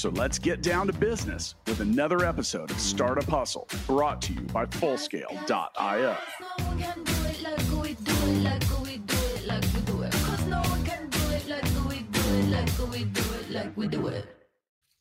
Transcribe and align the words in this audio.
So 0.00 0.08
let's 0.08 0.38
get 0.38 0.62
down 0.62 0.86
to 0.86 0.94
business 0.94 1.56
with 1.66 1.80
another 1.80 2.24
episode 2.24 2.70
of 2.70 2.80
Startup 2.80 3.28
Hustle 3.28 3.68
brought 3.86 4.22
to 4.22 4.32
you 4.32 4.40
by 4.40 4.64
Fullscale.io. 4.64 6.16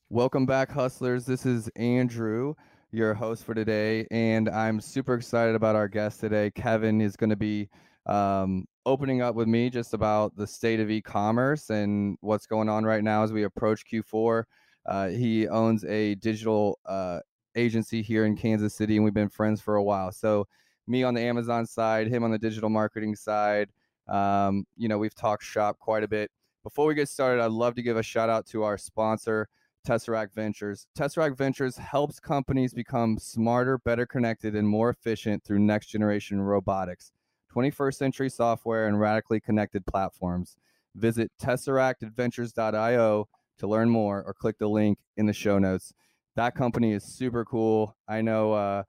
Welcome 0.10 0.46
back, 0.46 0.70
hustlers. 0.70 1.26
This 1.26 1.46
is 1.46 1.70
Andrew, 1.78 2.56
your 2.92 3.14
host 3.14 3.46
for 3.46 3.54
today, 3.54 4.06
and 4.12 4.50
I'm 4.50 4.82
super 4.82 5.14
excited 5.14 5.56
about 5.56 5.78
our 5.78 5.88
guest 5.88 6.20
today. 6.20 6.52
Kevin 6.52 7.00
is 7.00 7.16
going 7.16 7.30
to 7.30 7.38
be 7.38 7.70
um, 8.06 8.66
opening 8.86 9.22
up 9.22 9.36
with 9.36 9.48
me 9.48 9.70
just 9.70 9.94
about 9.94 10.36
the 10.36 10.46
state 10.46 10.82
of 10.82 10.92
e-commerce 10.92 11.70
and 11.70 12.18
what's 12.20 12.48
going 12.48 12.68
on 12.68 12.84
right 12.84 13.02
now 13.02 13.24
as 13.24 13.32
we 13.32 13.44
approach 13.44 13.86
Q4. 13.90 14.44
Uh, 14.86 15.10
he 15.10 15.48
owns 15.48 15.84
a 15.86 16.16
digital 16.16 16.80
uh, 16.86 17.20
agency 17.56 18.02
here 18.02 18.26
in 18.26 18.36
Kansas 18.36 18.74
City, 18.74 18.96
and 18.96 19.04
we've 19.04 19.14
been 19.14 19.30
friends 19.30 19.62
for 19.62 19.76
a 19.76 19.84
while. 19.84 20.12
So, 20.12 20.48
me 20.88 21.04
on 21.04 21.14
the 21.14 21.22
Amazon 21.22 21.66
side, 21.66 22.08
him 22.08 22.24
on 22.24 22.32
the 22.32 22.40
digital 22.40 22.70
marketing 22.70 23.16
side. 23.16 23.70
Um, 24.08 24.66
you 24.76 24.88
know, 24.88 24.98
we've 24.98 25.14
talked 25.14 25.44
shop 25.44 25.78
quite 25.78 26.04
a 26.04 26.08
bit. 26.08 26.32
Before 26.64 26.88
we 26.88 26.96
get 26.96 27.08
started, 27.08 27.42
I'd 27.42 27.52
love 27.52 27.76
to 27.76 27.84
give 27.84 27.96
a 27.96 28.04
shout 28.04 28.30
out 28.30 28.48
to 28.48 28.64
our 28.64 28.78
sponsor, 28.78 29.48
Tesseract 29.88 30.34
Ventures. 30.34 30.88
Tesseract 30.98 31.38
Ventures 31.38 31.78
helps 31.78 32.20
companies 32.20 32.74
become 32.74 33.18
smarter, 33.18 33.78
better 33.78 34.06
connected, 34.06 34.56
and 34.56 34.68
more 34.68 34.90
efficient 34.90 35.44
through 35.44 35.60
next 35.60 35.88
generation 35.88 36.42
robotics, 36.42 37.12
21st 37.56 37.96
century 37.96 38.30
software, 38.30 38.88
and 38.88 39.00
radically 39.00 39.40
connected 39.40 39.86
platforms. 39.86 40.58
Visit 40.96 41.32
tesseractventures.io 41.42 43.28
to 43.60 43.68
learn 43.68 43.90
more 43.90 44.24
or 44.26 44.34
click 44.34 44.58
the 44.58 44.68
link 44.68 44.98
in 45.18 45.26
the 45.26 45.34
show 45.34 45.60
notes. 45.60 45.94
That 46.36 46.56
company 46.56 46.94
is 46.94 47.04
super 47.04 47.46
cool. 47.46 47.96
I 48.08 48.22
know 48.22 48.54
uh, 48.54 48.84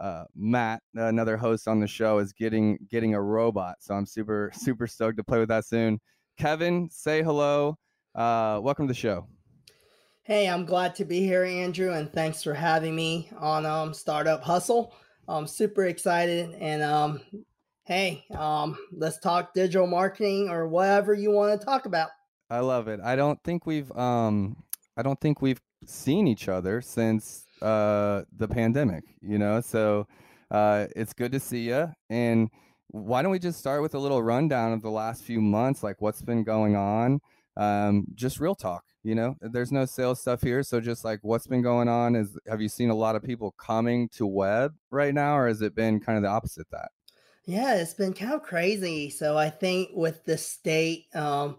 uh, 0.00 0.24
Matt, 0.34 0.82
another 0.94 1.36
host 1.36 1.68
on 1.68 1.80
the 1.80 1.86
show, 1.86 2.18
is 2.18 2.32
getting 2.32 2.78
getting 2.90 3.14
a 3.14 3.22
robot, 3.22 3.76
so 3.80 3.94
I'm 3.94 4.06
super 4.06 4.50
super 4.54 4.86
stoked 4.86 5.16
to 5.18 5.24
play 5.24 5.38
with 5.38 5.48
that 5.48 5.64
soon. 5.64 6.00
Kevin, 6.36 6.88
say 6.90 7.22
hello. 7.22 7.78
Uh, 8.14 8.60
welcome 8.62 8.86
to 8.86 8.92
the 8.92 8.98
show. 8.98 9.26
Hey, 10.22 10.48
I'm 10.48 10.64
glad 10.64 10.96
to 10.96 11.04
be 11.04 11.20
here, 11.20 11.44
Andrew, 11.44 11.92
and 11.92 12.12
thanks 12.12 12.42
for 12.42 12.52
having 12.52 12.96
me 12.96 13.30
on 13.38 13.64
um, 13.64 13.94
Startup 13.94 14.42
Hustle. 14.42 14.92
I'm 15.28 15.46
super 15.46 15.84
excited, 15.86 16.54
and 16.58 16.82
um, 16.82 17.20
hey, 17.84 18.24
um, 18.32 18.76
let's 18.92 19.18
talk 19.18 19.54
digital 19.54 19.86
marketing 19.86 20.48
or 20.48 20.66
whatever 20.66 21.14
you 21.14 21.30
want 21.30 21.58
to 21.58 21.64
talk 21.64 21.86
about. 21.86 22.10
I 22.50 22.60
love 22.60 22.88
it. 22.88 23.00
I 23.02 23.16
don't 23.16 23.42
think 23.42 23.66
we've 23.66 23.90
um 23.96 24.62
I 24.96 25.02
don't 25.02 25.20
think 25.20 25.42
we've 25.42 25.60
seen 25.84 26.26
each 26.26 26.48
other 26.48 26.80
since 26.80 27.44
uh 27.62 28.22
the 28.36 28.48
pandemic, 28.48 29.04
you 29.20 29.38
know. 29.38 29.60
So 29.60 30.06
uh 30.50 30.86
it's 30.94 31.12
good 31.12 31.32
to 31.32 31.40
see 31.40 31.68
you 31.68 31.88
and 32.08 32.50
why 32.88 33.20
don't 33.20 33.32
we 33.32 33.38
just 33.38 33.58
start 33.58 33.82
with 33.82 33.94
a 33.94 33.98
little 33.98 34.22
rundown 34.22 34.72
of 34.72 34.80
the 34.80 34.90
last 34.90 35.24
few 35.24 35.40
months 35.40 35.82
like 35.82 36.00
what's 36.00 36.22
been 36.22 36.44
going 36.44 36.76
on? 36.76 37.20
Um 37.56 38.06
just 38.14 38.38
real 38.38 38.54
talk, 38.54 38.84
you 39.02 39.14
know. 39.14 39.34
There's 39.40 39.72
no 39.72 39.84
sales 39.84 40.20
stuff 40.20 40.42
here, 40.42 40.62
so 40.62 40.80
just 40.80 41.04
like 41.04 41.18
what's 41.22 41.48
been 41.48 41.62
going 41.62 41.88
on 41.88 42.14
is 42.14 42.38
have 42.46 42.60
you 42.60 42.68
seen 42.68 42.90
a 42.90 42.94
lot 42.94 43.16
of 43.16 43.22
people 43.24 43.52
coming 43.58 44.08
to 44.10 44.26
web 44.26 44.74
right 44.90 45.14
now 45.14 45.36
or 45.36 45.48
has 45.48 45.62
it 45.62 45.74
been 45.74 45.98
kind 46.00 46.16
of 46.16 46.22
the 46.22 46.28
opposite 46.30 46.68
that? 46.70 46.90
Yeah, 47.44 47.76
it's 47.76 47.94
been 47.94 48.12
kind 48.12 48.34
of 48.34 48.42
crazy. 48.42 49.08
So 49.10 49.36
I 49.38 49.50
think 49.50 49.90
with 49.94 50.24
the 50.24 50.38
state 50.38 51.06
um 51.14 51.58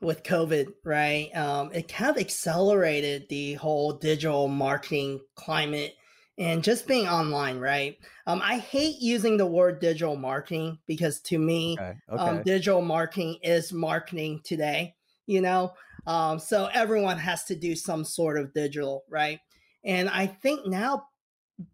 with 0.00 0.22
COVID, 0.22 0.68
right? 0.84 1.30
Um, 1.34 1.70
it 1.72 1.88
kind 1.88 2.10
of 2.10 2.18
accelerated 2.18 3.28
the 3.28 3.54
whole 3.54 3.92
digital 3.92 4.48
marketing 4.48 5.20
climate 5.34 5.94
and 6.38 6.62
just 6.62 6.86
being 6.86 7.08
online, 7.08 7.58
right? 7.58 7.96
Um, 8.26 8.40
I 8.42 8.58
hate 8.58 9.00
using 9.00 9.36
the 9.36 9.46
word 9.46 9.80
digital 9.80 10.16
marketing 10.16 10.78
because 10.86 11.20
to 11.22 11.38
me, 11.38 11.76
okay, 11.78 11.94
um, 12.08 12.18
okay. 12.18 12.30
Um, 12.38 12.42
digital 12.44 12.80
marketing 12.80 13.38
is 13.42 13.72
marketing 13.72 14.40
today, 14.44 14.94
you 15.26 15.40
know? 15.40 15.72
Um, 16.06 16.38
so 16.38 16.68
everyone 16.72 17.18
has 17.18 17.44
to 17.44 17.56
do 17.56 17.74
some 17.74 18.04
sort 18.04 18.38
of 18.38 18.54
digital, 18.54 19.02
right? 19.10 19.40
And 19.84 20.08
I 20.08 20.26
think 20.26 20.66
now 20.66 21.08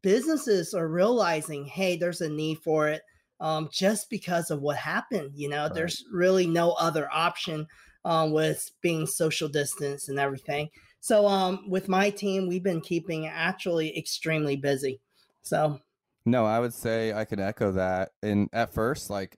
businesses 0.02 0.72
are 0.72 0.88
realizing, 0.88 1.66
hey, 1.66 1.96
there's 1.96 2.22
a 2.22 2.30
need 2.30 2.58
for 2.64 2.88
it 2.88 3.02
um, 3.41 3.68
just 3.70 4.08
because 4.08 4.50
of 4.50 4.62
what 4.62 4.76
happened. 4.76 5.32
You 5.34 5.50
know, 5.50 5.64
right. 5.64 5.74
there's 5.74 6.02
really 6.10 6.46
no 6.46 6.72
other 6.72 7.06
option 7.12 7.66
um, 8.04 8.32
with 8.32 8.70
being 8.81 9.06
social 9.06 9.48
distance 9.48 10.09
and 10.09 10.19
everything. 10.19 10.69
So 11.00 11.26
um, 11.26 11.69
with 11.69 11.88
my 11.88 12.10
team, 12.10 12.48
we've 12.48 12.62
been 12.62 12.81
keeping 12.81 13.26
actually 13.26 13.97
extremely 13.97 14.56
busy. 14.56 15.00
So 15.42 15.81
no, 16.26 16.47
I 16.47 16.59
would 16.59 16.72
say 16.72 17.12
I 17.12 17.25
could 17.25 17.41
echo 17.41 17.72
that. 17.72 18.10
And 18.22 18.48
at 18.53 18.72
first, 18.72 19.10
like 19.10 19.37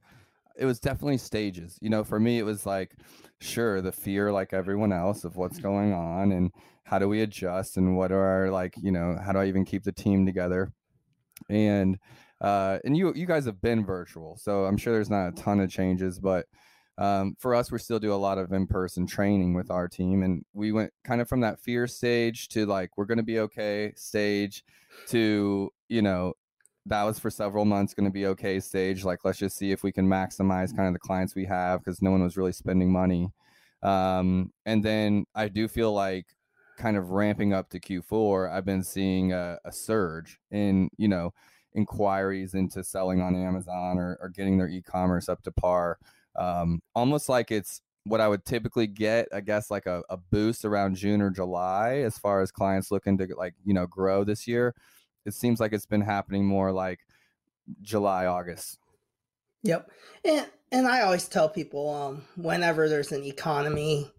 it 0.56 0.64
was 0.64 0.80
definitely 0.80 1.18
stages. 1.18 1.78
You 1.80 1.90
know, 1.90 2.04
for 2.04 2.20
me, 2.20 2.38
it 2.38 2.44
was 2.44 2.66
like, 2.66 2.96
sure, 3.40 3.80
the 3.80 3.92
fear, 3.92 4.32
like 4.32 4.52
everyone 4.52 4.92
else, 4.92 5.24
of 5.24 5.36
what's 5.36 5.58
going 5.58 5.92
on 5.92 6.32
and 6.32 6.52
how 6.84 6.98
do 6.98 7.08
we 7.08 7.22
adjust 7.22 7.76
and 7.76 7.96
what 7.96 8.12
are 8.12 8.24
our, 8.24 8.50
like, 8.50 8.74
you 8.80 8.92
know, 8.92 9.18
how 9.22 9.32
do 9.32 9.40
I 9.40 9.46
even 9.46 9.64
keep 9.64 9.82
the 9.82 9.92
team 9.92 10.24
together? 10.24 10.72
And 11.50 11.98
uh, 12.40 12.78
and 12.84 12.96
you 12.96 13.12
you 13.14 13.26
guys 13.26 13.46
have 13.46 13.60
been 13.60 13.84
virtual, 13.84 14.36
so 14.36 14.64
I'm 14.64 14.76
sure 14.76 14.92
there's 14.92 15.10
not 15.10 15.28
a 15.28 15.32
ton 15.32 15.60
of 15.60 15.70
changes, 15.70 16.18
but 16.18 16.46
um, 16.98 17.36
for 17.38 17.54
us, 17.54 17.70
we 17.70 17.78
still 17.78 17.98
do 17.98 18.12
a 18.12 18.14
lot 18.14 18.38
of 18.38 18.52
in 18.52 18.66
person 18.66 19.06
training 19.06 19.54
with 19.54 19.70
our 19.70 19.88
team. 19.88 20.22
And 20.22 20.44
we 20.54 20.72
went 20.72 20.92
kind 21.04 21.20
of 21.20 21.28
from 21.28 21.40
that 21.40 21.60
fear 21.60 21.86
stage 21.86 22.48
to 22.48 22.64
like, 22.66 22.90
we're 22.96 23.04
going 23.04 23.18
to 23.18 23.24
be 23.24 23.40
okay 23.40 23.92
stage 23.96 24.64
to, 25.08 25.70
you 25.88 26.02
know, 26.02 26.34
that 26.86 27.02
was 27.02 27.18
for 27.18 27.30
several 27.30 27.64
months 27.64 27.94
going 27.94 28.08
to 28.08 28.12
be 28.12 28.26
okay 28.26 28.60
stage. 28.60 29.04
Like, 29.04 29.24
let's 29.24 29.38
just 29.38 29.56
see 29.56 29.72
if 29.72 29.82
we 29.82 29.92
can 29.92 30.08
maximize 30.08 30.74
kind 30.74 30.88
of 30.88 30.94
the 30.94 31.00
clients 31.00 31.34
we 31.34 31.44
have 31.44 31.80
because 31.80 32.00
no 32.00 32.10
one 32.12 32.22
was 32.22 32.36
really 32.36 32.52
spending 32.52 32.90
money. 32.90 33.30
Um, 33.82 34.52
and 34.64 34.82
then 34.82 35.26
I 35.34 35.48
do 35.48 35.68
feel 35.68 35.92
like 35.92 36.26
kind 36.78 36.96
of 36.96 37.10
ramping 37.10 37.52
up 37.52 37.68
to 37.70 37.80
Q4, 37.80 38.52
I've 38.52 38.64
been 38.64 38.82
seeing 38.82 39.32
a, 39.32 39.58
a 39.64 39.72
surge 39.72 40.38
in, 40.50 40.88
you 40.96 41.08
know, 41.08 41.32
inquiries 41.74 42.54
into 42.54 42.82
selling 42.82 43.20
on 43.20 43.34
Amazon 43.36 43.98
or, 43.98 44.18
or 44.20 44.28
getting 44.28 44.56
their 44.56 44.68
e 44.68 44.80
commerce 44.80 45.28
up 45.28 45.42
to 45.42 45.50
par 45.50 45.98
um, 46.38 46.80
almost 46.94 47.28
like 47.28 47.50
it's 47.50 47.80
what 48.04 48.20
I 48.20 48.28
would 48.28 48.44
typically 48.44 48.86
get, 48.86 49.28
I 49.32 49.40
guess, 49.40 49.70
like 49.70 49.86
a, 49.86 50.02
a 50.08 50.16
boost 50.16 50.64
around 50.64 50.96
June 50.96 51.20
or 51.20 51.30
July 51.30 51.96
as 51.96 52.18
far 52.18 52.40
as 52.40 52.52
clients 52.52 52.90
looking 52.90 53.18
to 53.18 53.34
like, 53.36 53.54
you 53.64 53.74
know, 53.74 53.86
grow 53.86 54.22
this 54.22 54.46
year. 54.46 54.74
It 55.24 55.34
seems 55.34 55.58
like 55.58 55.72
it's 55.72 55.86
been 55.86 56.02
happening 56.02 56.46
more 56.46 56.70
like 56.70 57.00
July, 57.82 58.26
August. 58.26 58.78
Yep. 59.64 59.90
And 60.24 60.46
and 60.70 60.86
I 60.86 61.02
always 61.02 61.28
tell 61.28 61.48
people 61.48 61.92
um 61.92 62.22
whenever 62.36 62.88
there's 62.88 63.12
an 63.12 63.24
economy 63.24 64.10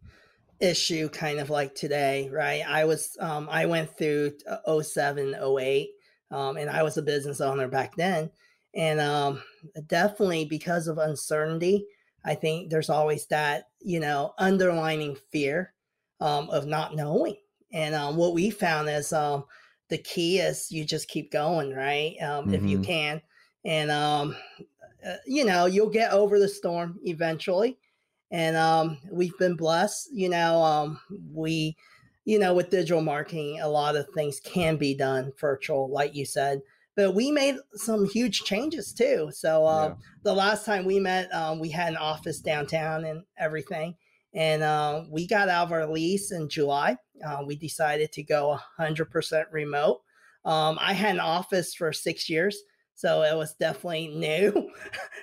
issue 0.60 1.08
kind 1.10 1.40
of 1.40 1.50
like 1.50 1.76
today, 1.76 2.30
right? 2.32 2.64
I 2.68 2.84
was 2.86 3.16
um 3.22 3.48
I 3.50 3.68
went 3.68 3.98
through 3.98 4.34
uh, 4.50 4.82
07, 4.82 5.36
08, 5.36 5.90
um, 6.32 6.58
and 6.58 6.70
I 6.70 6.84
was 6.84 6.98
a 6.98 7.02
business 7.02 7.40
owner 7.40 7.70
back 7.70 7.96
then. 7.96 8.32
And 8.76 9.00
um 9.00 9.42
definitely 9.88 10.44
because 10.44 10.88
of 10.88 10.98
uncertainty, 10.98 11.86
I 12.26 12.36
think 12.36 12.70
there's 12.70 12.90
always 12.90 13.26
that, 13.28 13.70
you 13.80 14.00
know, 14.00 14.34
underlining 14.38 15.18
fear 15.32 15.74
um, 16.20 16.50
of 16.50 16.66
not 16.66 16.96
knowing. 16.96 17.38
And 17.72 17.96
um, 17.96 18.16
what 18.16 18.34
we 18.34 18.50
found 18.50 18.90
is 18.90 19.14
um, 19.14 19.46
the 19.90 19.98
key 19.98 20.40
is 20.40 20.72
you 20.72 20.84
just 20.84 21.08
keep 21.08 21.32
going, 21.32 21.74
right? 21.74 22.16
Um, 22.22 22.46
mm-hmm. 22.46 22.54
If 22.54 22.64
you 22.64 22.78
mm-hmm. 22.78 22.84
can. 22.84 23.22
And, 23.66 23.92
um, 23.92 24.36
uh, 25.06 25.16
you 25.26 25.46
know, 25.46 25.66
you'll 25.66 25.90
get 25.90 26.12
over 26.12 26.40
the 26.40 26.50
storm 26.50 27.00
eventually. 27.04 27.78
And 28.32 28.58
um, 28.58 28.98
we've 29.10 29.38
been 29.38 29.56
blessed, 29.56 30.10
you 30.12 30.28
know, 30.28 30.98
we, 31.32 31.78
you 32.26 32.40
know, 32.40 32.54
with 32.54 32.70
digital 32.70 33.02
marketing, 33.02 33.62
a 33.62 33.70
lot 33.70 33.96
of 33.96 34.10
things 34.14 34.42
can 34.42 34.76
be 34.76 34.94
done 34.94 35.32
virtual, 35.40 35.90
like 35.90 36.14
you 36.14 36.26
said 36.26 36.62
but 36.98 37.16
we 37.16 37.32
made 37.32 37.56
some 37.76 38.06
huge 38.10 38.42
changes 38.44 38.92
too. 38.92 39.30
So 39.32 39.66
uh, 39.66 39.90
yeah. 39.90 39.96
the 40.24 40.34
last 40.34 40.66
time 40.66 40.84
we 40.84 41.00
met, 41.00 41.34
um, 41.34 41.60
we 41.60 41.70
had 41.70 41.90
an 41.90 41.98
office 41.98 42.42
downtown 42.42 43.06
and 43.06 43.24
everything, 43.38 43.96
and 44.34 44.64
uh, 44.64 45.04
we 45.10 45.26
got 45.26 45.48
out 45.48 45.68
of 45.68 45.72
our 45.72 45.88
lease 45.88 46.34
in 46.34 46.50
July. 46.50 46.98
Uh, 47.26 47.44
we 47.48 47.56
decided 47.56 48.12
to 48.12 48.24
go 48.24 48.60
100% 48.80 49.46
remote. 49.54 50.02
Um, 50.44 50.78
I 50.82 50.92
had 50.92 51.16
an 51.16 51.22
office 51.22 51.74
for 51.74 51.94
six 51.94 52.30
years, 52.30 52.58
so 52.96 53.22
it 53.22 53.38
was 53.38 53.56
definitely 53.60 54.08
new 54.16 54.70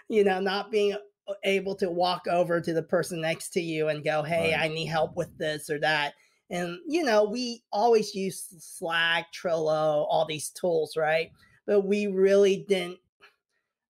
you 0.08 0.24
know, 0.24 0.40
not 0.40 0.70
being 0.70 0.96
able 1.44 1.74
to 1.76 1.90
walk 1.90 2.26
over 2.30 2.60
to 2.60 2.72
the 2.72 2.82
person 2.82 3.20
next 3.20 3.50
to 3.50 3.60
you 3.60 3.88
and 3.88 4.04
go, 4.04 4.22
Hey, 4.22 4.52
Right. 4.52 4.64
I 4.64 4.68
need 4.68 4.86
help 4.86 5.16
with 5.16 5.36
this 5.38 5.70
or 5.70 5.78
that. 5.80 6.14
And, 6.50 6.78
you 6.86 7.02
know, 7.02 7.24
we 7.24 7.62
always 7.72 8.14
use 8.14 8.46
Slack, 8.58 9.26
Trello, 9.32 10.06
all 10.08 10.26
these 10.28 10.50
tools, 10.50 10.94
right? 10.96 11.30
But 11.66 11.82
we 11.82 12.06
really 12.06 12.64
didn't. 12.68 12.98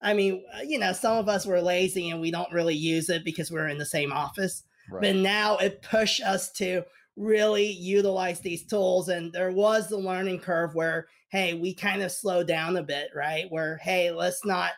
I 0.00 0.12
mean, 0.12 0.44
uh, 0.54 0.62
you 0.62 0.78
know, 0.78 0.92
some 0.92 1.16
of 1.16 1.28
us 1.28 1.46
were 1.46 1.62
lazy 1.62 2.10
and 2.10 2.20
we 2.20 2.30
don't 2.30 2.52
really 2.52 2.74
use 2.74 3.08
it 3.08 3.24
because 3.24 3.50
we're 3.50 3.68
in 3.68 3.78
the 3.78 3.86
same 3.86 4.12
office. 4.12 4.62
But 5.00 5.16
now 5.16 5.56
it 5.56 5.80
pushed 5.80 6.20
us 6.22 6.52
to 6.52 6.82
really 7.16 7.70
utilize 7.70 8.40
these 8.40 8.66
tools. 8.66 9.08
And 9.08 9.32
there 9.32 9.50
was 9.50 9.88
the 9.88 9.96
learning 9.96 10.40
curve 10.40 10.74
where, 10.74 11.06
hey, 11.30 11.54
we 11.54 11.74
kind 11.74 12.02
of 12.02 12.12
slowed 12.12 12.46
down 12.46 12.76
a 12.76 12.82
bit, 12.82 13.08
right? 13.14 13.46
Where, 13.48 13.78
hey, 13.78 14.10
let's 14.10 14.44
not, 14.44 14.72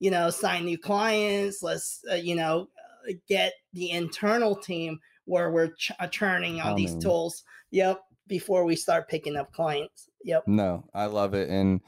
you 0.00 0.10
know, 0.10 0.30
sign 0.30 0.64
new 0.64 0.78
clients. 0.78 1.62
Let's, 1.62 2.00
uh, 2.10 2.16
you 2.16 2.34
know, 2.34 2.68
uh, 3.08 3.12
get 3.28 3.52
the 3.72 3.92
internal 3.92 4.56
team 4.56 4.98
where 5.26 5.52
we're 5.52 5.74
ch- 5.74 5.92
uh, 6.00 6.08
churning 6.08 6.60
on 6.60 6.74
these 6.74 6.90
Humming. 6.90 7.02
tools. 7.02 7.44
Yep. 7.70 8.00
Before 8.28 8.64
we 8.64 8.76
start 8.76 9.08
picking 9.08 9.36
up 9.36 9.52
clients. 9.52 10.08
Yep. 10.24 10.44
No, 10.46 10.84
I 10.94 11.06
love 11.06 11.34
it, 11.34 11.50
and 11.50 11.80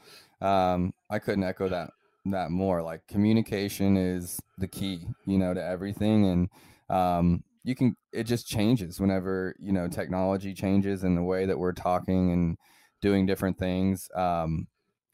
um, 0.45 0.93
I 1.09 1.19
couldn't 1.19 1.43
echo 1.43 1.69
that 1.69 1.89
that 2.25 2.51
more. 2.51 2.81
Like 2.81 3.07
communication 3.07 3.97
is 3.97 4.39
the 4.57 4.67
key, 4.67 5.05
you 5.25 5.37
know, 5.37 5.53
to 5.53 5.63
everything, 5.63 6.25
and 6.27 6.49
um, 6.89 7.43
you 7.63 7.75
can. 7.75 7.95
It 8.13 8.23
just 8.23 8.47
changes 8.47 8.99
whenever 8.99 9.55
you 9.59 9.73
know 9.73 9.87
technology 9.87 10.53
changes 10.53 11.03
and 11.03 11.17
the 11.17 11.23
way 11.23 11.45
that 11.45 11.57
we're 11.57 11.73
talking 11.73 12.31
and 12.31 12.57
doing 13.01 13.25
different 13.25 13.57
things. 13.57 14.07
Um, 14.15 14.67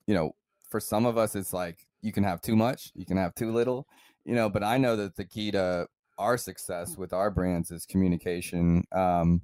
you 0.05 0.13
know, 0.13 0.31
for 0.69 0.79
some 0.79 1.05
of 1.05 1.17
us, 1.17 1.35
it's 1.35 1.53
like 1.53 1.87
you 2.01 2.11
can 2.11 2.23
have 2.23 2.41
too 2.41 2.55
much, 2.55 2.91
you 2.93 3.05
can 3.05 3.17
have 3.17 3.33
too 3.35 3.51
little, 3.51 3.87
you 4.25 4.35
know. 4.35 4.49
But 4.49 4.63
I 4.63 4.77
know 4.77 4.95
that 4.97 5.15
the 5.15 5.25
key 5.25 5.51
to 5.51 5.87
our 6.17 6.37
success 6.37 6.97
with 6.97 7.13
our 7.13 7.31
brands 7.31 7.71
is 7.71 7.85
communication. 7.85 8.83
Um, 8.91 9.41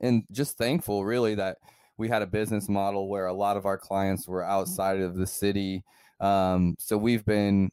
and 0.00 0.24
just 0.30 0.56
thankful 0.56 1.04
really 1.04 1.34
that 1.34 1.58
we 2.00 2.08
had 2.08 2.22
a 2.22 2.26
business 2.26 2.68
model 2.68 3.08
where 3.08 3.26
a 3.26 3.32
lot 3.32 3.56
of 3.56 3.66
our 3.66 3.78
clients 3.78 4.26
were 4.26 4.44
outside 4.44 5.00
of 5.00 5.14
the 5.14 5.26
city 5.26 5.84
um, 6.20 6.74
so 6.78 6.96
we've 6.96 7.24
been 7.24 7.70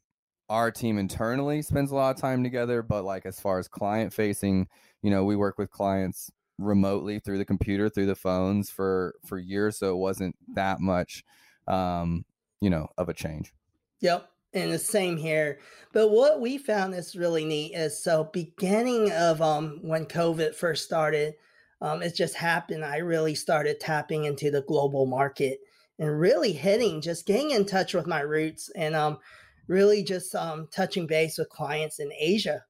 our 0.48 0.70
team 0.70 0.98
internally 0.98 1.60
spends 1.62 1.90
a 1.90 1.94
lot 1.94 2.14
of 2.14 2.20
time 2.20 2.44
together 2.44 2.82
but 2.82 3.04
like 3.04 3.26
as 3.26 3.40
far 3.40 3.58
as 3.58 3.66
client 3.66 4.12
facing 4.12 4.68
you 5.02 5.10
know 5.10 5.24
we 5.24 5.34
work 5.34 5.58
with 5.58 5.70
clients 5.70 6.30
remotely 6.58 7.18
through 7.18 7.38
the 7.38 7.44
computer 7.44 7.88
through 7.88 8.06
the 8.06 8.14
phones 8.14 8.70
for 8.70 9.14
for 9.26 9.38
years 9.38 9.78
so 9.78 9.90
it 9.90 9.98
wasn't 9.98 10.34
that 10.54 10.80
much 10.80 11.24
um 11.66 12.24
you 12.60 12.70
know 12.70 12.88
of 12.96 13.08
a 13.08 13.14
change 13.14 13.52
Yep. 14.00 14.30
And 14.54 14.72
the 14.72 14.78
same 14.78 15.16
here. 15.16 15.58
But 15.92 16.08
what 16.08 16.40
we 16.40 16.56
found 16.56 16.94
is 16.94 17.16
really 17.16 17.44
neat 17.44 17.74
is 17.74 18.02
so 18.02 18.24
beginning 18.32 19.12
of 19.12 19.42
um 19.42 19.78
when 19.82 20.06
COVID 20.06 20.54
first 20.54 20.84
started, 20.84 21.34
um, 21.80 22.02
it 22.02 22.14
just 22.14 22.34
happened. 22.34 22.84
I 22.84 22.98
really 22.98 23.34
started 23.34 23.80
tapping 23.80 24.24
into 24.24 24.50
the 24.50 24.62
global 24.62 25.06
market 25.06 25.60
and 25.98 26.18
really 26.20 26.52
hitting, 26.52 27.00
just 27.00 27.26
getting 27.26 27.50
in 27.50 27.64
touch 27.66 27.94
with 27.94 28.06
my 28.06 28.20
roots 28.20 28.70
and 28.76 28.94
um 28.94 29.18
really 29.66 30.02
just 30.02 30.34
um 30.34 30.68
touching 30.72 31.06
base 31.06 31.38
with 31.38 31.48
clients 31.50 31.98
in 31.98 32.12
Asia. 32.18 32.64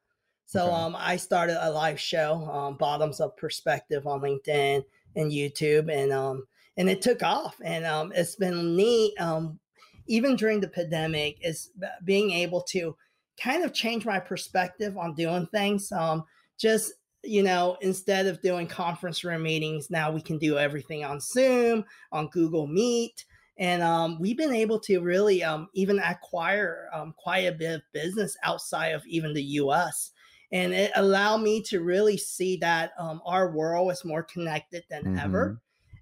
So 0.46 0.66
Okay. 0.66 0.70
um 0.72 0.96
I 0.98 1.16
started 1.16 1.64
a 1.64 1.70
live 1.70 2.00
show, 2.00 2.34
um, 2.50 2.76
bottoms 2.76 3.20
up 3.20 3.36
perspective 3.36 4.06
on 4.06 4.20
LinkedIn 4.20 4.84
and 5.16 5.32
YouTube 5.32 5.92
and 5.92 6.12
um 6.12 6.46
and 6.76 6.88
it 6.88 7.02
took 7.02 7.22
off 7.22 7.60
and 7.64 7.84
um 7.84 8.12
it's 8.14 8.36
been 8.36 8.76
neat 8.76 9.18
um 9.20 9.58
even 10.06 10.36
during 10.36 10.60
the 10.60 10.68
pandemic 10.68 11.38
is 11.42 11.70
being 12.04 12.30
able 12.30 12.62
to 12.62 12.96
kind 13.38 13.62
of 13.62 13.72
change 13.74 14.04
my 14.06 14.18
perspective 14.18 14.96
on 14.96 15.14
doing 15.14 15.46
things 15.46 15.92
um 15.92 16.24
just 16.58 16.92
you 17.24 17.42
know 17.42 17.76
instead 17.80 18.26
of 18.26 18.40
doing 18.40 18.66
conference 18.66 19.24
room 19.24 19.42
meetings 19.42 19.90
now 19.90 20.10
we 20.10 20.20
can 20.20 20.38
do 20.38 20.56
everything 20.58 21.04
on 21.04 21.20
zoom 21.20 21.84
on 22.12 22.28
google 22.28 22.66
meet 22.66 23.24
and 23.60 23.82
um, 23.82 24.20
we've 24.20 24.36
been 24.36 24.54
able 24.54 24.78
to 24.78 25.00
really 25.00 25.42
um, 25.42 25.68
even 25.74 25.98
acquire 25.98 26.88
um, 26.92 27.12
quite 27.18 27.40
a 27.40 27.52
bit 27.52 27.74
of 27.74 27.82
business 27.92 28.36
outside 28.44 28.88
of 28.90 29.04
even 29.06 29.34
the 29.34 29.42
us 29.42 30.12
and 30.52 30.72
it 30.72 30.92
allowed 30.94 31.38
me 31.38 31.60
to 31.62 31.80
really 31.80 32.16
see 32.16 32.56
that 32.56 32.92
um, 32.98 33.20
our 33.26 33.50
world 33.50 33.90
is 33.90 34.04
more 34.04 34.22
connected 34.22 34.84
than 34.88 35.08
ever 35.16 35.56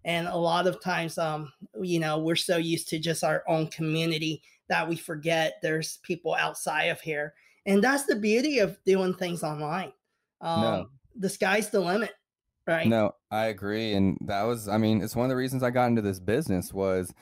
and 0.04 0.28
a 0.28 0.36
lot 0.36 0.66
of 0.66 0.80
times 0.82 1.18
um 1.18 1.52
you 1.80 1.98
know 1.98 2.18
we're 2.18 2.36
so 2.36 2.56
used 2.56 2.88
to 2.88 2.98
just 2.98 3.24
our 3.24 3.42
own 3.48 3.66
community 3.68 4.42
that 4.68 4.88
we 4.88 4.96
forget 4.96 5.54
there's 5.62 5.96
people 5.98 6.34
outside 6.34 6.84
of 6.84 7.00
here 7.00 7.34
and 7.64 7.82
that's 7.82 8.04
the 8.04 8.16
beauty 8.16 8.58
of 8.58 8.78
doing 8.84 9.14
things 9.14 9.42
online 9.42 9.92
um 10.42 10.62
No. 10.62 10.90
The 11.18 11.28
sky's 11.28 11.70
the 11.70 11.80
limit 11.80 12.12
right 12.66 12.86
No, 12.86 13.12
I 13.30 13.46
agree, 13.46 13.92
and 13.94 14.18
that 14.22 14.42
was, 14.42 14.68
I 14.68 14.78
mean, 14.78 15.02
it's 15.02 15.16
one 15.16 15.24
of 15.24 15.30
the 15.30 15.36
reasons 15.36 15.62
I 15.62 15.70
got 15.70 15.86
into 15.86 16.02
this 16.02 16.20
business 16.20 16.72
was 16.72 17.12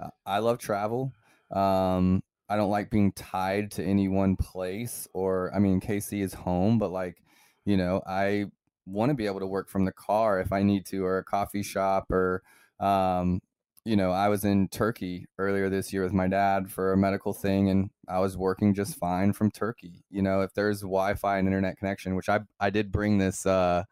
uh, 0.00 0.08
I 0.26 0.38
love 0.38 0.58
travel. 0.58 1.12
Um, 1.50 2.22
I 2.48 2.56
don't 2.56 2.70
like 2.70 2.90
being 2.90 3.12
tied 3.12 3.70
to 3.72 3.84
any 3.84 4.08
one 4.08 4.36
place, 4.36 5.08
or 5.14 5.54
I 5.54 5.58
mean, 5.58 5.80
KC 5.80 6.22
is 6.22 6.34
home, 6.34 6.78
but 6.78 6.90
like, 6.90 7.22
you 7.64 7.76
know, 7.76 8.02
I 8.06 8.46
want 8.86 9.10
to 9.10 9.14
be 9.14 9.26
able 9.26 9.40
to 9.40 9.46
work 9.46 9.68
from 9.70 9.84
the 9.84 9.92
car 9.92 10.40
if 10.40 10.52
I 10.52 10.62
need 10.62 10.84
to, 10.86 11.04
or 11.04 11.18
a 11.18 11.24
coffee 11.24 11.62
shop, 11.62 12.10
or, 12.10 12.42
um, 12.80 13.40
you 13.84 13.96
know, 13.96 14.12
I 14.12 14.28
was 14.28 14.44
in 14.44 14.68
Turkey 14.68 15.26
earlier 15.38 15.68
this 15.68 15.92
year 15.92 16.02
with 16.02 16.12
my 16.12 16.26
dad 16.28 16.70
for 16.70 16.92
a 16.92 16.96
medical 16.96 17.34
thing, 17.34 17.68
and 17.68 17.90
I 18.08 18.18
was 18.20 18.36
working 18.36 18.74
just 18.74 18.96
fine 18.96 19.32
from 19.34 19.50
Turkey. 19.50 20.04
You 20.10 20.22
know, 20.22 20.40
if 20.42 20.54
there's 20.54 20.80
Wi-Fi 20.80 21.38
and 21.38 21.46
internet 21.48 21.76
connection, 21.78 22.14
which 22.16 22.28
I 22.28 22.40
I 22.60 22.70
did 22.70 22.90
bring 22.92 23.18
this. 23.18 23.46
Uh, 23.46 23.84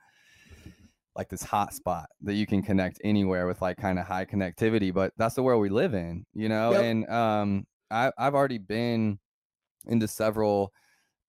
like 1.15 1.29
this 1.29 1.43
hotspot 1.43 2.06
that 2.23 2.35
you 2.35 2.47
can 2.47 2.62
connect 2.62 2.99
anywhere 3.05 3.47
with 3.47 3.61
like 3.61 3.77
kind 3.77 3.99
of 3.99 4.06
high 4.06 4.25
connectivity 4.25 4.93
but 4.93 5.12
that's 5.17 5.35
the 5.35 5.43
world 5.43 5.61
we 5.61 5.69
live 5.69 5.93
in 5.95 6.25
you 6.33 6.49
know 6.49 6.73
Yep. 6.73 6.83
and 6.83 7.09
um 7.11 7.67
I, 7.91 8.11
i've 8.17 8.35
already 8.35 8.59
been 8.59 9.19
into 9.87 10.09
several 10.09 10.73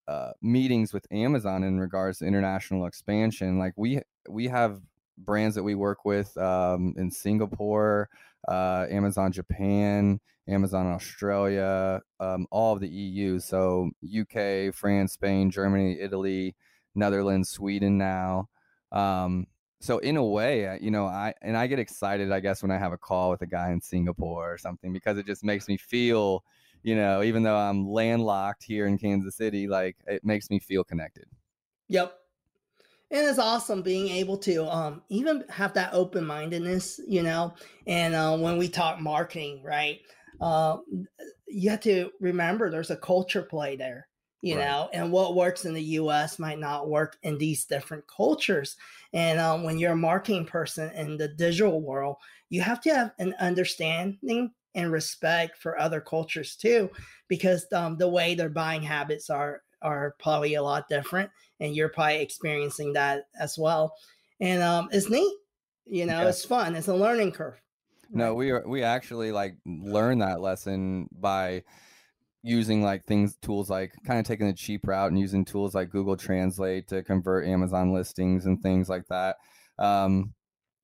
uh, 0.08 0.34
meetings 0.42 0.94
with 0.94 1.08
amazon 1.12 1.64
in 1.64 1.80
regards 1.80 2.20
to 2.20 2.26
international 2.26 2.86
expansion 2.88 3.60
like 3.60 3.74
we 3.78 4.02
we 4.30 4.48
have 4.48 4.82
brands 5.18 5.56
that 5.56 5.64
we 5.64 5.76
work 5.76 6.06
with 6.06 6.36
um, 6.38 6.94
in 6.98 7.12
singapore 7.12 8.10
uh, 8.48 8.86
amazon 8.90 9.32
japan 9.32 10.20
amazon 10.48 10.88
australia 10.88 12.02
um, 12.20 12.46
all 12.52 12.74
of 12.74 12.80
the 12.80 12.88
eu 12.88 13.40
so 13.40 13.90
uk 14.20 14.74
france 14.74 15.14
spain 15.14 15.50
germany 15.50 16.00
italy 16.00 16.56
netherlands 16.96 17.50
sweden 17.50 17.98
now 17.98 18.48
um, 18.92 19.48
so 19.84 19.98
in 19.98 20.16
a 20.16 20.24
way, 20.24 20.66
uh, 20.66 20.78
you 20.80 20.92
know, 20.92 21.06
I 21.08 21.34
and 21.42 21.58
I 21.58 21.68
get 21.68 21.78
excited, 21.78 22.32
I 22.32 22.40
guess, 22.40 22.62
when 22.62 22.72
I 22.72 22.78
have 22.78 22.94
a 22.94 22.98
call 22.98 23.32
with 23.32 23.42
a 23.42 23.46
guy 23.46 23.70
in 23.72 23.82
Singapore 23.82 24.54
or 24.54 24.58
something 24.58 24.94
because 24.94 25.18
it 25.18 25.26
just 25.26 25.44
makes 25.44 25.68
me 25.68 25.76
feel, 25.76 26.46
you 26.84 26.96
know, 26.96 27.22
even 27.22 27.44
though 27.44 27.58
I'm 27.58 27.86
landlocked 27.86 28.64
here 28.64 28.88
in 28.88 28.98
Kansas 28.98 29.36
City, 29.36 29.68
like 29.68 29.98
it 30.08 30.24
makes 30.24 30.50
me 30.50 30.60
feel 30.60 30.86
connected. 30.86 31.26
Yep. 31.90 32.18
And 33.14 33.28
it's 33.28 33.40
awesome 33.40 33.84
being 33.84 34.10
able 34.10 34.38
to 34.40 34.66
um, 34.66 35.04
even 35.10 35.46
have 35.50 35.74
that 35.76 35.94
open 35.94 36.26
mindedness, 36.26 37.00
you 37.08 37.24
know. 37.24 37.56
And 37.88 38.16
uh, 38.16 38.38
when 38.38 38.58
we 38.58 38.68
talk 38.68 39.00
marketing, 39.00 39.64
right, 39.64 40.02
uh, 40.42 40.80
you 41.48 41.70
have 41.70 41.82
to 41.82 42.12
remember 42.20 42.70
there's 42.70 42.90
a 42.92 42.98
culture 42.98 43.44
play 43.44 43.76
there, 43.76 44.10
you 44.42 44.56
Right. 44.56 44.58
know, 44.58 44.90
and 44.94 45.12
what 45.12 45.36
works 45.36 45.66
in 45.66 45.74
the 45.76 45.84
US 45.84 46.40
might 46.40 46.60
not 46.60 46.90
work 46.90 47.18
in 47.22 47.38
these 47.38 47.66
different 47.66 48.06
cultures. 48.08 48.76
And 49.14 49.40
um, 49.40 49.64
when 49.64 49.78
you're 49.78 49.94
a 49.94 49.98
marketing 49.98 50.46
person 50.46 50.92
in 50.96 51.18
the 51.18 51.28
digital 51.28 51.82
world, 51.82 52.18
you 52.50 52.62
have 52.62 52.82
to 52.82 52.96
have 52.96 53.14
an 53.20 53.36
understanding 53.40 54.54
and 54.76 54.92
respect 54.92 55.58
for 55.58 55.78
other 55.78 56.02
cultures 56.02 56.56
too, 56.56 56.90
because 57.28 57.66
um, 57.74 57.98
the 57.98 58.10
way 58.10 58.34
their 58.36 58.50
buying 58.50 58.82
habits 58.82 59.30
are 59.30 59.62
are 59.84 60.16
probably 60.20 60.56
a 60.56 60.64
lot 60.64 60.88
different 60.90 61.30
and 61.60 61.76
you're 61.76 61.90
probably 61.90 62.22
experiencing 62.22 62.94
that 62.94 63.28
as 63.40 63.58
well. 63.58 63.94
And 64.40 64.62
um, 64.64 64.90
it's 64.92 65.10
neat, 65.10 65.32
you 65.86 66.06
know, 66.06 66.22
Yeah. 66.22 66.30
it's 66.30 66.46
fun. 66.46 66.76
It's 66.76 66.88
a 66.88 66.96
learning 66.96 67.32
curve. 67.34 67.62
No, 68.10 68.34
we 68.36 68.52
are 68.52 68.64
we 68.68 68.84
actually 68.84 69.32
like 69.32 69.56
learn 69.66 70.20
that 70.20 70.42
lesson 70.42 71.08
by 71.12 71.64
using 72.44 72.84
like 72.84 73.06
things 73.06 73.38
tools 73.42 73.70
like 73.70 73.94
kind 74.06 74.20
of 74.20 74.26
taking 74.26 74.48
the 74.48 74.54
cheap 74.54 74.86
route 74.86 75.10
and 75.10 75.20
using 75.20 75.46
tools 75.46 75.74
like 75.74 75.90
Google 75.90 76.18
Translate 76.18 76.88
to 76.90 77.02
convert 77.02 77.48
Amazon 77.48 77.94
listings 77.94 78.46
and 78.46 78.62
things 78.62 78.90
like 78.90 79.08
that. 79.08 79.38
Um, 79.80 80.34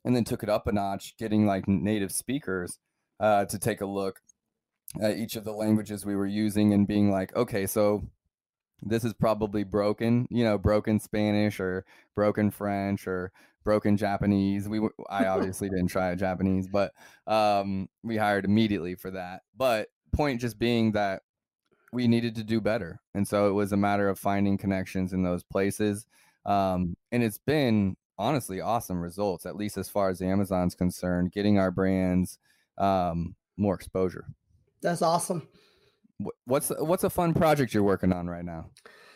and 0.06 0.16
then 0.16 0.24
took 0.24 0.42
it 0.42 0.50
up 0.50 0.68
a 0.68 0.72
notch, 0.72 1.18
getting 1.18 1.46
like 1.46 1.68
native 1.68 2.12
speakers 2.12 2.80
uh, 3.20 3.46
to 3.46 3.60
take 3.60 3.82
a 3.82 3.86
look 3.86 4.22
at 5.02 5.18
each 5.18 5.36
of 5.36 5.44
the 5.44 5.52
languages 5.52 6.06
we 6.06 6.16
were 6.16 6.26
using 6.26 6.74
and 6.74 6.88
being 6.88 7.12
like, 7.12 7.36
okay, 7.36 7.68
so 7.68 8.08
this 8.82 9.04
is 9.04 9.14
probably 9.14 9.64
broken, 9.64 10.28
you 10.30 10.44
know, 10.44 10.58
broken 10.58 11.00
Spanish 11.00 11.60
or 11.60 11.86
broken 12.16 12.52
French 12.52 13.08
or 13.08 13.32
broken 13.64 13.98
Japanese. 13.98 14.68
We 14.68 14.82
I 15.10 15.26
obviously 15.28 15.70
didn't 15.70 15.88
try 15.88 16.16
Japanese, 16.16 16.68
but 16.68 16.94
um, 17.28 17.90
we 18.04 18.18
hired 18.18 18.46
immediately 18.46 18.96
for 18.96 19.12
that. 19.12 19.42
But 19.56 19.90
point 20.12 20.42
just 20.42 20.58
being 20.58 20.94
that 20.94 21.24
we 21.92 22.08
needed 22.08 22.36
to 22.36 22.44
do 22.44 22.62
better. 22.62 23.02
And 23.14 23.28
so 23.28 23.50
it 23.50 23.54
was 23.54 23.72
a 23.72 23.78
matter 23.78 24.10
of 24.10 24.20
finding 24.20 24.58
connections 24.58 25.14
in 25.14 25.24
those 25.24 25.44
places. 25.44 26.06
Um, 26.46 26.96
and 27.12 27.24
it's 27.24 27.40
been 27.40 27.96
honestly 28.18 28.62
awesome 28.62 29.00
results, 29.00 29.46
at 29.46 29.56
least 29.56 29.78
as 29.78 29.90
far 29.90 30.10
as 30.10 30.22
Amazon's 30.22 30.76
concerned, 30.76 31.32
getting 31.32 31.58
our 31.58 31.72
brands 31.72 32.38
um, 32.78 33.36
more 33.58 33.76
exposure. 33.76 34.26
That's 34.82 35.02
awesome. 35.02 35.48
What's 36.46 36.70
what's 36.80 37.04
a 37.04 37.10
fun 37.10 37.34
project 37.34 37.74
you're 37.74 37.84
working 37.84 38.12
on 38.12 38.28
right 38.28 38.44
now? 38.44 38.70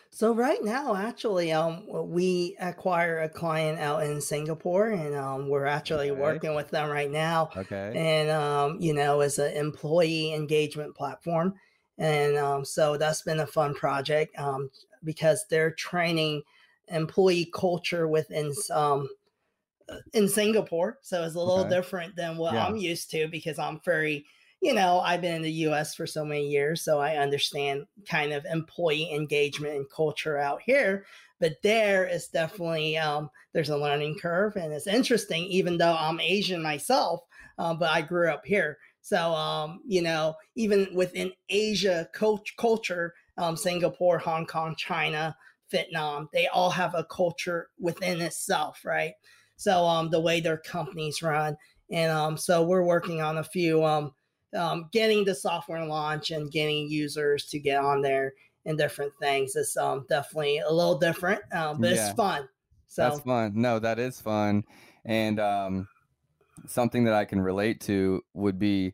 So 0.09 0.33
right 0.35 0.63
now, 0.63 0.95
actually, 0.95 1.51
um, 1.51 1.87
we 1.89 2.55
acquire 2.59 3.21
a 3.21 3.29
client 3.29 3.79
out 3.79 4.03
in 4.03 4.21
Singapore, 4.21 4.89
and 4.89 5.15
um, 5.15 5.49
we're 5.49 5.65
actually 5.65 6.11
okay. 6.11 6.21
working 6.21 6.53
with 6.53 6.69
them 6.69 6.89
right 6.89 7.09
now. 7.09 7.49
Okay. 7.57 7.93
And 7.95 8.29
um, 8.29 8.77
you 8.79 8.93
know, 8.93 9.21
as 9.21 9.39
an 9.39 9.53
employee 9.53 10.33
engagement 10.33 10.95
platform, 10.95 11.55
and 11.97 12.37
um, 12.37 12.63
so 12.63 12.95
that's 12.95 13.23
been 13.23 13.39
a 13.39 13.47
fun 13.47 13.73
project 13.73 14.37
um, 14.39 14.69
because 15.03 15.45
they're 15.49 15.71
training 15.71 16.43
employee 16.89 17.49
culture 17.53 18.07
within 18.07 18.51
um 18.71 19.09
uh, 19.89 19.97
in 20.13 20.29
Singapore. 20.29 20.99
So 21.01 21.23
it's 21.23 21.35
a 21.35 21.39
little 21.39 21.65
okay. 21.65 21.69
different 21.69 22.15
than 22.15 22.37
what 22.37 22.53
yeah. 22.53 22.65
I'm 22.65 22.75
used 22.75 23.11
to 23.11 23.27
because 23.27 23.59
I'm 23.59 23.81
very, 23.83 24.25
you 24.63 24.73
know, 24.73 25.01
I've 25.01 25.19
been 25.19 25.35
in 25.35 25.41
the 25.41 25.51
US 25.67 25.93
for 25.93 26.07
so 26.07 26.23
many 26.23 26.47
years. 26.47 26.85
So 26.85 27.01
I 27.01 27.17
understand 27.17 27.85
kind 28.09 28.31
of 28.31 28.45
employee 28.45 29.13
engagement 29.13 29.75
and 29.75 29.85
culture 29.93 30.37
out 30.37 30.61
here. 30.65 31.05
But 31.41 31.57
there 31.63 32.07
is 32.07 32.29
definitely 32.29 32.97
um, 32.97 33.29
there's 33.51 33.69
a 33.69 33.77
learning 33.77 34.19
curve, 34.21 34.55
and 34.55 34.71
it's 34.71 34.87
interesting. 34.87 35.43
Even 35.43 35.77
though 35.77 35.93
I'm 35.99 36.21
Asian 36.21 36.63
myself, 36.63 37.19
uh, 37.57 37.73
but 37.73 37.89
I 37.89 38.01
grew 38.01 38.29
up 38.29 38.45
here, 38.45 38.77
so 39.01 39.33
um, 39.33 39.81
you 39.85 40.01
know, 40.01 40.35
even 40.55 40.87
within 40.93 41.33
Asia 41.49 42.07
coach 42.15 42.55
culture, 42.55 43.13
um, 43.37 43.57
Singapore, 43.57 44.19
Hong 44.19 44.45
Kong, 44.45 44.75
China, 44.77 45.35
Vietnam, 45.69 46.29
they 46.31 46.47
all 46.47 46.69
have 46.69 46.95
a 46.95 47.03
culture 47.03 47.67
within 47.77 48.21
itself, 48.21 48.79
right? 48.85 49.15
So 49.57 49.83
um, 49.83 50.11
the 50.11 50.21
way 50.21 50.39
their 50.39 50.57
companies 50.57 51.21
run, 51.21 51.57
and 51.91 52.09
um, 52.09 52.37
so 52.37 52.63
we're 52.63 52.85
working 52.85 53.21
on 53.21 53.37
a 53.37 53.43
few 53.43 53.83
um, 53.83 54.13
um, 54.55 54.89
getting 54.91 55.25
the 55.25 55.35
software 55.35 55.85
launch 55.85 56.31
and 56.31 56.51
getting 56.51 56.89
users 56.89 57.45
to 57.45 57.59
get 57.59 57.83
on 57.83 58.01
there 58.01 58.33
and 58.65 58.77
different 58.77 59.13
things. 59.19 59.55
is 59.55 59.75
um, 59.77 60.05
definitely 60.09 60.59
a 60.59 60.71
little 60.71 60.97
different, 60.97 61.41
um, 61.53 61.79
but 61.79 61.91
yeah. 61.91 62.07
it's 62.07 62.15
fun. 62.15 62.47
So 62.87 63.09
that's 63.09 63.21
fun. 63.21 63.53
No, 63.55 63.79
that 63.79 63.99
is 63.99 64.21
fun, 64.21 64.63
and 65.05 65.39
um, 65.39 65.87
something 66.67 67.05
that 67.05 67.13
I 67.13 67.25
can 67.25 67.41
relate 67.41 67.81
to 67.81 68.21
would 68.33 68.59
be. 68.59 68.93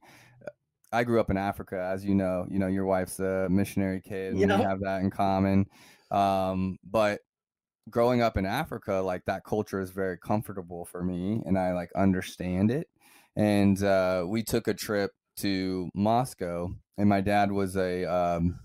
I 0.91 1.03
grew 1.03 1.19
up 1.19 1.29
in 1.29 1.37
Africa, 1.37 1.79
as 1.93 2.03
you 2.03 2.15
know. 2.15 2.47
You 2.49 2.59
know, 2.59 2.67
your 2.67 2.85
wife's 2.85 3.19
a 3.19 3.47
missionary 3.49 4.01
kid, 4.01 4.33
and 4.33 4.47
know? 4.47 4.57
we 4.57 4.63
have 4.63 4.79
that 4.79 5.01
in 5.01 5.11
common. 5.11 5.65
Um, 6.11 6.79
but 6.83 7.19
growing 7.89 8.21
up 8.21 8.37
in 8.37 8.45
Africa, 8.45 8.95
like 8.95 9.25
that 9.25 9.43
culture 9.43 9.81
is 9.81 9.91
very 9.91 10.17
comfortable 10.17 10.85
for 10.85 11.03
me 11.03 11.41
and 11.45 11.57
I 11.57 11.73
like 11.73 11.91
understand 11.95 12.71
it. 12.71 12.87
And 13.35 13.81
uh, 13.83 14.25
we 14.27 14.43
took 14.43 14.67
a 14.67 14.73
trip 14.73 15.11
to 15.41 15.89
Moscow 15.93 16.69
and 16.99 17.07
my 17.07 17.21
dad 17.21 17.51
was 17.51 17.77
a 17.77 18.05
um, 18.05 18.59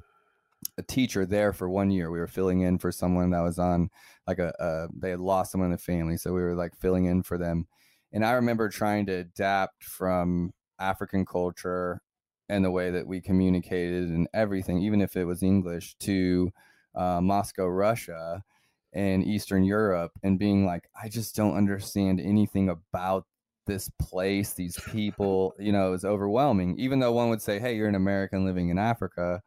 a 0.77 0.83
teacher 0.83 1.25
there 1.25 1.53
for 1.53 1.69
one 1.71 1.91
year. 1.91 2.11
We 2.11 2.19
were 2.19 2.27
filling 2.27 2.63
in 2.63 2.79
for 2.79 2.91
someone 2.91 3.31
that 3.31 3.41
was 3.41 3.59
on 3.59 3.91
like 4.27 4.41
a, 4.41 4.53
a 4.59 4.89
they 5.01 5.11
had 5.11 5.21
lost 5.21 5.53
someone 5.53 5.71
in 5.71 5.77
the 5.77 5.79
family, 5.79 6.17
so 6.17 6.33
we 6.33 6.43
were 6.43 6.57
like 6.57 6.77
filling 6.77 7.07
in 7.07 7.23
for 7.23 7.39
them. 7.39 7.67
And 8.13 8.25
I 8.25 8.33
remember 8.33 8.69
trying 8.69 9.07
to 9.07 9.13
adapt 9.13 9.85
from 9.85 10.53
African 10.79 11.25
culture 11.25 12.01
and 12.49 12.65
the 12.65 12.71
way 12.71 12.91
that 12.91 13.07
we 13.07 13.21
communicated 13.21 14.09
and 14.09 14.29
everything, 14.35 14.81
even 14.81 15.01
if 15.01 15.17
it 15.17 15.25
was 15.25 15.43
English, 15.43 15.95
to 16.01 16.51
uh, 16.95 17.21
Moscow, 17.21 17.67
Russia, 17.67 18.43
and 18.93 19.25
Eastern 19.25 19.65
Europe, 19.65 20.13
and 20.23 20.39
being 20.39 20.67
like, 20.67 20.89
I 21.01 21.09
just 21.09 21.35
don't 21.37 21.57
understand 21.57 22.21
anything 22.21 22.69
about 22.69 23.27
this 23.67 23.91
place, 24.01 24.55
these 24.55 24.79
people. 24.93 25.55
You 25.59 25.73
know, 25.73 25.89
it 25.89 25.91
was 25.91 26.05
overwhelming. 26.05 26.79
Even 26.79 27.01
though 27.01 27.13
one 27.13 27.31
would 27.31 27.43
say, 27.43 27.59
"Hey, 27.59 27.77
you're 27.77 27.89
an 27.89 27.95
American 27.95 28.45
living 28.45 28.69
in 28.69 28.79
Africa," 28.79 29.43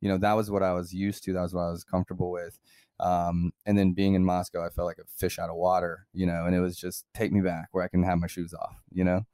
you 0.00 0.08
know, 0.08 0.18
that 0.18 0.34
was 0.34 0.50
what 0.50 0.62
I 0.62 0.72
was 0.72 0.92
used 0.92 1.24
to. 1.24 1.32
That 1.32 1.42
was 1.42 1.54
what 1.54 1.62
I 1.62 1.70
was 1.70 1.84
comfortable 1.84 2.30
with. 2.30 2.58
Um, 3.00 3.52
and 3.66 3.76
then 3.76 3.94
being 3.94 4.14
in 4.14 4.24
Moscow, 4.24 4.64
I 4.64 4.70
felt 4.70 4.86
like 4.86 4.98
a 4.98 5.04
fish 5.16 5.38
out 5.38 5.50
of 5.50 5.56
water, 5.56 6.06
you 6.12 6.26
know, 6.26 6.46
and 6.46 6.54
it 6.54 6.60
was 6.60 6.76
just 6.76 7.06
take 7.14 7.32
me 7.32 7.40
back 7.40 7.68
where 7.72 7.84
I 7.84 7.88
can 7.88 8.02
have 8.04 8.18
my 8.18 8.26
shoes 8.26 8.54
off, 8.54 8.76
you 8.90 9.04
know. 9.04 9.26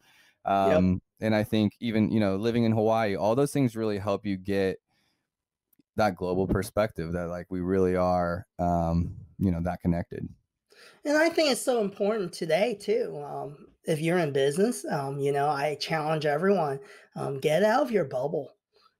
Um, 0.45 0.93
yep. 0.93 1.03
And 1.21 1.35
I 1.35 1.45
think 1.45 1.75
even 1.81 2.11
you 2.11 2.21
know 2.21 2.37
living 2.37 2.65
in 2.65 2.73
Hawaii, 2.73 3.17
all 3.17 3.35
those 3.35 3.53
things 3.53 3.77
really 3.77 3.99
help 3.99 4.25
you 4.25 4.37
get 4.37 4.79
that 5.99 6.17
global 6.17 6.47
perspective 6.47 7.13
that 7.13 7.29
like 7.29 7.47
we 7.51 7.61
really 7.61 7.97
are 7.97 8.47
um 8.59 9.17
you 9.39 9.51
know 9.51 9.61
that 9.61 9.81
connected 9.81 10.27
and 11.05 11.17
i 11.19 11.29
think 11.29 11.51
it's 11.51 11.61
so 11.61 11.83
important 11.83 12.33
today 12.33 12.79
too 12.81 13.21
um 13.23 13.68
if 13.85 14.01
you're 14.01 14.19
in 14.19 14.33
business 14.33 14.85
um 14.91 15.19
you 15.19 15.33
know 15.33 15.49
i 15.49 15.75
challenge 15.77 16.27
everyone 16.27 16.79
um 17.17 17.39
get 17.39 17.63
out 17.63 17.83
of 17.83 17.91
your 17.91 18.05
bubble 18.05 18.53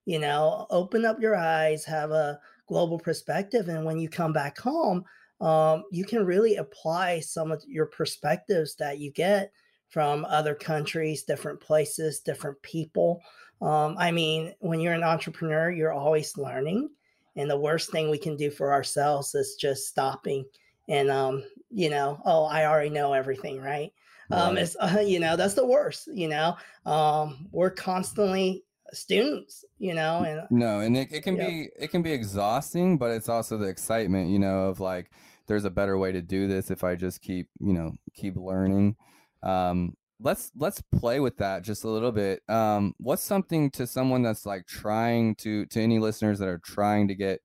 you 0.05 0.19
know 0.19 0.67
open 0.71 1.05
up 1.05 1.21
your 1.21 1.37
eyes 1.37 1.85
have 1.85 2.11
a 2.11 2.39
global 2.67 2.99
perspective 2.99 3.69
and 3.69 3.85
when 3.85 3.99
you 3.99 4.09
come 4.09 4.33
back 4.33 4.59
home 4.59 5.05
um 5.41 5.85
you 5.91 6.05
can 6.05 6.25
really 6.25 6.57
apply 6.57 7.21
some 7.21 7.51
of 7.53 7.63
your 7.67 7.87
perspectives 7.87 8.75
that 8.77 8.99
you 8.99 9.11
get 9.13 9.53
from 9.89 10.25
other 10.27 10.55
countries 10.55 11.23
different 11.25 11.61
places 11.61 12.21
different 12.21 12.61
people 12.63 13.21
um, 13.61 13.97
I 13.99 14.13
mean, 14.13 14.55
when 14.61 14.81
you're 14.81 14.93
an 14.95 15.03
entrepreneur, 15.03 15.71
you're 15.71 15.93
always 15.93 16.37
learning. 16.37 16.91
And 17.37 17.51
the 17.51 17.59
worst 17.59 17.91
thing 17.91 18.11
we 18.11 18.19
can 18.19 18.37
do 18.37 18.51
for 18.51 18.73
ourselves 18.73 19.35
is 19.35 19.57
just 19.61 19.87
stopping 19.87 20.45
and, 20.89 21.11
um, 21.11 21.45
you 21.71 21.91
know, 21.91 22.21
oh, 22.25 22.45
I 22.45 22.67
already 22.67 22.91
know 22.91 23.13
everything, 23.13 23.61
right? 23.61 23.93
Um, 24.31 24.55
right. 24.55 24.63
It's, 24.63 24.77
uh, 24.77 25.03
you 25.05 25.21
know, 25.21 25.37
that's 25.37 25.55
the 25.55 25.67
worst, 25.67 26.09
you 26.13 26.29
know, 26.29 26.57
um, 26.85 27.49
we're 27.51 27.71
constantly 27.71 28.65
students, 28.93 29.65
you 29.79 29.95
know, 29.95 30.23
and 30.23 30.43
no, 30.51 30.81
and 30.81 30.97
it, 30.97 31.13
it 31.13 31.23
can 31.23 31.37
be, 31.37 31.71
it 31.79 31.91
can 31.91 32.03
be 32.03 32.13
exhausting, 32.13 32.99
but 32.99 33.11
it's 33.11 33.29
also 33.29 33.57
the 33.57 33.69
excitement, 33.69 34.31
you 34.31 34.39
know, 34.39 34.69
of 34.69 34.81
like, 34.81 35.11
there's 35.47 35.65
a 35.65 35.71
better 35.71 35.97
way 35.97 36.13
to 36.13 36.21
do 36.21 36.47
this 36.47 36.71
if 36.71 36.85
I 36.85 36.95
just 36.95 37.23
keep, 37.23 37.49
you 37.59 37.73
know, 37.73 37.93
keep 38.15 38.37
learning. 38.37 38.97
Um, 39.43 39.95
let's 40.21 40.51
let's 40.57 40.83
play 40.99 41.21
with 41.21 41.37
that 41.37 41.63
just 41.63 41.85
a 41.85 41.89
little 41.89 42.11
bit 42.11 42.43
um 42.49 42.93
what's 42.99 43.23
something 43.23 43.71
to 43.71 43.87
someone 43.87 44.23
that's 44.23 44.45
like 44.45 44.67
trying 44.67 45.35
to 45.37 45.65
to 45.67 45.81
any 45.81 45.99
listeners 45.99 46.41
that 46.41 46.49
are 46.49 46.59
trying 46.59 47.07
to 47.07 47.15
get 47.15 47.41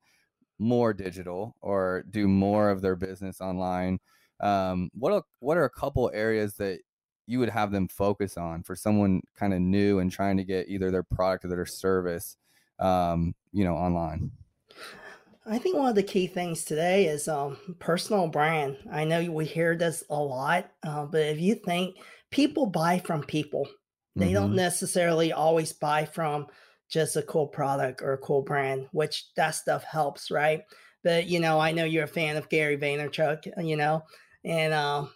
more 0.58 0.94
digital 0.94 1.56
or 1.62 2.04
do 2.10 2.28
more 2.28 2.70
of 2.70 2.82
their 2.82 2.96
business 2.96 3.42
online 3.42 4.00
um 4.44 4.90
what 4.94 5.12
are, 5.12 5.24
what 5.40 5.58
are 5.58 5.66
a 5.66 5.70
couple 5.70 6.12
areas 6.14 6.56
that 6.56 6.80
you 7.26 7.40
would 7.40 7.50
have 7.50 7.72
them 7.72 7.88
focus 7.88 8.38
on 8.38 8.62
for 8.62 8.76
someone 8.76 9.22
kind 9.36 9.54
of 9.54 9.62
new 9.62 10.00
and 10.00 10.12
trying 10.12 10.38
to 10.38 10.44
get 10.44 10.68
either 10.70 10.92
their 10.92 11.04
product 11.04 11.46
or 11.46 11.48
their 11.48 11.66
service 11.66 12.38
um 12.80 13.34
you 13.52 13.64
know 13.64 13.76
online 13.76 14.32
I 15.46 15.58
think 15.58 15.76
one 15.76 15.90
of 15.90 15.96
the 15.96 16.04
key 16.04 16.28
things 16.28 16.64
today 16.64 17.06
is 17.08 17.28
um, 17.28 17.58
personal 17.78 18.30
brand. 18.30 18.78
I 18.90 19.04
know 19.04 19.30
we 19.30 19.44
hear 19.44 19.76
this 19.76 20.02
a 20.10 20.16
lot, 20.16 20.72
uh, 20.88 21.06
but 21.06 21.20
if 21.20 21.42
you 21.42 21.56
think 21.56 21.98
people 22.34 22.66
buy 22.66 23.00
from 23.00 23.22
people. 23.24 23.68
They 24.16 24.26
mm-hmm. 24.26 24.34
don't 24.34 24.56
necessarily 24.56 25.32
always 25.32 25.72
buy 25.72 26.06
from 26.06 26.48
just 26.90 27.16
a 27.16 27.22
cool 27.22 27.48
product 27.48 28.02
or 28.02 28.14
a 28.14 28.18
cool 28.18 28.42
brand, 28.42 28.88
which 28.92 29.26
that 29.36 29.52
stuff 29.52 29.84
helps, 29.84 30.32
right? 30.32 30.64
But 31.04 31.28
you 31.28 31.40
know, 31.40 31.60
I 31.60 31.72
know 31.72 31.86
you're 31.86 32.06
a 32.06 32.08
fan 32.08 32.36
of 32.36 32.50
Gary 32.50 32.78
Vaynerchuk, 32.78 33.58
uh, 33.58 33.62
you 33.62 33.78
know, 33.78 34.04
and 34.44 34.74
um, 34.74 35.10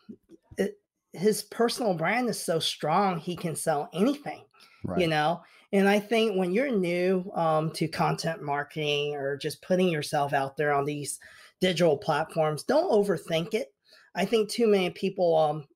it, 0.57 0.79
his 1.13 1.43
personal 1.43 1.93
brand 1.93 2.29
is 2.29 2.39
so 2.39 2.59
strong 2.59 3.17
he 3.17 3.35
can 3.35 3.55
sell 3.55 3.89
anything, 3.93 4.43
right. 4.83 4.99
you 4.99 5.07
know. 5.07 5.41
And 5.73 5.87
I 5.87 5.99
think 5.99 6.37
when 6.37 6.53
you're 6.53 6.71
new 6.71 7.29
um, 7.35 7.71
to 7.71 7.87
content 7.87 8.41
marketing 8.41 9.15
or 9.15 9.35
just 9.35 9.61
putting 9.61 9.89
yourself 9.89 10.31
out 10.31 10.55
there 10.55 10.73
on 10.73 10.85
these 10.85 11.19
digital 11.59 11.97
platforms, 11.97 12.63
don't 12.63 12.91
overthink 12.91 13.53
it. 13.53 13.73
I 14.15 14.25
think 14.25 14.49
too 14.49 14.67
many 14.67 14.89
people 14.91 15.35
um, 15.35 15.67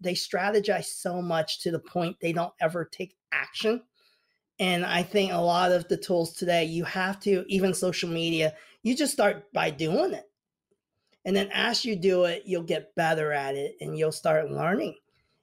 they 0.00 0.14
strategize 0.14 0.86
so 0.86 1.20
much 1.22 1.60
to 1.60 1.70
the 1.70 1.78
point 1.78 2.16
they 2.20 2.32
don't 2.32 2.52
ever 2.60 2.84
take 2.84 3.16
action. 3.32 3.82
And 4.58 4.84
I 4.86 5.02
think 5.02 5.32
a 5.32 5.38
lot 5.38 5.72
of 5.72 5.86
the 5.88 5.96
tools 5.96 6.32
today, 6.32 6.64
you 6.64 6.84
have 6.84 7.20
to, 7.20 7.44
even 7.48 7.74
social 7.74 8.08
media, 8.08 8.54
you 8.82 8.96
just 8.96 9.12
start 9.12 9.52
by 9.52 9.70
doing 9.70 10.14
it. 10.14 10.24
And 11.26 11.34
then 11.34 11.50
as 11.52 11.84
you 11.84 11.96
do 11.96 12.24
it, 12.24 12.44
you'll 12.46 12.62
get 12.62 12.94
better 12.94 13.32
at 13.32 13.56
it 13.56 13.76
and 13.80 13.98
you'll 13.98 14.12
start 14.12 14.50
learning. 14.50 14.94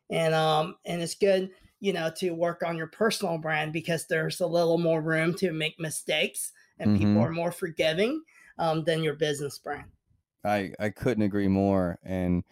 And 0.09 0.33
um, 0.33 0.77
and 0.85 1.01
it's 1.01 1.15
good, 1.15 1.51
you 1.81 1.93
know, 1.93 2.09
to 2.17 2.31
work 2.31 2.63
on 2.65 2.77
your 2.77 2.87
personal 2.87 3.37
brand 3.37 3.73
because 3.73 4.07
there's 4.07 4.39
a 4.39 4.47
little 4.47 4.77
more 4.77 5.01
room 5.01 5.35
to 5.35 5.51
make 5.51 5.79
mistakes 5.79 6.53
and 6.79 6.91
mm-hmm. 6.91 7.07
people 7.07 7.21
are 7.21 7.31
more 7.31 7.51
forgiving 7.51 8.23
um, 8.57 8.85
than 8.85 9.03
your 9.03 9.15
business 9.15 9.59
brand. 9.59 9.85
I, 10.45 10.71
I 10.79 10.89
couldn't 10.89 11.23
agree 11.23 11.47
more. 11.47 11.99
And 12.03 12.43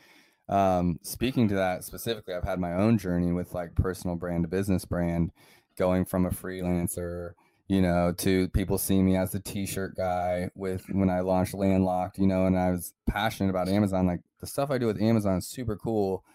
um, 0.50 1.00
speaking 1.02 1.48
to 1.50 1.56
that 1.56 1.86
specifically, 1.86 2.34
I've 2.34 2.44
had 2.44 2.60
my 2.60 2.74
own 2.74 2.98
journey 2.98 3.32
with 3.32 3.54
like 3.54 3.76
personal 3.76 4.18
brand 4.18 4.44
to 4.44 4.50
business 4.50 4.84
brand, 4.86 5.32
going 5.78 6.04
from 6.04 6.26
a 6.26 6.32
freelancer, 6.32 7.32
you 7.72 7.82
know, 7.82 8.12
to 8.18 8.50
people 8.50 8.78
seeing 8.78 9.06
me 9.06 9.16
as 9.16 9.32
the 9.32 9.40
t-shirt 9.40 9.96
guy 9.96 10.50
with 10.56 10.84
when 10.90 11.10
I 11.10 11.22
launched 11.22 11.54
Landlocked, 11.54 12.20
you 12.20 12.28
know, 12.28 12.46
and 12.46 12.60
I 12.60 12.70
was 12.70 12.94
passionate 13.08 13.50
about 13.50 13.70
Amazon. 13.70 14.06
Like 14.06 14.20
the 14.42 14.46
stuff 14.46 14.70
I 14.70 14.78
do 14.78 14.88
with 14.88 15.02
Amazon 15.02 15.38
is 15.38 15.48
super 15.48 15.78
cool. 15.78 16.26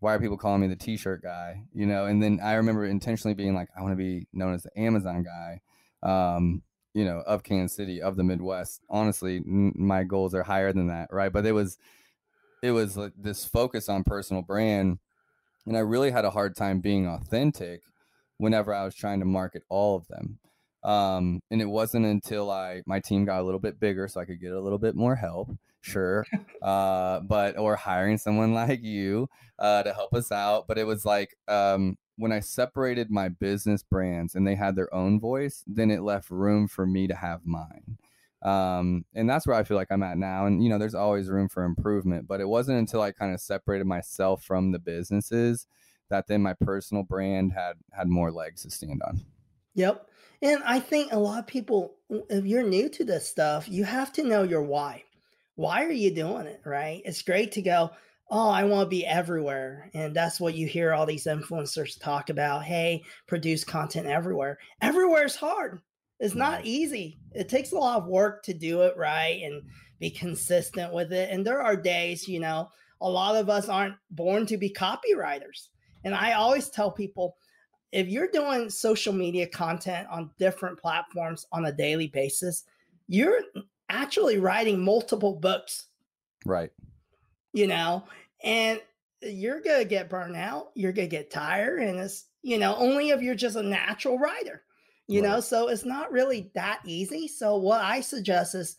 Why 0.00 0.14
are 0.14 0.18
people 0.18 0.36
calling 0.36 0.60
me 0.60 0.66
the 0.66 0.74
t-shirt 0.74 1.22
guy? 1.22 1.62
You 1.72 1.86
know, 1.86 2.06
and 2.06 2.20
then 2.20 2.40
I 2.42 2.54
remember 2.54 2.84
intentionally 2.84 3.32
being 3.32 3.54
like, 3.54 3.68
I 3.78 3.82
want 3.82 3.92
to 3.92 3.96
be 3.96 4.26
known 4.32 4.54
as 4.54 4.64
the 4.64 4.76
Amazon 4.76 5.22
guy. 5.22 5.60
Um, 6.02 6.62
you 6.94 7.04
know, 7.04 7.22
of 7.28 7.44
Kansas 7.44 7.76
City, 7.76 8.02
of 8.02 8.16
the 8.16 8.24
Midwest. 8.24 8.80
Honestly, 8.90 9.36
n- 9.36 9.74
my 9.76 10.02
goals 10.02 10.34
are 10.34 10.42
higher 10.42 10.72
than 10.72 10.88
that, 10.88 11.12
right? 11.12 11.32
But 11.32 11.46
it 11.46 11.52
was, 11.52 11.78
it 12.60 12.72
was 12.72 12.96
like 12.96 13.12
this 13.16 13.44
focus 13.44 13.88
on 13.88 14.02
personal 14.02 14.42
brand, 14.42 14.98
and 15.64 15.76
I 15.76 15.80
really 15.80 16.10
had 16.10 16.24
a 16.24 16.30
hard 16.30 16.56
time 16.56 16.80
being 16.80 17.06
authentic 17.06 17.82
whenever 18.38 18.74
I 18.74 18.84
was 18.84 18.96
trying 18.96 19.20
to 19.20 19.26
market 19.26 19.62
all 19.68 19.94
of 19.94 20.08
them. 20.08 20.40
Um, 20.84 21.40
and 21.50 21.60
it 21.60 21.66
wasn't 21.66 22.06
until 22.06 22.50
I 22.50 22.82
my 22.86 23.00
team 23.00 23.24
got 23.24 23.40
a 23.40 23.44
little 23.44 23.60
bit 23.60 23.78
bigger, 23.78 24.08
so 24.08 24.20
I 24.20 24.24
could 24.24 24.40
get 24.40 24.52
a 24.52 24.60
little 24.60 24.78
bit 24.78 24.94
more 24.94 25.14
help. 25.14 25.50
Sure, 25.80 26.26
uh, 26.62 27.20
but 27.20 27.58
or 27.58 27.76
hiring 27.76 28.18
someone 28.18 28.54
like 28.54 28.82
you 28.82 29.28
uh, 29.58 29.82
to 29.82 29.92
help 29.92 30.14
us 30.14 30.32
out. 30.32 30.66
But 30.66 30.78
it 30.78 30.84
was 30.84 31.04
like 31.04 31.36
um, 31.48 31.96
when 32.16 32.32
I 32.32 32.40
separated 32.40 33.10
my 33.10 33.28
business 33.28 33.82
brands 33.82 34.34
and 34.34 34.46
they 34.46 34.54
had 34.54 34.76
their 34.76 34.92
own 34.94 35.20
voice, 35.20 35.64
then 35.66 35.90
it 35.90 36.02
left 36.02 36.30
room 36.30 36.68
for 36.68 36.86
me 36.86 37.06
to 37.06 37.14
have 37.14 37.40
mine. 37.44 37.98
Um, 38.42 39.04
and 39.14 39.30
that's 39.30 39.46
where 39.46 39.56
I 39.56 39.62
feel 39.62 39.76
like 39.76 39.92
I'm 39.92 40.02
at 40.02 40.18
now. 40.18 40.46
And 40.46 40.62
you 40.62 40.68
know, 40.68 40.78
there's 40.78 40.94
always 40.94 41.28
room 41.28 41.48
for 41.48 41.62
improvement, 41.62 42.26
but 42.26 42.40
it 42.40 42.48
wasn't 42.48 42.78
until 42.78 43.00
I 43.00 43.12
kind 43.12 43.32
of 43.32 43.40
separated 43.40 43.86
myself 43.86 44.42
from 44.42 44.72
the 44.72 44.78
businesses 44.78 45.66
that 46.10 46.26
then 46.26 46.42
my 46.42 46.54
personal 46.54 47.02
brand 47.02 47.52
had 47.52 47.74
had 47.90 48.08
more 48.08 48.30
legs 48.30 48.62
to 48.62 48.70
stand 48.70 49.00
on. 49.06 49.20
Yep. 49.74 50.06
And 50.42 50.62
I 50.64 50.80
think 50.80 51.12
a 51.12 51.18
lot 51.18 51.38
of 51.38 51.46
people, 51.46 51.94
if 52.10 52.44
you're 52.44 52.64
new 52.64 52.88
to 52.90 53.04
this 53.04 53.28
stuff, 53.28 53.68
you 53.68 53.84
have 53.84 54.12
to 54.14 54.24
know 54.24 54.42
your 54.42 54.62
why. 54.62 55.04
Why 55.54 55.84
are 55.84 55.92
you 55.92 56.12
doing 56.12 56.46
it? 56.46 56.60
Right. 56.64 57.00
It's 57.04 57.22
great 57.22 57.52
to 57.52 57.62
go, 57.62 57.90
oh, 58.28 58.50
I 58.50 58.64
want 58.64 58.86
to 58.86 58.90
be 58.90 59.06
everywhere. 59.06 59.90
And 59.94 60.16
that's 60.16 60.40
what 60.40 60.54
you 60.54 60.66
hear 60.66 60.92
all 60.92 61.06
these 61.06 61.26
influencers 61.26 62.00
talk 62.00 62.28
about. 62.28 62.64
Hey, 62.64 63.04
produce 63.28 63.62
content 63.62 64.06
everywhere. 64.06 64.58
Everywhere 64.80 65.24
is 65.24 65.36
hard. 65.36 65.80
It's 66.18 66.34
not 66.34 66.64
easy. 66.64 67.18
It 67.32 67.48
takes 67.48 67.72
a 67.72 67.76
lot 67.76 68.00
of 68.00 68.08
work 68.08 68.42
to 68.44 68.54
do 68.54 68.82
it 68.82 68.96
right 68.96 69.42
and 69.42 69.62
be 70.00 70.10
consistent 70.10 70.92
with 70.92 71.12
it. 71.12 71.30
And 71.30 71.46
there 71.46 71.60
are 71.60 71.76
days, 71.76 72.26
you 72.26 72.40
know, 72.40 72.68
a 73.00 73.08
lot 73.08 73.36
of 73.36 73.48
us 73.48 73.68
aren't 73.68 73.96
born 74.10 74.46
to 74.46 74.56
be 74.56 74.70
copywriters. 74.70 75.68
And 76.04 76.14
I 76.14 76.32
always 76.32 76.68
tell 76.68 76.90
people, 76.90 77.36
if 77.92 78.08
you're 78.08 78.28
doing 78.28 78.70
social 78.70 79.12
media 79.12 79.46
content 79.46 80.08
on 80.10 80.30
different 80.38 80.80
platforms 80.80 81.46
on 81.52 81.66
a 81.66 81.72
daily 81.72 82.08
basis, 82.08 82.64
you're 83.06 83.40
actually 83.90 84.38
writing 84.38 84.82
multiple 84.82 85.34
books. 85.34 85.86
Right. 86.46 86.72
You 87.52 87.66
know, 87.66 88.04
and 88.42 88.80
you're 89.20 89.60
going 89.60 89.82
to 89.82 89.88
get 89.88 90.08
burned 90.08 90.36
out. 90.36 90.70
You're 90.74 90.92
going 90.92 91.08
to 91.08 91.16
get 91.16 91.30
tired. 91.30 91.82
And 91.82 92.00
it's, 92.00 92.24
you 92.42 92.58
know, 92.58 92.74
only 92.76 93.10
if 93.10 93.20
you're 93.20 93.34
just 93.34 93.56
a 93.56 93.62
natural 93.62 94.18
writer, 94.18 94.62
you 95.06 95.20
right. 95.20 95.28
know, 95.28 95.40
so 95.40 95.68
it's 95.68 95.84
not 95.84 96.10
really 96.10 96.50
that 96.54 96.80
easy. 96.86 97.28
So, 97.28 97.56
what 97.56 97.82
I 97.82 98.00
suggest 98.00 98.54
is 98.54 98.76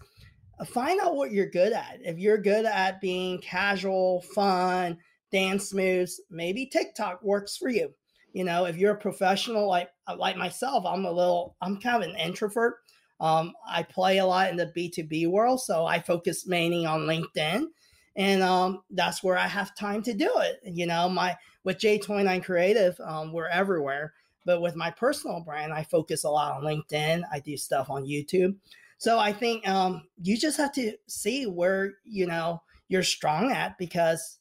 uh, 0.59 0.65
find 0.65 0.99
out 1.01 1.15
what 1.15 1.31
you're 1.31 1.49
good 1.49 1.71
at. 1.71 1.99
If 2.01 2.17
you're 2.17 2.39
good 2.39 2.65
at 2.65 2.99
being 2.99 3.39
casual, 3.39 4.21
fun, 4.21 4.97
dance 5.31 5.71
moves, 5.73 6.19
maybe 6.31 6.65
TikTok 6.65 7.21
works 7.21 7.55
for 7.55 7.69
you 7.69 7.93
you 8.33 8.43
know 8.43 8.65
if 8.65 8.75
you're 8.75 8.93
a 8.93 8.97
professional 8.97 9.67
like 9.67 9.89
uh, 10.07 10.15
like 10.17 10.35
myself 10.35 10.83
i'm 10.85 11.05
a 11.05 11.11
little 11.11 11.55
i'm 11.61 11.79
kind 11.79 12.03
of 12.03 12.09
an 12.09 12.17
introvert. 12.17 12.75
Um, 13.19 13.53
i 13.69 13.83
play 13.83 14.17
a 14.17 14.25
lot 14.25 14.49
in 14.49 14.57
the 14.57 14.73
b2b 14.75 15.29
world 15.29 15.61
so 15.61 15.85
i 15.85 15.99
focus 15.99 16.45
mainly 16.45 16.85
on 16.85 17.01
linkedin 17.01 17.67
and 18.15 18.43
um, 18.43 18.81
that's 18.91 19.23
where 19.23 19.37
i 19.37 19.47
have 19.47 19.75
time 19.75 20.03
to 20.03 20.13
do 20.13 20.29
it. 20.37 20.59
You 20.65 20.85
know 20.87 21.07
my 21.07 21.37
with 21.63 21.77
j29 21.77 22.43
creative 22.43 22.99
um, 22.99 23.31
we're 23.31 23.47
everywhere 23.47 24.13
but 24.45 24.61
with 24.61 24.75
my 24.75 24.91
personal 24.91 25.39
brand 25.39 25.71
i 25.71 25.83
focus 25.83 26.23
a 26.23 26.29
lot 26.29 26.53
on 26.57 26.63
linkedin. 26.63 27.23
I 27.31 27.39
do 27.39 27.55
stuff 27.55 27.89
on 27.89 28.03
youtube. 28.05 28.55
So 28.97 29.19
i 29.19 29.31
think 29.31 29.67
um, 29.67 30.03
you 30.21 30.35
just 30.37 30.57
have 30.57 30.73
to 30.73 30.93
see 31.07 31.45
where 31.45 31.93
you 32.03 32.25
know 32.25 32.61
you're 32.89 33.03
strong 33.03 33.51
at 33.51 33.77
because 33.77 34.39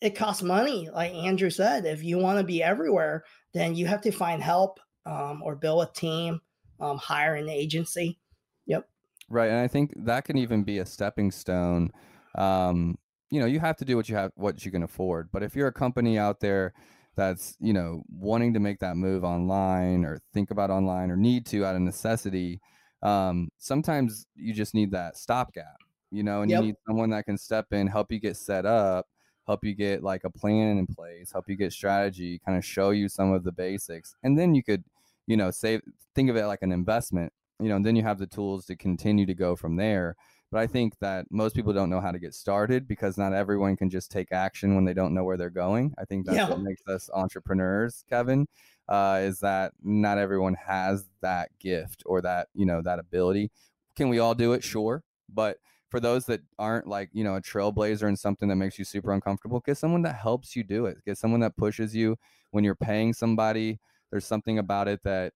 it 0.00 0.10
costs 0.10 0.42
money. 0.42 0.88
Like 0.92 1.12
Andrew 1.12 1.50
said, 1.50 1.84
if 1.84 2.02
you 2.02 2.18
want 2.18 2.38
to 2.38 2.44
be 2.44 2.62
everywhere, 2.62 3.24
then 3.54 3.74
you 3.74 3.86
have 3.86 4.02
to 4.02 4.10
find 4.10 4.42
help 4.42 4.80
um, 5.06 5.42
or 5.42 5.56
build 5.56 5.86
a 5.88 5.92
team, 5.92 6.40
um, 6.80 6.98
hire 6.98 7.34
an 7.34 7.48
agency. 7.48 8.18
Yep. 8.66 8.88
Right, 9.28 9.48
and 9.48 9.58
I 9.58 9.68
think 9.68 9.92
that 10.04 10.24
can 10.24 10.36
even 10.36 10.64
be 10.64 10.78
a 10.78 10.86
stepping 10.86 11.30
stone. 11.30 11.90
Um, 12.36 12.98
you 13.30 13.40
know, 13.40 13.46
you 13.46 13.60
have 13.60 13.76
to 13.78 13.84
do 13.84 13.96
what 13.96 14.08
you 14.08 14.16
have, 14.16 14.32
what 14.34 14.64
you 14.64 14.70
can 14.70 14.82
afford. 14.82 15.30
But 15.32 15.42
if 15.42 15.56
you're 15.56 15.68
a 15.68 15.72
company 15.72 16.18
out 16.18 16.40
there 16.40 16.74
that's 17.14 17.54
you 17.60 17.74
know 17.74 18.02
wanting 18.10 18.54
to 18.54 18.60
make 18.60 18.78
that 18.78 18.96
move 18.96 19.22
online 19.22 20.04
or 20.04 20.18
think 20.32 20.50
about 20.50 20.70
online 20.70 21.10
or 21.10 21.16
need 21.16 21.46
to 21.46 21.64
out 21.64 21.76
of 21.76 21.82
necessity, 21.82 22.60
um, 23.02 23.48
sometimes 23.58 24.26
you 24.34 24.52
just 24.52 24.74
need 24.74 24.90
that 24.92 25.16
stopgap. 25.16 25.76
You 26.10 26.22
know, 26.22 26.42
and 26.42 26.50
yep. 26.50 26.60
you 26.60 26.66
need 26.66 26.76
someone 26.86 27.08
that 27.10 27.24
can 27.24 27.38
step 27.38 27.72
in, 27.72 27.86
help 27.86 28.12
you 28.12 28.20
get 28.20 28.36
set 28.36 28.66
up 28.66 29.06
help 29.46 29.64
you 29.64 29.74
get 29.74 30.02
like 30.02 30.24
a 30.24 30.30
plan 30.30 30.78
in 30.78 30.86
place, 30.86 31.32
help 31.32 31.48
you 31.48 31.56
get 31.56 31.72
strategy, 31.72 32.40
kind 32.44 32.56
of 32.56 32.64
show 32.64 32.90
you 32.90 33.08
some 33.08 33.32
of 33.32 33.44
the 33.44 33.52
basics. 33.52 34.14
And 34.22 34.38
then 34.38 34.54
you 34.54 34.62
could, 34.62 34.84
you 35.26 35.36
know, 35.36 35.50
save 35.50 35.82
think 36.14 36.30
of 36.30 36.36
it 36.36 36.46
like 36.46 36.62
an 36.62 36.72
investment, 36.72 37.32
you 37.60 37.68
know, 37.68 37.76
and 37.76 37.86
then 37.86 37.96
you 37.96 38.02
have 38.02 38.18
the 38.18 38.26
tools 38.26 38.66
to 38.66 38.76
continue 38.76 39.26
to 39.26 39.34
go 39.34 39.56
from 39.56 39.76
there. 39.76 40.16
But 40.50 40.60
I 40.60 40.66
think 40.66 40.98
that 41.00 41.24
most 41.30 41.56
people 41.56 41.72
don't 41.72 41.88
know 41.88 42.00
how 42.00 42.12
to 42.12 42.18
get 42.18 42.34
started 42.34 42.86
because 42.86 43.16
not 43.16 43.32
everyone 43.32 43.74
can 43.74 43.88
just 43.88 44.10
take 44.10 44.32
action 44.32 44.74
when 44.74 44.84
they 44.84 44.92
don't 44.92 45.14
know 45.14 45.24
where 45.24 45.38
they're 45.38 45.48
going. 45.48 45.94
I 45.98 46.04
think 46.04 46.26
that's 46.26 46.36
yeah. 46.36 46.48
what 46.50 46.60
makes 46.60 46.82
us 46.86 47.08
entrepreneurs, 47.14 48.04
Kevin, 48.10 48.46
uh, 48.86 49.20
is 49.22 49.40
that 49.40 49.72
not 49.82 50.18
everyone 50.18 50.54
has 50.66 51.06
that 51.22 51.48
gift 51.58 52.02
or 52.04 52.20
that, 52.20 52.48
you 52.54 52.66
know, 52.66 52.82
that 52.82 52.98
ability. 52.98 53.50
Can 53.96 54.10
we 54.10 54.18
all 54.18 54.34
do 54.34 54.52
it? 54.52 54.62
Sure. 54.62 55.02
But 55.32 55.56
for 55.92 56.00
those 56.00 56.24
that 56.24 56.40
aren't 56.58 56.86
like 56.86 57.10
you 57.12 57.22
know 57.22 57.36
a 57.36 57.40
trailblazer 57.42 58.08
and 58.08 58.18
something 58.18 58.48
that 58.48 58.56
makes 58.56 58.78
you 58.78 58.84
super 58.84 59.12
uncomfortable 59.12 59.60
get 59.60 59.76
someone 59.76 60.00
that 60.00 60.14
helps 60.14 60.56
you 60.56 60.64
do 60.64 60.86
it 60.86 60.96
get 61.04 61.18
someone 61.18 61.38
that 61.38 61.54
pushes 61.58 61.94
you 61.94 62.16
when 62.50 62.64
you're 62.64 62.74
paying 62.74 63.12
somebody 63.12 63.78
there's 64.10 64.24
something 64.24 64.58
about 64.58 64.88
it 64.88 65.00
that 65.04 65.34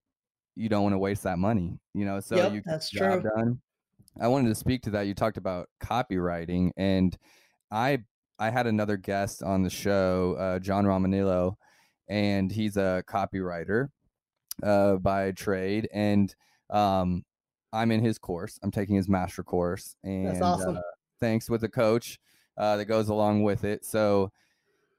you 0.55 0.71
don't 0.71 0.83
want 0.83 0.95
to 0.95 0.99
waste 0.99 1.23
that 1.23 1.38
money 1.38 1.79
you 1.92 2.07
know 2.07 2.21
so 2.21 2.37
yep, 2.37 2.55
you 2.55 2.62
that's 2.64 2.88
true 2.88 3.23
done. 3.37 3.61
i 4.19 4.27
wanted 4.27 4.49
to 4.49 4.55
speak 4.55 4.81
to 4.81 4.88
that 4.88 5.03
you 5.03 5.12
talked 5.12 5.37
about 5.37 5.69
copywriting 5.85 6.71
and 6.79 7.19
i 7.71 7.99
i 8.38 8.49
had 8.49 8.66
another 8.66 8.97
guest 8.97 9.42
on 9.42 9.62
the 9.62 9.69
show 9.69 10.37
uh, 10.38 10.59
john 10.59 10.87
romaniello 10.87 11.55
and 12.09 12.51
he's 12.51 12.79
a 12.79 13.05
copywriter 13.07 13.88
uh, 14.62 14.95
by 14.97 15.33
trade 15.33 15.87
and 15.92 16.35
um, 16.71 17.23
I'm 17.77 17.91
in 17.91 18.03
his 18.03 18.19
course. 18.19 18.59
I'm 18.62 18.71
taking 18.71 18.97
his 18.97 19.09
master 19.09 19.43
course, 19.43 19.97
and 20.03 20.27
That's 20.27 20.41
awesome. 20.41 20.79
uh, 20.79 20.81
thanks 21.21 21.49
with 21.51 21.61
the 21.61 21.69
coach 21.69 22.19
uh, 22.57 22.77
that 22.77 22.87
goes 22.87 23.09
along 23.09 23.43
with 23.43 23.65
it. 23.65 23.85
So 23.85 24.33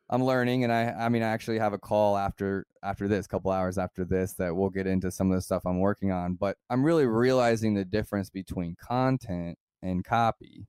I'm 0.10 0.24
learning, 0.24 0.64
and 0.64 0.72
I 0.72 0.90
I 0.92 1.10
mean 1.10 1.24
I 1.24 1.28
actually 1.28 1.60
have 1.60 1.74
a 1.74 1.78
call 1.78 2.18
after 2.18 2.66
after 2.84 3.08
this, 3.08 3.28
couple 3.28 3.52
hours 3.52 3.78
after 3.78 4.06
this, 4.06 4.34
that 4.34 4.56
we'll 4.56 4.70
get 4.70 4.88
into 4.88 5.12
some 5.12 5.32
of 5.32 5.38
the 5.38 5.42
stuff 5.42 5.66
I'm 5.66 5.80
working 5.80 6.12
on. 6.12 6.36
But 6.36 6.58
I'm 6.70 6.84
really 6.84 7.06
realizing 7.06 7.74
the 7.74 7.86
difference 7.86 8.30
between 8.30 8.76
content 8.76 9.58
and 9.82 10.04
copy. 10.04 10.68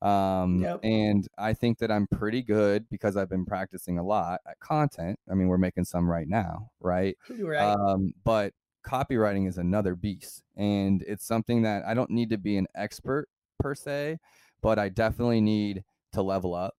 Um, 0.00 0.60
yep. 0.60 0.78
and 0.84 1.26
I 1.38 1.54
think 1.54 1.78
that 1.78 1.90
I'm 1.90 2.06
pretty 2.06 2.40
good 2.40 2.88
because 2.88 3.16
I've 3.16 3.28
been 3.28 3.44
practicing 3.44 3.98
a 3.98 4.04
lot 4.04 4.40
at 4.48 4.60
content. 4.60 5.18
I 5.28 5.34
mean, 5.34 5.48
we're 5.48 5.58
making 5.58 5.86
some 5.86 6.08
right 6.08 6.28
now, 6.28 6.70
right? 6.80 7.16
Right. 7.28 7.58
Um, 7.58 8.12
but 8.24 8.52
copywriting 8.88 9.46
is 9.48 9.58
another 9.58 9.94
beast 9.94 10.42
and 10.56 11.02
it's 11.06 11.26
something 11.26 11.62
that 11.62 11.84
I 11.86 11.94
don't 11.94 12.10
need 12.10 12.30
to 12.30 12.38
be 12.38 12.56
an 12.56 12.66
expert 12.74 13.28
per 13.58 13.74
se, 13.74 14.18
but 14.62 14.78
I 14.78 14.88
definitely 14.88 15.40
need 15.40 15.84
to 16.12 16.22
level 16.22 16.54
up. 16.54 16.74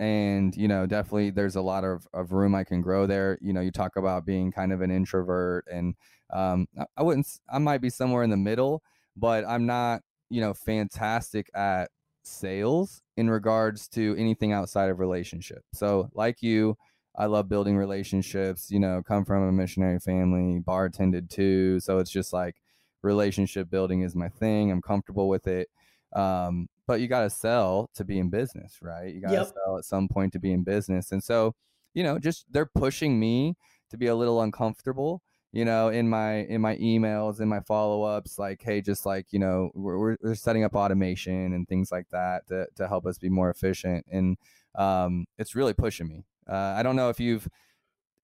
And, 0.00 0.54
you 0.56 0.68
know, 0.68 0.86
definitely 0.86 1.30
there's 1.30 1.56
a 1.56 1.62
lot 1.62 1.84
of, 1.84 2.06
of 2.12 2.32
room 2.32 2.54
I 2.54 2.64
can 2.64 2.82
grow 2.82 3.06
there. 3.06 3.38
You 3.40 3.52
know, 3.52 3.60
you 3.60 3.70
talk 3.70 3.96
about 3.96 4.26
being 4.26 4.50
kind 4.52 4.72
of 4.72 4.80
an 4.80 4.90
introvert 4.90 5.66
and 5.72 5.94
um, 6.30 6.66
I 6.96 7.02
wouldn't, 7.02 7.28
I 7.52 7.58
might 7.58 7.80
be 7.80 7.90
somewhere 7.90 8.24
in 8.24 8.30
the 8.30 8.36
middle, 8.36 8.82
but 9.16 9.44
I'm 9.46 9.66
not, 9.66 10.02
you 10.30 10.40
know, 10.40 10.52
fantastic 10.52 11.48
at 11.54 11.90
sales 12.24 13.02
in 13.16 13.30
regards 13.30 13.86
to 13.88 14.16
anything 14.18 14.52
outside 14.52 14.90
of 14.90 14.98
relationship. 14.98 15.62
So 15.72 16.10
like 16.12 16.42
you, 16.42 16.76
I 17.16 17.26
love 17.26 17.48
building 17.48 17.76
relationships, 17.76 18.70
you 18.70 18.80
know, 18.80 19.02
come 19.06 19.24
from 19.24 19.44
a 19.44 19.52
missionary 19.52 20.00
family, 20.00 20.60
bartended 20.60 21.30
too. 21.30 21.80
So 21.80 21.98
it's 21.98 22.10
just 22.10 22.32
like 22.32 22.56
relationship 23.02 23.70
building 23.70 24.02
is 24.02 24.16
my 24.16 24.28
thing. 24.28 24.70
I'm 24.70 24.82
comfortable 24.82 25.28
with 25.28 25.46
it. 25.46 25.68
Um, 26.14 26.68
but 26.86 27.00
you 27.00 27.08
got 27.08 27.22
to 27.22 27.30
sell 27.30 27.90
to 27.94 28.04
be 28.04 28.18
in 28.18 28.30
business, 28.30 28.78
right? 28.82 29.12
You 29.14 29.20
got 29.20 29.28
to 29.28 29.34
yep. 29.34 29.46
sell 29.46 29.78
at 29.78 29.84
some 29.84 30.08
point 30.08 30.32
to 30.32 30.38
be 30.38 30.52
in 30.52 30.64
business. 30.64 31.12
And 31.12 31.22
so, 31.22 31.54
you 31.94 32.02
know, 32.02 32.18
just 32.18 32.46
they're 32.50 32.66
pushing 32.66 33.18
me 33.18 33.56
to 33.90 33.96
be 33.96 34.06
a 34.06 34.14
little 34.14 34.42
uncomfortable, 34.42 35.22
you 35.52 35.64
know, 35.64 35.88
in 35.88 36.08
my 36.08 36.38
in 36.44 36.60
my 36.60 36.76
emails, 36.76 37.40
in 37.40 37.48
my 37.48 37.60
follow 37.60 38.02
ups, 38.02 38.38
like, 38.38 38.60
hey, 38.62 38.80
just 38.80 39.06
like 39.06 39.26
you 39.30 39.38
know, 39.38 39.70
we're 39.74 40.16
we're 40.20 40.34
setting 40.34 40.64
up 40.64 40.74
automation 40.74 41.52
and 41.52 41.68
things 41.68 41.92
like 41.92 42.06
that 42.10 42.46
to 42.48 42.66
to 42.76 42.88
help 42.88 43.06
us 43.06 43.18
be 43.18 43.28
more 43.28 43.50
efficient, 43.50 44.04
and 44.10 44.36
um, 44.74 45.26
it's 45.38 45.54
really 45.54 45.72
pushing 45.72 46.08
me. 46.08 46.24
Uh, 46.48 46.74
I 46.76 46.82
don't 46.82 46.96
know 46.96 47.08
if 47.08 47.20
you've, 47.20 47.48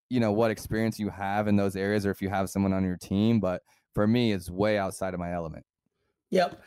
you 0.09 0.21
know, 0.21 0.33
what 0.33 0.51
experience 0.51 0.99
you 0.99 1.09
have 1.11 1.49
in 1.49 1.57
those 1.57 1.77
areas, 1.77 2.05
or 2.05 2.11
if 2.11 2.21
you 2.21 2.29
have 2.29 2.51
someone 2.51 2.73
on 2.73 2.85
your 2.85 2.97
team, 2.97 3.41
but 3.41 3.63
for 3.95 4.07
me, 4.07 4.33
it's 4.33 4.51
way 4.51 4.79
outside 4.79 5.15
of 5.15 5.21
my 5.21 5.33
element. 5.33 5.65
Yep, 6.31 6.61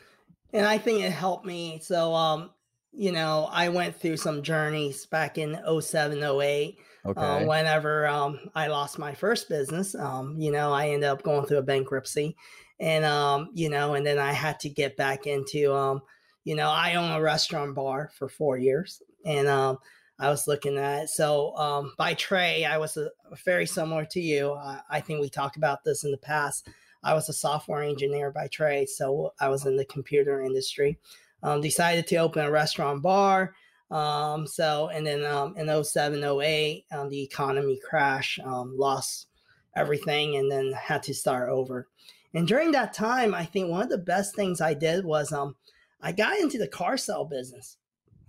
and 0.53 0.65
I 0.65 0.77
think 0.77 1.03
it 1.03 1.11
helped 1.11 1.45
me. 1.45 1.79
So, 1.81 2.13
um, 2.13 2.51
you 2.91 3.11
know, 3.11 3.49
I 3.51 3.69
went 3.69 3.95
through 3.95 4.17
some 4.17 4.43
journeys 4.43 5.05
back 5.05 5.37
in 5.37 5.59
07, 5.81 6.21
08 6.23 6.77
uh, 7.05 7.09
okay. 7.09 7.21
Uh, 7.21 7.45
whenever 7.45 8.07
um, 8.07 8.39
I 8.55 8.67
lost 8.67 8.97
my 8.97 9.13
first 9.13 9.49
business, 9.49 9.93
um, 9.95 10.35
you 10.37 10.51
know, 10.51 10.71
I 10.71 10.89
ended 10.89 11.09
up 11.09 11.23
going 11.23 11.45
through 11.45 11.57
a 11.57 11.63
bankruptcy, 11.63 12.35
and 12.79 13.03
um, 13.03 13.49
you 13.53 13.69
know, 13.69 13.95
and 13.95 14.05
then 14.05 14.19
I 14.19 14.31
had 14.31 14.59
to 14.61 14.69
get 14.69 14.95
back 14.95 15.27
into, 15.27 15.73
um, 15.73 16.01
you 16.45 16.55
know, 16.55 16.69
I 16.69 16.95
own 16.95 17.11
a 17.11 17.21
restaurant 17.21 17.75
bar 17.75 18.11
for 18.17 18.29
four 18.29 18.57
years, 18.57 19.01
and 19.25 19.47
um, 19.47 19.79
I 20.19 20.29
was 20.29 20.47
looking 20.47 20.77
at 20.77 21.09
so 21.09 21.55
um, 21.57 21.93
by 21.97 22.13
trade, 22.13 22.65
I 22.65 22.77
was 22.77 22.97
a, 22.97 23.09
very 23.43 23.65
similar 23.65 24.05
to 24.05 24.19
you. 24.19 24.53
I, 24.53 24.79
I 24.89 24.99
think 25.01 25.21
we 25.21 25.29
talked 25.29 25.57
about 25.57 25.83
this 25.83 26.03
in 26.03 26.11
the 26.11 26.17
past. 26.17 26.67
I 27.03 27.13
was 27.13 27.27
a 27.27 27.33
software 27.33 27.83
engineer 27.83 28.31
by 28.31 28.47
trade, 28.47 28.89
so 28.89 29.33
I 29.39 29.49
was 29.49 29.65
in 29.65 29.75
the 29.75 29.85
computer 29.85 30.41
industry. 30.41 30.97
Um, 31.41 31.59
decided 31.59 32.07
to 32.07 32.17
open 32.17 32.45
a 32.45 32.51
restaurant 32.51 33.01
bar 33.01 33.53
um, 33.93 34.47
so, 34.47 34.87
and 34.87 35.05
then 35.05 35.23
um, 35.23 35.55
in 35.55 35.83
07, 35.83 36.23
08, 36.23 36.85
um, 36.91 37.09
the 37.09 37.21
economy 37.21 37.79
crashed, 37.87 38.39
um, 38.39 38.75
lost 38.75 39.27
everything, 39.75 40.35
and 40.35 40.51
then 40.51 40.71
had 40.73 41.03
to 41.03 41.13
start 41.13 41.49
over. 41.49 41.87
And 42.33 42.47
during 42.47 42.71
that 42.71 42.93
time, 42.93 43.35
I 43.35 43.45
think 43.45 43.69
one 43.69 43.83
of 43.83 43.89
the 43.89 43.99
best 43.99 44.35
things 44.35 44.61
I 44.61 44.73
did 44.73 45.05
was 45.05 45.31
um, 45.31 45.55
I 46.01 46.11
got 46.11 46.39
into 46.39 46.57
the 46.57 46.67
car 46.67 46.97
sale 46.97 47.25
business 47.25 47.77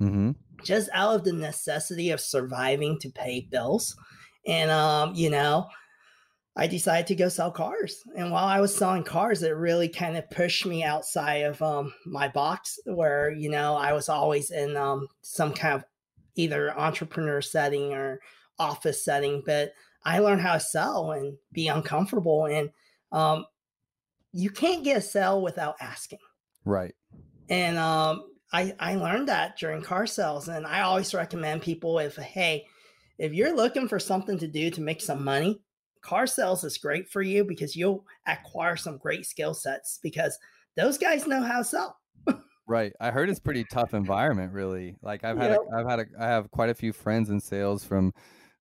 mm-hmm. 0.01 0.33
just 0.63 0.89
out 0.93 1.17
of 1.17 1.25
the 1.25 1.33
necessity 1.33 2.11
of 2.11 2.21
surviving 2.21 2.99
to 3.01 3.11
pay 3.11 3.47
bills. 3.51 3.97
And, 4.47 4.71
um, 4.71 5.15
you 5.15 5.31
know, 5.31 5.69
I 6.57 6.67
decided 6.67 7.09
to 7.09 7.15
go 7.15 7.29
sell 7.29 7.51
cars. 7.51 8.03
And 8.17 8.31
while 8.31 8.45
I 8.45 8.61
was 8.61 8.75
selling 8.75 9.03
cars, 9.03 9.43
it 9.43 9.51
really 9.51 9.89
kind 9.89 10.17
of 10.17 10.31
pushed 10.31 10.65
me 10.67 10.85
outside 10.85 11.43
of 11.43 11.61
um, 11.61 11.93
my 12.07 12.29
box 12.29 12.79
where, 12.85 13.33
you 13.33 13.51
know, 13.51 13.75
I 13.75 13.93
was 13.93 14.09
always 14.09 14.51
in 14.51 14.77
um, 14.77 15.09
some 15.23 15.53
kind 15.53 15.75
of 15.75 15.85
either 16.37 16.79
entrepreneur 16.79 17.41
setting 17.41 17.93
or 17.93 18.21
office 18.59 19.05
setting. 19.05 19.43
But 19.45 19.73
I 20.05 20.21
learned 20.21 20.43
how 20.43 20.55
to 20.55 20.61
sell 20.61 21.11
and 21.11 21.39
be 21.53 21.67
uncomfortable. 21.67 22.47
And 22.47 22.71
um, 23.11 23.47
you 24.33 24.51
can't 24.51 24.85
get 24.85 24.99
a 24.99 25.01
sale 25.01 25.43
without 25.43 25.75
asking. 25.81 26.21
Right. 26.65 26.95
And 27.49 27.79
um, 27.79 28.25
I, 28.53 28.75
I 28.79 28.95
learned 28.97 29.29
that 29.29 29.59
during 29.59 29.83
car 29.83 30.07
sales. 30.07 30.49
And 30.49 30.67
I 30.67 30.83
always 30.83 31.15
recommend 31.15 31.63
people 31.63 31.99
if, 31.99 32.17
hey, 32.17 32.67
if 33.19 33.33
you're 33.33 33.55
looking 33.55 33.89
for 33.89 33.99
something 33.99 34.39
to 34.39 34.49
do 34.49 34.71
to 34.71 34.81
make 34.81 35.01
some 35.01 35.25
money, 35.25 35.61
car 36.03 36.27
sales 36.27 36.65
is 36.65 36.79
great 36.79 37.09
for 37.09 37.23
you 37.23 37.45
because 37.45 37.75
you'll 37.75 38.05
acquire 38.27 38.77
some 38.77 38.99
great 38.99 39.27
skill 39.27 39.55
sets 39.55 39.99
because 40.03 40.39
those 40.77 40.99
guys 40.99 41.27
know 41.27 41.43
how 41.43 41.59
to 41.59 41.65
sell. 41.65 41.99
right. 42.69 42.93
I 43.01 43.11
heard 43.11 43.31
it's 43.31 43.41
pretty 43.41 43.65
tough 43.73 43.95
environment, 43.95 44.53
really. 44.53 44.97
Like 45.03 45.25
I've 45.25 45.39
had, 45.39 45.53
yep. 45.53 45.61
a, 45.73 45.77
I've 45.77 45.89
had, 45.89 46.01
a, 46.01 46.07
I 46.21 46.27
have 46.27 46.51
quite 46.51 46.71
a 46.71 46.75
few 46.75 46.93
friends 46.93 47.31
in 47.31 47.41
sales 47.41 47.85
from 47.85 48.13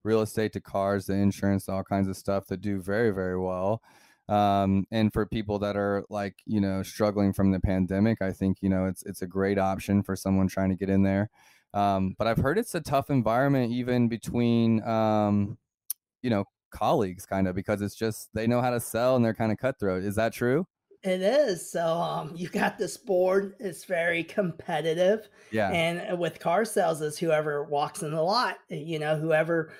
real 0.03 0.21
estate 0.21 0.53
to 0.53 0.61
cars 0.61 1.05
to 1.05 1.13
insurance, 1.13 1.69
all 1.69 1.83
kinds 1.83 2.07
of 2.07 2.17
stuff 2.17 2.47
that 2.47 2.61
do 2.61 2.81
very, 2.81 3.11
very 3.11 3.39
well. 3.39 3.81
Um, 4.29 4.85
and 4.91 5.11
for 5.11 5.25
people 5.25 5.59
that 5.59 5.75
are 5.75 6.05
like, 6.09 6.35
you 6.45 6.61
know, 6.61 6.81
struggling 6.81 7.33
from 7.33 7.51
the 7.51 7.59
pandemic, 7.59 8.21
I 8.21 8.31
think, 8.31 8.57
you 8.61 8.69
know, 8.69 8.85
it's, 8.85 9.03
it's 9.03 9.21
a 9.21 9.27
great 9.27 9.59
option 9.59 10.01
for 10.01 10.15
someone 10.15 10.47
trying 10.47 10.69
to 10.69 10.75
get 10.75 10.89
in 10.89 11.03
there. 11.03 11.29
Um, 11.73 12.15
but 12.17 12.27
I've 12.27 12.37
heard 12.37 12.57
it's 12.57 12.75
a 12.75 12.81
tough 12.81 13.09
environment 13.09 13.71
even 13.73 14.07
between, 14.07 14.81
um, 14.87 15.57
you 16.21 16.29
know, 16.29 16.45
colleagues 16.71 17.25
kind 17.25 17.47
of 17.47 17.55
because 17.55 17.81
it's 17.81 17.95
just 17.95 18.29
they 18.33 18.47
know 18.47 18.61
how 18.61 18.71
to 18.71 18.79
sell 18.79 19.15
and 19.15 19.23
they're 19.23 19.33
kind 19.33 19.51
of 19.51 19.57
cutthroat. 19.57 20.03
Is 20.03 20.15
that 20.15 20.33
true? 20.33 20.65
It 21.03 21.21
is. 21.21 21.69
So 21.69 21.85
um, 21.85 22.31
you 22.33 22.47
got 22.47 22.77
this 22.77 22.95
board. 22.95 23.55
It's 23.59 23.83
very 23.83 24.23
competitive. 24.23 25.27
Yeah. 25.51 25.69
And 25.69 26.17
with 26.17 26.39
car 26.39 26.63
sales, 26.63 27.01
is 27.01 27.17
whoever 27.17 27.65
walks 27.65 28.03
in 28.03 28.11
the 28.11 28.21
lot. 28.21 28.59
You 28.69 28.99
know, 28.99 29.17
whoever 29.17 29.73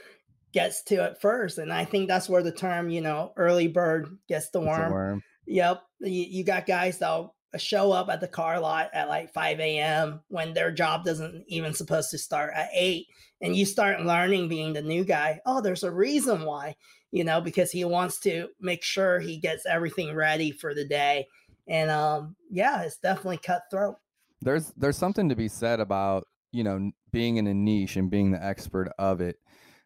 gets 0.53 0.83
to 0.83 1.03
it 1.03 1.17
first. 1.19 1.57
And 1.57 1.73
I 1.73 1.83
think 1.83 2.07
that's 2.07 2.29
where 2.29 2.43
the 2.43 2.51
term, 2.51 2.89
you 2.89 3.01
know, 3.01 3.33
early 3.35 3.67
bird 3.67 4.17
gets 4.29 4.49
the 4.51 4.61
worm. 4.61 4.91
worm. 4.91 5.23
Yep. 5.47 5.81
You, 6.01 6.25
you 6.29 6.43
got 6.43 6.65
guys 6.65 6.99
that'll 6.99 7.35
show 7.57 7.91
up 7.91 8.09
at 8.09 8.21
the 8.21 8.27
car 8.27 8.59
lot 8.59 8.89
at 8.93 9.09
like 9.09 9.31
5 9.33 9.59
a.m. 9.59 10.21
when 10.29 10.53
their 10.53 10.71
job 10.71 11.03
doesn't 11.03 11.43
even 11.47 11.73
supposed 11.73 12.11
to 12.11 12.17
start 12.17 12.51
at 12.55 12.69
8 12.73 13.05
and 13.41 13.55
you 13.55 13.65
start 13.65 14.01
learning 14.01 14.47
being 14.47 14.73
the 14.73 14.81
new 14.81 15.03
guy 15.03 15.39
oh 15.45 15.61
there's 15.61 15.83
a 15.83 15.91
reason 15.91 16.45
why 16.45 16.75
you 17.11 17.23
know 17.23 17.41
because 17.41 17.71
he 17.71 17.85
wants 17.85 18.19
to 18.21 18.47
make 18.59 18.83
sure 18.83 19.19
he 19.19 19.37
gets 19.37 19.67
everything 19.67 20.15
ready 20.15 20.51
for 20.51 20.73
the 20.73 20.85
day 20.85 21.27
and 21.67 21.91
um 21.91 22.35
yeah 22.49 22.81
it's 22.81 22.97
definitely 22.97 23.37
cutthroat 23.37 23.95
there's 24.41 24.73
there's 24.77 24.97
something 24.97 25.29
to 25.29 25.35
be 25.35 25.47
said 25.47 25.79
about 25.79 26.25
you 26.51 26.63
know 26.63 26.91
being 27.11 27.37
in 27.37 27.45
a 27.45 27.53
niche 27.53 27.97
and 27.97 28.09
being 28.09 28.31
the 28.31 28.43
expert 28.43 28.91
of 28.97 29.21
it 29.21 29.37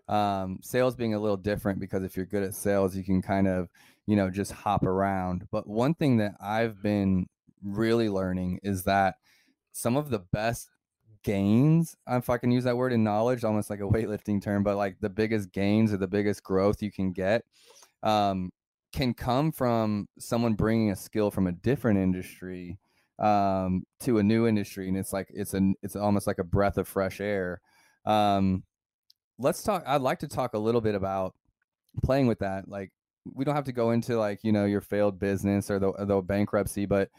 um 0.07 0.59
sales 0.61 0.95
being 0.95 1.13
a 1.13 1.19
little 1.19 1.37
different 1.37 1.79
because 1.79 2.03
if 2.03 2.15
you're 2.15 2.25
good 2.25 2.43
at 2.43 2.55
sales 2.55 2.95
you 2.95 3.03
can 3.03 3.21
kind 3.21 3.47
of 3.47 3.69
you 4.05 4.15
know 4.15 4.29
just 4.29 4.51
hop 4.51 4.83
around 4.83 5.47
but 5.51 5.67
one 5.67 5.93
thing 5.93 6.17
that 6.17 6.33
i've 6.41 6.81
been 6.81 7.27
really 7.63 8.09
learning 8.09 8.59
is 8.63 8.83
that 8.83 9.15
some 9.71 9.95
of 9.95 10.09
the 10.09 10.19
best 10.19 10.69
gains, 11.23 11.95
if 12.07 12.29
I 12.29 12.37
can 12.37 12.51
use 12.51 12.63
that 12.63 12.77
word 12.77 12.93
in 12.93 13.03
knowledge, 13.03 13.43
almost 13.43 13.69
like 13.69 13.79
a 13.79 13.83
weightlifting 13.83 14.41
term, 14.41 14.63
but 14.63 14.77
like 14.77 14.97
the 15.01 15.09
biggest 15.09 15.51
gains 15.51 15.91
or 15.93 15.97
the 15.97 16.07
biggest 16.07 16.43
growth 16.43 16.81
you 16.81 16.91
can 16.91 17.11
get 17.11 17.43
um, 18.01 18.51
can 18.93 19.13
come 19.13 19.51
from 19.51 20.07
someone 20.17 20.53
bringing 20.53 20.91
a 20.91 20.95
skill 20.95 21.29
from 21.29 21.47
a 21.47 21.51
different 21.51 21.99
industry 21.99 22.77
um, 23.19 23.83
to 23.99 24.19
a 24.19 24.23
new 24.23 24.47
industry. 24.47 24.87
And 24.87 24.97
it's 24.97 25.11
like, 25.13 25.27
it's 25.33 25.53
an, 25.53 25.75
it's 25.83 25.95
almost 25.95 26.27
like 26.27 26.39
a 26.39 26.43
breath 26.43 26.77
of 26.77 26.87
fresh 26.87 27.19
air. 27.19 27.59
Um, 28.05 28.63
let's 29.39 29.63
talk, 29.63 29.83
I'd 29.85 30.01
like 30.01 30.19
to 30.19 30.27
talk 30.27 30.53
a 30.53 30.59
little 30.59 30.81
bit 30.81 30.95
about 30.95 31.35
playing 32.03 32.27
with 32.27 32.39
that. 32.39 32.67
Like, 32.67 32.91
we 33.33 33.43
don't 33.43 33.55
have 33.55 33.65
to 33.65 33.73
go 33.73 33.91
into 33.91 34.17
like, 34.17 34.39
you 34.43 34.51
know, 34.51 34.65
your 34.65 34.81
failed 34.81 35.19
business 35.19 35.69
or 35.69 35.79
the, 35.79 35.91
the 36.05 36.21
bankruptcy, 36.21 36.85
but 36.85 37.09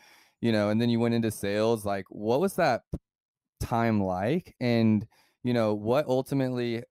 you 0.40 0.52
know, 0.52 0.70
and 0.70 0.80
then 0.80 0.88
you 0.88 1.00
went 1.00 1.14
into 1.14 1.30
sales. 1.30 1.84
Like, 1.84 2.06
what 2.08 2.40
was 2.40 2.54
that 2.54 2.82
time 3.60 4.02
like? 4.02 4.54
And, 4.60 5.06
you 5.42 5.52
know, 5.52 5.74
what 5.74 6.06
ultimately 6.06 6.84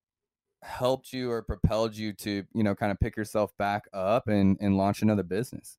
helped 0.61 1.13
you 1.13 1.31
or 1.31 1.41
propelled 1.41 1.95
you 1.95 2.13
to, 2.13 2.43
you 2.53 2.63
know, 2.63 2.75
kind 2.75 2.91
of 2.91 2.99
pick 2.99 3.15
yourself 3.15 3.55
back 3.57 3.85
up 3.93 4.27
and, 4.27 4.57
and 4.59 4.77
launch 4.77 5.01
another 5.01 5.23
business? 5.23 5.77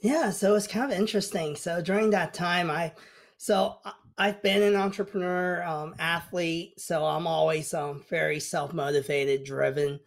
Yeah. 0.00 0.30
So 0.30 0.54
it's 0.54 0.66
kind 0.66 0.90
of 0.90 0.98
interesting. 0.98 1.56
So 1.56 1.82
during 1.82 2.10
that 2.10 2.32
time, 2.32 2.70
I, 2.70 2.92
so 3.36 3.78
uh, 3.84 3.92
I've 4.18 4.42
been 4.42 4.62
an 4.62 4.76
entrepreneur, 4.76 5.62
um, 5.64 5.94
athlete. 5.98 6.78
So 6.78 7.04
I'm 7.04 7.26
always 7.26 7.72
um, 7.74 8.04
very 8.08 8.40
self 8.40 8.72
motivated, 8.72 9.44
driven. 9.44 10.00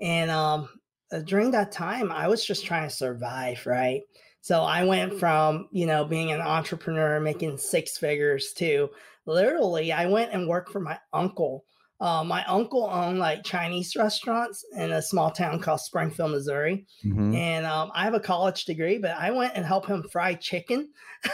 And 0.00 0.30
um, 0.30 0.68
uh, 1.12 1.20
during 1.20 1.50
that 1.52 1.72
time, 1.72 2.10
I 2.10 2.28
was 2.28 2.44
just 2.44 2.64
trying 2.64 2.88
to 2.88 2.94
survive, 2.94 3.66
right? 3.66 4.02
So 4.42 4.62
I 4.62 4.84
went 4.84 5.18
from, 5.18 5.68
you 5.70 5.86
know, 5.86 6.04
being 6.04 6.32
an 6.32 6.40
entrepreneur 6.40 7.20
making 7.20 7.58
six 7.58 7.98
figures 7.98 8.52
to 8.54 8.88
literally 9.26 9.92
I 9.92 10.06
went 10.06 10.32
and 10.32 10.48
worked 10.48 10.70
for 10.70 10.80
my 10.80 10.98
uncle. 11.12 11.64
Uh, 12.00 12.24
my 12.24 12.42
uncle 12.46 12.88
owned 12.90 13.18
like 13.18 13.44
Chinese 13.44 13.94
restaurants 13.94 14.64
in 14.74 14.92
a 14.92 15.02
small 15.02 15.30
town 15.30 15.60
called 15.60 15.80
Springfield, 15.80 16.30
Missouri. 16.30 16.86
Mm-hmm. 17.04 17.34
And 17.34 17.66
um, 17.66 17.90
I 17.94 18.04
have 18.04 18.14
a 18.14 18.20
college 18.20 18.64
degree, 18.64 18.96
but 18.96 19.10
I 19.10 19.30
went 19.30 19.52
and 19.54 19.66
helped 19.66 19.88
him 19.88 20.04
fry 20.10 20.34
chicken, 20.34 20.88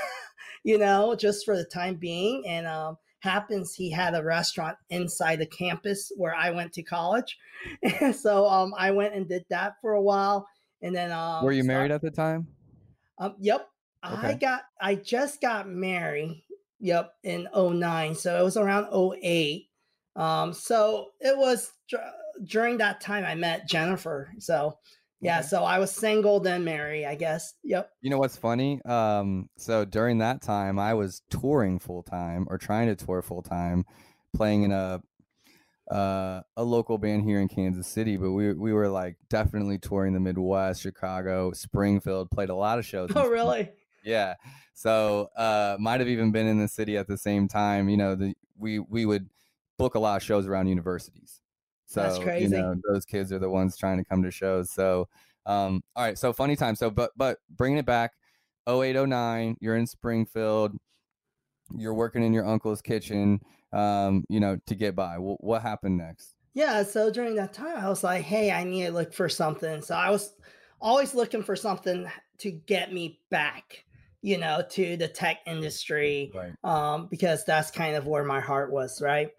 you 0.67 0.79
know, 0.79 1.15
just 1.15 1.45
for 1.45 1.57
the 1.57 1.65
time 1.65 1.95
being. 1.95 2.43
And 2.45 2.67
um, 2.67 2.99
happens 3.21 3.73
he 3.73 3.89
had 3.89 4.17
a 4.17 4.23
restaurant 4.23 4.77
inside 4.91 5.39
the 5.39 5.47
campus 5.47 6.11
where 6.17 6.35
I 6.35 6.51
went 6.51 6.73
to 6.73 6.83
college. 6.83 7.39
And 8.01 8.15
so 8.17 8.49
um, 8.49 8.75
I 8.77 8.91
went 8.91 9.15
and 9.15 9.29
did 9.29 9.45
that 9.49 9.75
for 9.81 9.93
a 9.93 10.03
while. 10.03 10.49
And 10.83 10.95
then 10.95 11.13
um, 11.13 11.45
were 11.45 11.53
you 11.53 11.63
married 11.63 11.93
at 11.93 12.03
the 12.03 12.11
time? 12.11 12.49
Um, 13.19 13.37
yep. 13.39 13.69
Okay. 14.05 14.27
I 14.27 14.35
got 14.35 14.63
I 14.81 14.97
just 14.97 15.41
got 15.41 15.69
married. 15.69 16.43
Yep, 16.81 17.13
in 17.23 17.49
09. 17.57 18.15
So 18.17 18.39
it 18.39 18.43
was 18.43 18.57
around 18.57 18.89
08. 18.93 19.69
Um, 20.17 20.53
so 20.53 21.11
it 21.21 21.39
was 21.39 21.71
during 22.45 22.79
that 22.79 23.01
time 23.01 23.25
I 23.25 23.37
met 23.37 23.69
Jennifer. 23.69 24.31
So 24.41 24.79
yeah, 25.21 25.39
okay. 25.39 25.49
so 25.49 25.65
I 25.65 25.79
was 25.79 25.91
single 25.91 26.41
then 26.41 26.65
married, 26.65 27.07
I 27.07 27.15
guess. 27.15 27.55
Yep. 27.65 27.91
You 28.03 28.11
know 28.11 28.19
what's 28.19 28.37
funny? 28.37 28.81
Um, 28.85 29.49
so 29.57 29.85
during 29.85 30.19
that 30.19 30.43
time 30.43 30.79
I 30.79 30.95
was 30.95 31.23
touring 31.31 31.79
full 31.79 32.03
time 32.03 32.47
or 32.49 32.59
trying 32.59 32.89
to 32.89 32.97
tour 32.97 33.23
full 33.23 33.43
time, 33.43 33.85
playing 34.35 34.65
in 34.65 34.73
a 34.73 35.01
uh, 35.91 36.41
a 36.57 36.65
local 36.65 36.99
band 36.99 37.23
here 37.23 37.41
in 37.41 37.49
Kansas 37.49 37.87
City, 37.87 38.17
but 38.17 38.33
we 38.33 38.53
we 38.53 38.73
were 38.73 38.89
like 38.89 39.17
definitely 39.31 39.79
touring 39.79 40.15
the 40.15 40.21
Midwest, 40.21 40.83
Chicago, 40.83 41.53
Springfield, 41.53 42.31
played 42.31 42.49
a 42.49 42.55
lot 42.55 42.79
of 42.79 42.85
shows. 42.85 43.11
Oh, 43.15 43.29
really? 43.29 43.71
Yeah. 44.05 44.35
So 44.75 45.31
uh, 45.37 45.77
might 45.81 46.01
have 46.01 46.09
even 46.09 46.33
been 46.33 46.47
in 46.47 46.59
the 46.59 46.69
city 46.69 46.97
at 46.97 47.07
the 47.09 47.17
same 47.17 47.49
time. 47.49 47.89
You 47.89 47.97
know, 47.97 48.15
the 48.15 48.35
we 48.59 48.79
we 48.79 49.07
would 49.07 49.29
book 49.79 49.95
a 49.95 49.99
lot 49.99 50.17
of 50.17 50.23
shows 50.23 50.47
around 50.47 50.67
universities. 50.69 51.41
So 51.87 52.03
That's 52.03 52.19
crazy. 52.19 52.45
you 52.57 52.63
know, 52.63 52.75
those 52.91 53.05
kids 53.05 53.33
are 53.33 53.39
the 53.39 53.49
ones 53.51 53.77
trying 53.77 53.99
to 53.99 54.05
come 54.05 54.23
to 54.23 54.31
shows. 54.31 54.71
So 54.71 55.09
um, 55.47 55.83
all 55.95 56.05
right, 56.05 56.19
so 56.19 56.33
funny 56.33 56.57
time. 56.57 56.75
So 56.75 56.91
but 56.91 57.13
but 57.17 57.39
bringing 57.51 57.79
it 57.79 57.87
back, 57.87 58.13
0809, 58.69 59.57
you're 59.61 59.77
in 59.77 59.87
Springfield, 59.87 60.77
you're 61.77 61.95
working 61.95 62.23
in 62.23 62.33
your 62.33 62.47
uncle's 62.47 62.83
kitchen, 62.83 63.41
um, 63.73 64.25
you 64.29 64.41
know, 64.41 64.59
to 64.67 64.75
get 64.75 64.95
by. 64.97 65.17
Wh- 65.17 65.43
what 65.43 65.63
happened 65.63 65.99
next? 65.99 66.35
Yeah, 66.55 66.83
so 66.83 67.11
during 67.13 67.35
that 67.37 67.53
time, 67.53 67.77
I 67.77 67.89
was 67.89 68.03
like, 68.03 68.25
hey, 68.25 68.51
I 68.51 68.65
need 68.65 68.87
to 68.87 68.93
look 68.93 69.13
for 69.13 69.29
something. 69.29 69.83
So 69.83 69.95
I 69.95 70.11
was 70.11 70.33
always 70.81 71.15
looking 71.15 71.43
for 71.43 71.55
something 71.55 72.11
to 72.39 72.51
get 72.51 72.93
me 72.93 73.21
back, 73.31 73.85
you 74.23 74.39
know, 74.39 74.63
to 74.71 74.97
the 74.97 75.07
tech 75.09 75.39
industry, 75.47 76.33
Right. 76.35 76.53
um, 76.65 77.09
because 77.09 77.45
that's 77.45 77.71
kind 77.71 77.95
of 77.95 78.07
where 78.07 78.25
my 78.25 78.41
heart 78.41 78.73
was, 78.73 79.01
right? 79.03 79.31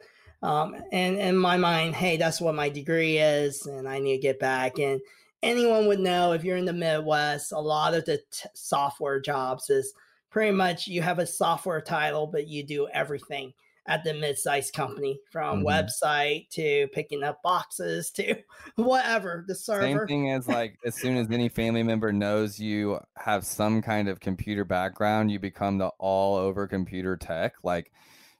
Um, 0.43 0.75
and 0.91 1.17
in 1.17 1.37
my 1.37 1.57
mind, 1.57 1.95
hey, 1.95 2.17
that's 2.17 2.39
what 2.39 2.55
my 2.55 2.69
degree 2.69 3.17
is, 3.17 3.65
and 3.65 3.87
I 3.89 3.99
need 3.99 4.17
to 4.17 4.21
get 4.21 4.39
back. 4.39 4.77
And 4.79 5.01
anyone 5.41 5.87
would 5.87 5.99
know 5.99 6.31
if 6.33 6.43
you're 6.43 6.57
in 6.57 6.65
the 6.65 6.73
Midwest, 6.73 7.51
a 7.51 7.59
lot 7.59 7.93
of 7.93 8.05
the 8.05 8.19
t- 8.31 8.49
software 8.53 9.19
jobs 9.19 9.69
is 9.69 9.93
pretty 10.29 10.51
much 10.51 10.87
you 10.87 11.01
have 11.01 11.19
a 11.19 11.25
software 11.27 11.81
title, 11.81 12.27
but 12.27 12.47
you 12.47 12.63
do 12.63 12.87
everything 12.89 13.53
at 13.87 14.03
the 14.03 14.13
mid-sized 14.13 14.73
company 14.73 15.19
from 15.31 15.63
Mhm. 15.63 15.63
website 15.63 16.49
to 16.49 16.87
picking 16.89 17.23
up 17.23 17.41
boxes 17.41 18.11
to 18.11 18.35
whatever 18.75 19.43
the 19.47 19.55
server. 19.55 19.77
Same 19.79 19.99
thing 19.99 20.31
as 20.31 20.47
like 20.47 20.77
as 20.85 20.95
soon 20.95 21.17
as 21.17 21.29
any 21.29 21.49
family 21.49 21.83
member 21.83 22.11
knows 22.11 22.59
you 22.59 22.99
have 23.15 23.45
some 23.45 23.81
kind 23.81 24.07
of 24.09 24.19
computer 24.19 24.65
background, 24.65 25.29
you 25.31 25.39
become 25.39 25.77
the 25.77 25.89
all 25.99 26.35
over 26.35 26.67
computer 26.67 27.15
tech. 27.15 27.55
Like, 27.63 27.91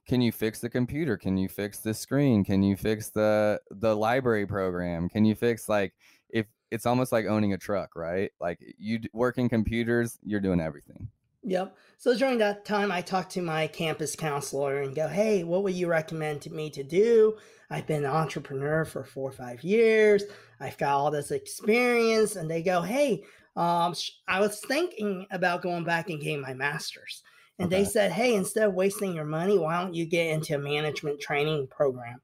can 0.08 0.22
you 0.22 0.32
fix 0.32 0.58
the 0.58 0.70
computer? 0.70 1.16
Can 1.16 1.36
you 1.36 1.48
fix 1.48 1.78
the 1.78 1.92
screen? 1.92 2.42
Can 2.42 2.62
you 2.62 2.76
fix 2.76 3.10
the 3.10 3.60
the 3.70 3.94
library 3.94 4.46
program? 4.46 5.08
Can 5.08 5.24
you 5.24 5.34
fix 5.34 5.68
like 5.68 5.92
if 6.30 6.46
it's 6.70 6.86
almost 6.86 7.12
like 7.12 7.26
owning 7.26 7.52
a 7.52 7.58
truck, 7.58 7.94
right? 7.94 8.30
Like 8.40 8.58
you 8.78 9.00
d- 9.00 9.10
work 9.12 9.38
in 9.38 9.48
computers, 9.48 10.18
you're 10.24 10.40
doing 10.40 10.60
everything. 10.60 11.08
Yep. 11.44 11.76
So 11.98 12.16
during 12.16 12.38
that 12.38 12.64
time, 12.64 12.90
I 12.90 13.00
talked 13.00 13.30
to 13.32 13.42
my 13.42 13.68
campus 13.68 14.16
counselor 14.16 14.82
and 14.82 14.94
go, 14.94 15.08
hey, 15.08 15.44
what 15.44 15.62
would 15.62 15.74
you 15.74 15.86
recommend 15.86 16.42
to 16.42 16.50
me 16.50 16.68
to 16.70 16.82
do? 16.82 17.36
I've 17.70 17.86
been 17.86 18.04
an 18.04 18.10
entrepreneur 18.10 18.84
for 18.84 19.04
four 19.04 19.28
or 19.28 19.32
five 19.32 19.62
years. 19.62 20.24
I've 20.58 20.76
got 20.78 20.94
all 20.94 21.10
this 21.10 21.30
experience. 21.30 22.36
And 22.36 22.50
they 22.50 22.62
go, 22.62 22.82
hey, 22.82 23.24
um, 23.56 23.94
I 24.26 24.40
was 24.40 24.60
thinking 24.60 25.26
about 25.30 25.62
going 25.62 25.84
back 25.84 26.10
and 26.10 26.20
getting 26.20 26.40
my 26.40 26.54
master's. 26.54 27.22
And 27.58 27.70
they 27.70 27.84
said, 27.84 28.12
hey, 28.12 28.34
instead 28.34 28.68
of 28.68 28.74
wasting 28.74 29.14
your 29.14 29.24
money, 29.24 29.58
why 29.58 29.82
don't 29.82 29.94
you 29.94 30.06
get 30.06 30.28
into 30.28 30.54
a 30.54 30.58
management 30.58 31.20
training 31.20 31.66
program? 31.66 32.20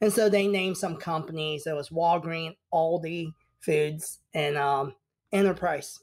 And 0.00 0.12
so 0.12 0.28
they 0.28 0.46
named 0.46 0.76
some 0.76 0.96
companies. 0.96 1.66
It 1.66 1.74
was 1.74 1.88
Walgreens, 1.88 2.56
Aldi, 2.72 3.34
Foods, 3.60 4.20
and 4.34 4.56
um, 4.56 4.94
Enterprise, 5.32 5.98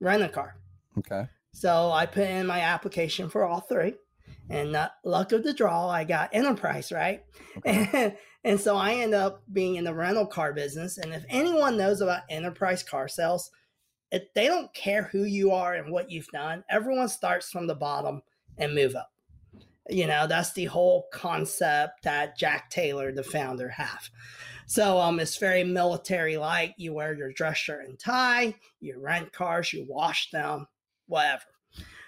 Rent 0.00 0.22
a 0.22 0.28
Car. 0.28 0.56
Okay. 0.98 1.26
So 1.52 1.90
I 1.90 2.06
put 2.06 2.28
in 2.28 2.46
my 2.46 2.60
application 2.60 3.28
for 3.28 3.44
all 3.44 3.60
three. 3.60 3.94
And 4.48 4.76
luck 5.04 5.32
of 5.32 5.42
the 5.42 5.52
draw, 5.52 5.88
I 5.88 6.04
got 6.04 6.30
enterprise, 6.32 6.92
right? 6.92 7.24
Okay. 7.58 7.88
And, 7.92 8.16
and 8.44 8.60
so 8.60 8.76
I 8.76 8.94
end 8.94 9.14
up 9.14 9.42
being 9.52 9.74
in 9.74 9.84
the 9.84 9.94
rental 9.94 10.26
car 10.26 10.52
business. 10.52 10.98
And 10.98 11.12
if 11.12 11.24
anyone 11.28 11.76
knows 11.76 12.00
about 12.00 12.22
enterprise 12.30 12.84
car 12.84 13.08
sales, 13.08 13.50
if 14.10 14.32
they 14.34 14.46
don't 14.46 14.72
care 14.74 15.04
who 15.04 15.24
you 15.24 15.52
are 15.52 15.74
and 15.74 15.92
what 15.92 16.10
you've 16.10 16.28
done, 16.28 16.64
everyone 16.70 17.08
starts 17.08 17.50
from 17.50 17.66
the 17.66 17.74
bottom 17.74 18.22
and 18.58 18.74
move 18.74 18.94
up. 18.94 19.10
You 19.88 20.06
know, 20.06 20.26
that's 20.26 20.52
the 20.52 20.64
whole 20.64 21.06
concept 21.12 22.02
that 22.02 22.36
Jack 22.36 22.70
Taylor, 22.70 23.12
the 23.12 23.22
founder, 23.22 23.68
have. 23.68 24.08
So 24.66 24.98
um, 24.98 25.20
it's 25.20 25.36
very 25.38 25.62
military 25.62 26.36
like. 26.36 26.74
You 26.76 26.92
wear 26.92 27.14
your 27.14 27.32
dress 27.32 27.56
shirt 27.56 27.88
and 27.88 27.98
tie, 27.98 28.54
you 28.80 28.98
rent 28.98 29.32
cars, 29.32 29.72
you 29.72 29.86
wash 29.88 30.30
them, 30.30 30.66
whatever. 31.06 31.44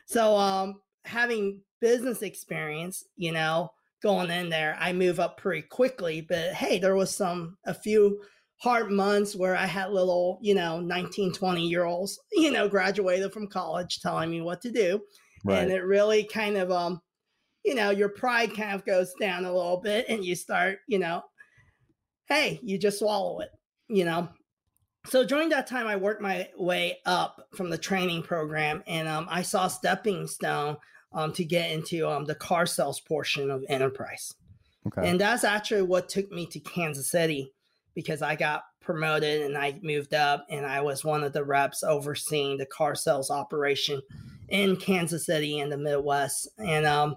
So 0.06 0.37
um, 0.37 0.80
having 1.04 1.61
business 1.80 2.22
experience, 2.22 3.04
you 3.16 3.30
know, 3.30 3.70
going 4.02 4.30
in 4.30 4.48
there, 4.48 4.76
I 4.80 4.92
move 4.92 5.20
up 5.20 5.37
pretty 5.37 5.62
quickly. 5.62 6.20
But 6.20 6.54
hey, 6.54 6.78
there 6.78 6.96
was 6.96 7.14
some 7.14 7.58
a 7.64 7.74
few 7.74 8.22
hard 8.61 8.90
months 8.90 9.37
where 9.37 9.57
I 9.57 9.66
had 9.66 9.90
little, 9.90 10.38
you 10.42 10.55
know, 10.55 10.81
19, 10.81 11.33
20 11.33 11.66
year 11.66 11.85
olds, 11.85 12.18
you 12.33 12.51
know, 12.51 12.68
graduated 12.68 13.33
from 13.33 13.47
college 13.47 14.01
telling 14.01 14.31
me 14.31 14.40
what 14.40 14.61
to 14.62 14.71
do. 14.71 15.01
And 15.49 15.71
it 15.71 15.85
really 15.85 16.25
kind 16.25 16.57
of 16.57 16.71
um, 16.71 17.01
you 17.64 17.75
know, 17.75 17.90
your 17.90 18.09
pride 18.09 18.55
kind 18.55 18.75
of 18.75 18.85
goes 18.87 19.12
down 19.21 19.44
a 19.44 19.53
little 19.53 19.81
bit 19.81 20.07
and 20.09 20.25
you 20.25 20.35
start, 20.35 20.79
you 20.87 20.99
know, 20.99 21.23
hey, 22.27 22.59
you 22.62 22.79
just 22.79 22.99
swallow 22.99 23.40
it, 23.40 23.51
you 23.88 24.05
know. 24.05 24.29
So 25.07 25.25
during 25.25 25.51
that 25.51 25.66
time, 25.66 25.87
I 25.87 25.97
worked 25.97 26.23
my 26.23 26.49
way 26.57 26.99
up 27.07 27.47
from 27.55 27.71
the 27.71 27.79
training 27.79 28.23
program, 28.23 28.83
and 28.87 29.09
um, 29.09 29.27
I 29.31 29.42
saw 29.42 29.68
stepping 29.68 30.27
stone 30.27 30.77
um, 31.12 31.33
to 31.35 31.44
get 31.44 31.71
into 31.71 32.09
um, 32.09 32.25
the 32.25 32.35
car 32.35 32.66
sales 32.66 33.01
portion 33.01 33.51
of 33.51 33.64
enterprise. 33.68 34.35
Okay. 34.87 35.09
And 35.09 35.21
that's 35.21 35.44
actually 35.44 35.83
what 35.83 36.09
took 36.09 36.31
me 36.31 36.47
to 36.47 36.61
Kansas 36.61 37.11
City 37.11 37.53
because 37.98 38.22
I 38.22 38.37
got 38.37 38.62
promoted 38.80 39.42
and 39.42 39.58
I 39.58 39.76
moved 39.82 40.14
up 40.14 40.46
and 40.48 40.64
I 40.64 40.82
was 40.82 41.04
one 41.04 41.24
of 41.24 41.32
the 41.32 41.42
reps 41.42 41.82
overseeing 41.82 42.56
the 42.56 42.64
car 42.64 42.94
sales 42.94 43.28
operation 43.28 44.00
in 44.48 44.76
Kansas 44.76 45.26
City 45.26 45.58
in 45.58 45.68
the 45.68 45.76
Midwest. 45.76 46.48
And 46.58 46.87
um 46.87 47.16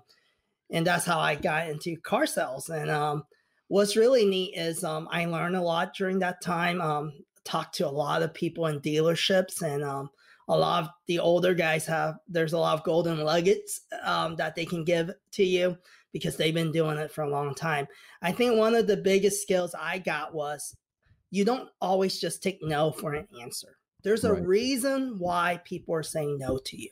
and 0.71 0.87
that's 0.87 1.05
how 1.05 1.19
I 1.19 1.35
got 1.35 1.69
into 1.69 1.97
car 1.97 2.25
sales. 2.25 2.67
And 2.69 2.89
um 2.89 3.25
what's 3.67 3.95
really 3.95 4.25
neat 4.25 4.55
is 4.57 4.83
um 4.83 5.07
I 5.11 5.25
learned 5.25 5.55
a 5.55 5.61
lot 5.61 5.93
during 5.93 6.17
that 6.19 6.41
time. 6.41 6.81
Um 6.81 7.13
talked 7.45 7.75
to 7.75 7.87
a 7.87 7.89
lot 7.89 8.23
of 8.23 8.33
people 8.33 8.65
in 8.65 8.79
dealerships 8.79 9.61
and 9.61 9.83
um 9.83 10.09
a 10.47 10.57
lot 10.57 10.85
of 10.85 10.89
the 11.05 11.19
older 11.19 11.53
guys 11.53 11.85
have 11.85 12.15
there's 12.27 12.53
a 12.53 12.57
lot 12.57 12.73
of 12.73 12.83
golden 12.83 13.23
nuggets 13.23 13.81
um, 14.03 14.35
that 14.35 14.55
they 14.55 14.65
can 14.65 14.83
give 14.83 15.11
to 15.31 15.43
you 15.43 15.77
because 16.13 16.37
they've 16.37 16.53
been 16.53 16.71
doing 16.71 16.97
it 16.97 17.11
for 17.11 17.21
a 17.21 17.29
long 17.29 17.55
time. 17.55 17.87
I 18.21 18.31
think 18.31 18.57
one 18.57 18.75
of 18.75 18.87
the 18.87 18.97
biggest 18.97 19.41
skills 19.41 19.73
I 19.79 19.99
got 19.99 20.33
was 20.33 20.75
you 21.29 21.45
don't 21.45 21.69
always 21.79 22.19
just 22.19 22.43
take 22.43 22.59
no 22.61 22.91
for 22.91 23.13
an 23.13 23.27
answer. 23.41 23.77
There's 24.03 24.23
a 24.25 24.33
Right. 24.33 24.45
reason 24.45 25.17
why 25.19 25.61
people 25.63 25.95
are 25.95 26.03
saying 26.03 26.37
no 26.39 26.57
to 26.57 26.77
you. 26.77 26.89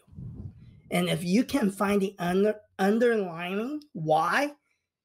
And 0.91 1.09
if 1.09 1.23
you 1.23 1.43
can 1.43 1.71
find 1.71 2.01
the 2.01 2.15
under, 2.17 2.55
underlining 2.77 3.81
why, 3.93 4.53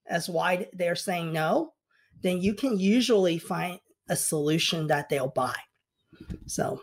as 0.07 0.29
why 0.29 0.69
they're 0.73 0.97
saying 0.97 1.33
no, 1.33 1.73
then 2.23 2.41
you 2.41 2.55
can 2.55 2.79
usually 2.79 3.39
find 3.39 3.81
a 4.09 4.17
solution 4.17 4.87
that 4.87 5.09
they'll 5.09 5.29
buy. 5.29 5.55
So, 6.47 6.81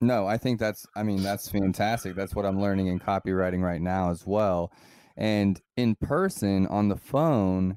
No, 0.00 0.26
I 0.26 0.36
think 0.36 0.60
that's 0.60 0.86
I 0.94 1.02
mean 1.02 1.22
that's 1.22 1.48
fantastic. 1.50 2.14
That's 2.14 2.34
what 2.34 2.46
I'm 2.46 2.60
learning 2.60 2.86
in 2.86 3.00
copywriting 3.00 3.62
right 3.62 3.80
now 3.80 4.10
as 4.10 4.24
well. 4.26 4.70
And 5.18 5.60
in 5.76 5.96
person 5.96 6.66
on 6.68 6.88
the 6.88 6.96
phone, 6.96 7.76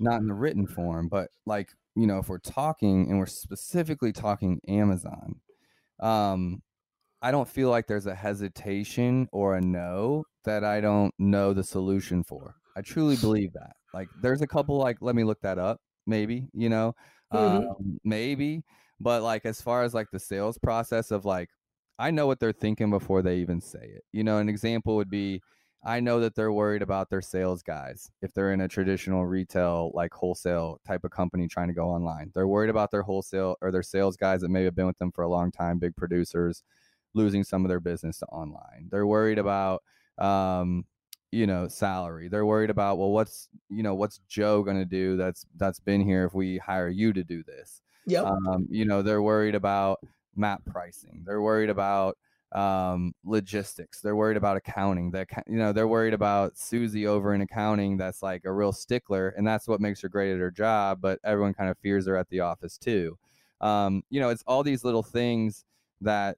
not 0.00 0.20
in 0.20 0.28
the 0.28 0.34
written 0.34 0.66
form, 0.66 1.08
but 1.08 1.30
like, 1.46 1.70
you 1.96 2.06
know, 2.06 2.18
if 2.18 2.28
we're 2.28 2.38
talking 2.38 3.10
and 3.10 3.18
we're 3.18 3.26
specifically 3.26 4.12
talking 4.12 4.60
Amazon, 4.68 5.40
um 6.00 6.62
I 7.22 7.30
don't 7.32 7.48
feel 7.48 7.70
like 7.70 7.86
there's 7.86 8.06
a 8.06 8.14
hesitation 8.14 9.28
or 9.32 9.56
a 9.56 9.60
no 9.60 10.24
that 10.44 10.64
I 10.64 10.80
don't 10.80 11.14
know 11.18 11.52
the 11.54 11.64
solution 11.64 12.22
for. 12.24 12.56
I 12.76 12.82
truly 12.82 13.16
believe 13.16 13.52
that. 13.54 13.72
Like 13.94 14.08
there's 14.22 14.42
a 14.42 14.46
couple 14.46 14.78
like 14.78 14.98
let 15.02 15.16
me 15.16 15.24
look 15.24 15.40
that 15.42 15.58
up 15.58 15.80
maybe, 16.06 16.48
you 16.54 16.68
know. 16.68 16.94
Mhm. 17.34 17.66
Um, 17.68 17.98
maybe, 18.04 18.62
but 19.00 19.22
like 19.22 19.46
as 19.46 19.60
far 19.62 19.82
as 19.84 19.94
like 19.94 20.08
the 20.12 20.20
sales 20.20 20.58
process 20.58 21.10
of 21.10 21.24
like 21.24 21.50
I 21.98 22.10
know 22.10 22.26
what 22.26 22.40
they're 22.40 22.52
thinking 22.52 22.90
before 22.90 23.22
they 23.22 23.38
even 23.38 23.60
say 23.60 23.80
it. 23.82 24.04
You 24.12 24.24
know, 24.24 24.38
an 24.38 24.48
example 24.50 24.96
would 24.96 25.10
be 25.10 25.40
I 25.86 26.00
know 26.00 26.20
that 26.20 26.34
they're 26.34 26.52
worried 26.52 26.82
about 26.82 27.08
their 27.08 27.22
sales 27.22 27.62
guys 27.62 28.10
if 28.20 28.34
they're 28.34 28.52
in 28.52 28.60
a 28.60 28.68
traditional 28.68 29.24
retail, 29.24 29.92
like 29.94 30.12
wholesale 30.12 30.80
type 30.86 31.04
of 31.04 31.10
company 31.10 31.48
trying 31.48 31.68
to 31.68 31.74
go 31.74 31.88
online. 31.88 32.32
They're 32.34 32.48
worried 32.48 32.70
about 32.70 32.90
their 32.90 33.02
wholesale 33.02 33.56
or 33.60 33.70
their 33.70 33.82
sales 33.82 34.16
guys 34.16 34.40
that 34.40 34.48
may 34.48 34.64
have 34.64 34.74
been 34.74 34.86
with 34.86 34.98
them 34.98 35.12
for 35.12 35.22
a 35.22 35.28
long 35.28 35.50
time, 35.50 35.78
big 35.78 35.96
producers, 35.96 36.62
losing 37.14 37.44
some 37.44 37.64
of 37.64 37.68
their 37.68 37.80
business 37.80 38.18
to 38.18 38.26
online. 38.26 38.88
They're 38.90 39.06
worried 39.06 39.38
about, 39.38 39.82
um, 40.18 40.84
you 41.30 41.46
know, 41.46 41.68
salary. 41.68 42.28
They're 42.28 42.46
worried 42.46 42.70
about, 42.70 42.98
well, 42.98 43.10
what's, 43.10 43.48
you 43.68 43.82
know, 43.82 43.94
what's 43.94 44.20
Joe 44.28 44.62
going 44.62 44.78
to 44.78 44.84
do 44.84 45.16
that's, 45.16 45.46
that's 45.56 45.80
been 45.80 46.00
here 46.00 46.24
if 46.24 46.34
we 46.34 46.58
hire 46.58 46.88
you 46.88 47.12
to 47.12 47.22
do 47.22 47.42
this? 47.44 47.80
yep. 48.06 48.24
um, 48.24 48.66
you 48.70 48.84
know 48.84 49.02
they're 49.02 49.22
worried 49.22 49.54
about 49.54 50.00
map 50.36 50.62
pricing 50.64 51.22
they're 51.26 51.42
worried 51.42 51.70
about 51.70 52.16
um, 52.52 53.12
logistics. 53.24 54.00
They're 54.00 54.16
worried 54.16 54.36
about 54.36 54.56
accounting. 54.56 55.10
That 55.10 55.28
you 55.46 55.56
know, 55.56 55.72
they're 55.72 55.88
worried 55.88 56.14
about 56.14 56.56
Susie 56.56 57.06
over 57.06 57.34
in 57.34 57.40
accounting. 57.40 57.96
That's 57.96 58.22
like 58.22 58.44
a 58.44 58.52
real 58.52 58.72
stickler, 58.72 59.30
and 59.36 59.46
that's 59.46 59.68
what 59.68 59.80
makes 59.80 60.00
her 60.02 60.08
great 60.08 60.32
at 60.32 60.38
her 60.38 60.50
job. 60.50 61.00
But 61.00 61.18
everyone 61.24 61.54
kind 61.54 61.70
of 61.70 61.78
fears 61.78 62.06
her 62.06 62.16
at 62.16 62.28
the 62.28 62.40
office 62.40 62.78
too. 62.78 63.18
Um, 63.60 64.02
you 64.10 64.20
know, 64.20 64.28
it's 64.28 64.44
all 64.46 64.62
these 64.62 64.84
little 64.84 65.02
things 65.02 65.64
that 66.00 66.36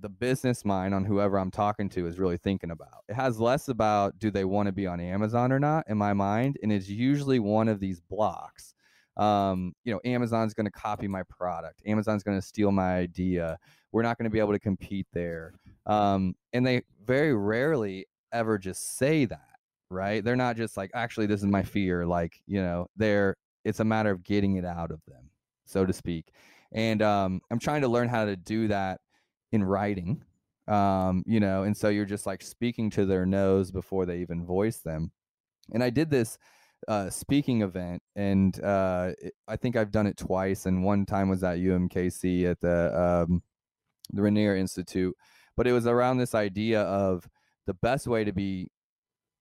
the 0.00 0.08
business 0.08 0.64
mind 0.64 0.94
on 0.94 1.04
whoever 1.04 1.38
I'm 1.38 1.50
talking 1.50 1.88
to 1.90 2.06
is 2.06 2.18
really 2.18 2.36
thinking 2.36 2.70
about. 2.70 3.04
It 3.08 3.14
has 3.14 3.40
less 3.40 3.68
about 3.68 4.18
do 4.18 4.30
they 4.30 4.44
want 4.44 4.66
to 4.66 4.72
be 4.72 4.86
on 4.86 5.00
Amazon 5.00 5.52
or 5.52 5.58
not 5.58 5.84
in 5.88 5.98
my 5.98 6.12
mind, 6.12 6.58
and 6.62 6.72
it's 6.72 6.88
usually 6.88 7.38
one 7.38 7.68
of 7.68 7.80
these 7.80 8.00
blocks. 8.00 8.74
Um, 9.16 9.74
you 9.84 9.92
know, 9.92 10.00
Amazon's 10.04 10.54
going 10.54 10.66
to 10.66 10.70
copy 10.70 11.08
my 11.08 11.22
product. 11.24 11.82
Amazon's 11.84 12.22
going 12.22 12.38
to 12.38 12.46
steal 12.46 12.72
my 12.72 12.96
idea. 12.96 13.58
We're 13.92 14.02
not 14.02 14.18
going 14.18 14.24
to 14.24 14.30
be 14.30 14.38
able 14.38 14.52
to 14.52 14.58
compete 14.58 15.06
there. 15.12 15.52
Um, 15.86 16.34
and 16.52 16.66
they 16.66 16.82
very 17.04 17.34
rarely 17.34 18.06
ever 18.32 18.58
just 18.58 18.96
say 18.96 19.24
that, 19.24 19.56
right? 19.90 20.24
They're 20.24 20.36
not 20.36 20.56
just 20.56 20.76
like, 20.76 20.90
actually, 20.94 21.26
this 21.26 21.40
is 21.40 21.46
my 21.46 21.62
fear. 21.62 22.06
Like, 22.06 22.40
you 22.46 22.62
know, 22.62 22.86
they're 22.96 23.36
it's 23.64 23.80
a 23.80 23.84
matter 23.84 24.10
of 24.10 24.24
getting 24.24 24.56
it 24.56 24.64
out 24.64 24.90
of 24.90 25.00
them, 25.06 25.30
so 25.66 25.84
to 25.84 25.92
speak. 25.92 26.32
And 26.72 27.02
um, 27.02 27.40
I'm 27.50 27.58
trying 27.58 27.82
to 27.82 27.88
learn 27.88 28.08
how 28.08 28.24
to 28.24 28.36
do 28.36 28.68
that 28.68 29.00
in 29.52 29.62
writing 29.62 30.22
um, 30.70 31.24
you 31.26 31.40
know, 31.40 31.64
and 31.64 31.76
so 31.76 31.88
you're 31.88 32.04
just 32.04 32.26
like 32.26 32.42
speaking 32.42 32.90
to 32.90 33.04
their 33.04 33.26
nose 33.26 33.72
before 33.72 34.06
they 34.06 34.18
even 34.18 34.46
voice 34.46 34.78
them. 34.78 35.10
And 35.72 35.82
I 35.82 35.90
did 35.90 36.10
this 36.10 36.38
uh, 36.86 37.10
speaking 37.10 37.62
event, 37.62 38.02
and 38.14 38.58
uh, 38.62 39.12
I 39.48 39.56
think 39.56 39.74
I've 39.74 39.90
done 39.90 40.06
it 40.06 40.16
twice. 40.16 40.66
And 40.66 40.84
one 40.84 41.06
time 41.06 41.28
was 41.28 41.42
at 41.42 41.58
UMKC 41.58 42.48
at 42.48 42.60
the 42.60 43.26
um, 43.28 43.42
the 44.12 44.22
Regnier 44.22 44.56
Institute, 44.56 45.16
but 45.56 45.66
it 45.66 45.72
was 45.72 45.86
around 45.86 46.18
this 46.18 46.34
idea 46.34 46.82
of 46.82 47.28
the 47.66 47.74
best 47.74 48.06
way 48.06 48.24
to 48.24 48.32
be, 48.32 48.70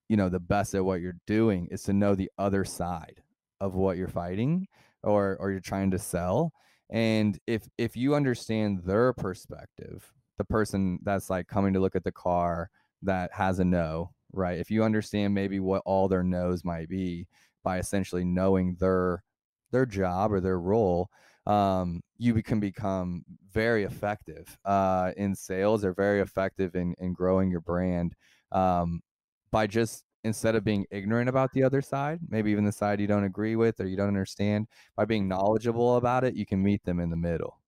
you 0.07 0.17
know, 0.17 0.29
the 0.29 0.39
best 0.39 0.75
at 0.75 0.85
what 0.85 1.01
you're 1.01 1.19
doing 1.27 1.67
is 1.71 1.83
to 1.83 1.93
know 1.93 2.15
the 2.15 2.31
other 2.37 2.65
side 2.65 3.21
of 3.61 3.75
what 3.75 3.97
you're 3.97 4.07
fighting 4.07 4.67
or 5.03 5.37
or 5.39 5.51
you're 5.51 5.59
trying 5.59 5.91
to 5.91 5.99
sell. 5.99 6.51
And 6.89 7.37
if 7.47 7.67
if 7.77 7.95
you 7.95 8.15
understand 8.15 8.83
their 8.83 9.13
perspective 9.13 10.11
the 10.37 10.45
person 10.45 10.99
that's 11.03 11.29
like 11.29 11.47
coming 11.47 11.73
to 11.73 11.79
look 11.79 11.95
at 11.95 12.03
the 12.03 12.11
car 12.11 12.69
that 13.01 13.29
has 13.33 13.59
a 13.59 13.65
no 13.65 14.11
right? 14.33 14.59
If 14.59 14.69
you 14.71 14.83
understand 14.83 15.33
maybe 15.33 15.59
what 15.59 15.81
all 15.85 16.07
their 16.07 16.23
no's 16.23 16.63
might 16.63 16.89
be 16.89 17.27
by 17.63 17.79
essentially 17.79 18.23
knowing 18.23 18.75
their 18.79 19.23
their 19.71 19.85
job 19.85 20.31
or 20.31 20.39
their 20.39 20.59
role 20.59 21.09
um, 21.49 22.01
you 22.19 22.41
can 22.43 22.59
become 22.59 23.25
very 23.51 23.83
effective 23.83 24.55
uh, 24.65 25.11
in 25.17 25.33
sales 25.33 25.83
or 25.83 25.93
very 25.93 26.21
effective 26.21 26.75
in, 26.75 26.93
in 26.99 27.11
growing 27.11 27.49
your 27.49 27.61
brand 27.61 28.13
um, 28.51 29.01
by 29.49 29.65
just 29.65 30.05
instead 30.23 30.53
of 30.53 30.63
being 30.63 30.85
ignorant 30.91 31.27
about 31.27 31.51
the 31.53 31.63
other 31.63 31.81
side, 31.81 32.19
maybe 32.29 32.51
even 32.51 32.65
the 32.65 32.71
side 32.71 32.99
you 32.99 33.07
don't 33.07 33.23
agree 33.23 33.55
with 33.55 33.79
or 33.79 33.87
you 33.87 33.97
don't 33.97 34.09
understand, 34.09 34.67
by 34.95 35.05
being 35.05 35.27
knowledgeable 35.27 35.95
about 35.95 36.23
it, 36.23 36.35
you 36.35 36.45
can 36.45 36.61
meet 36.61 36.83
them 36.83 36.99
in 36.99 37.09
the 37.09 37.17
middle. 37.17 37.59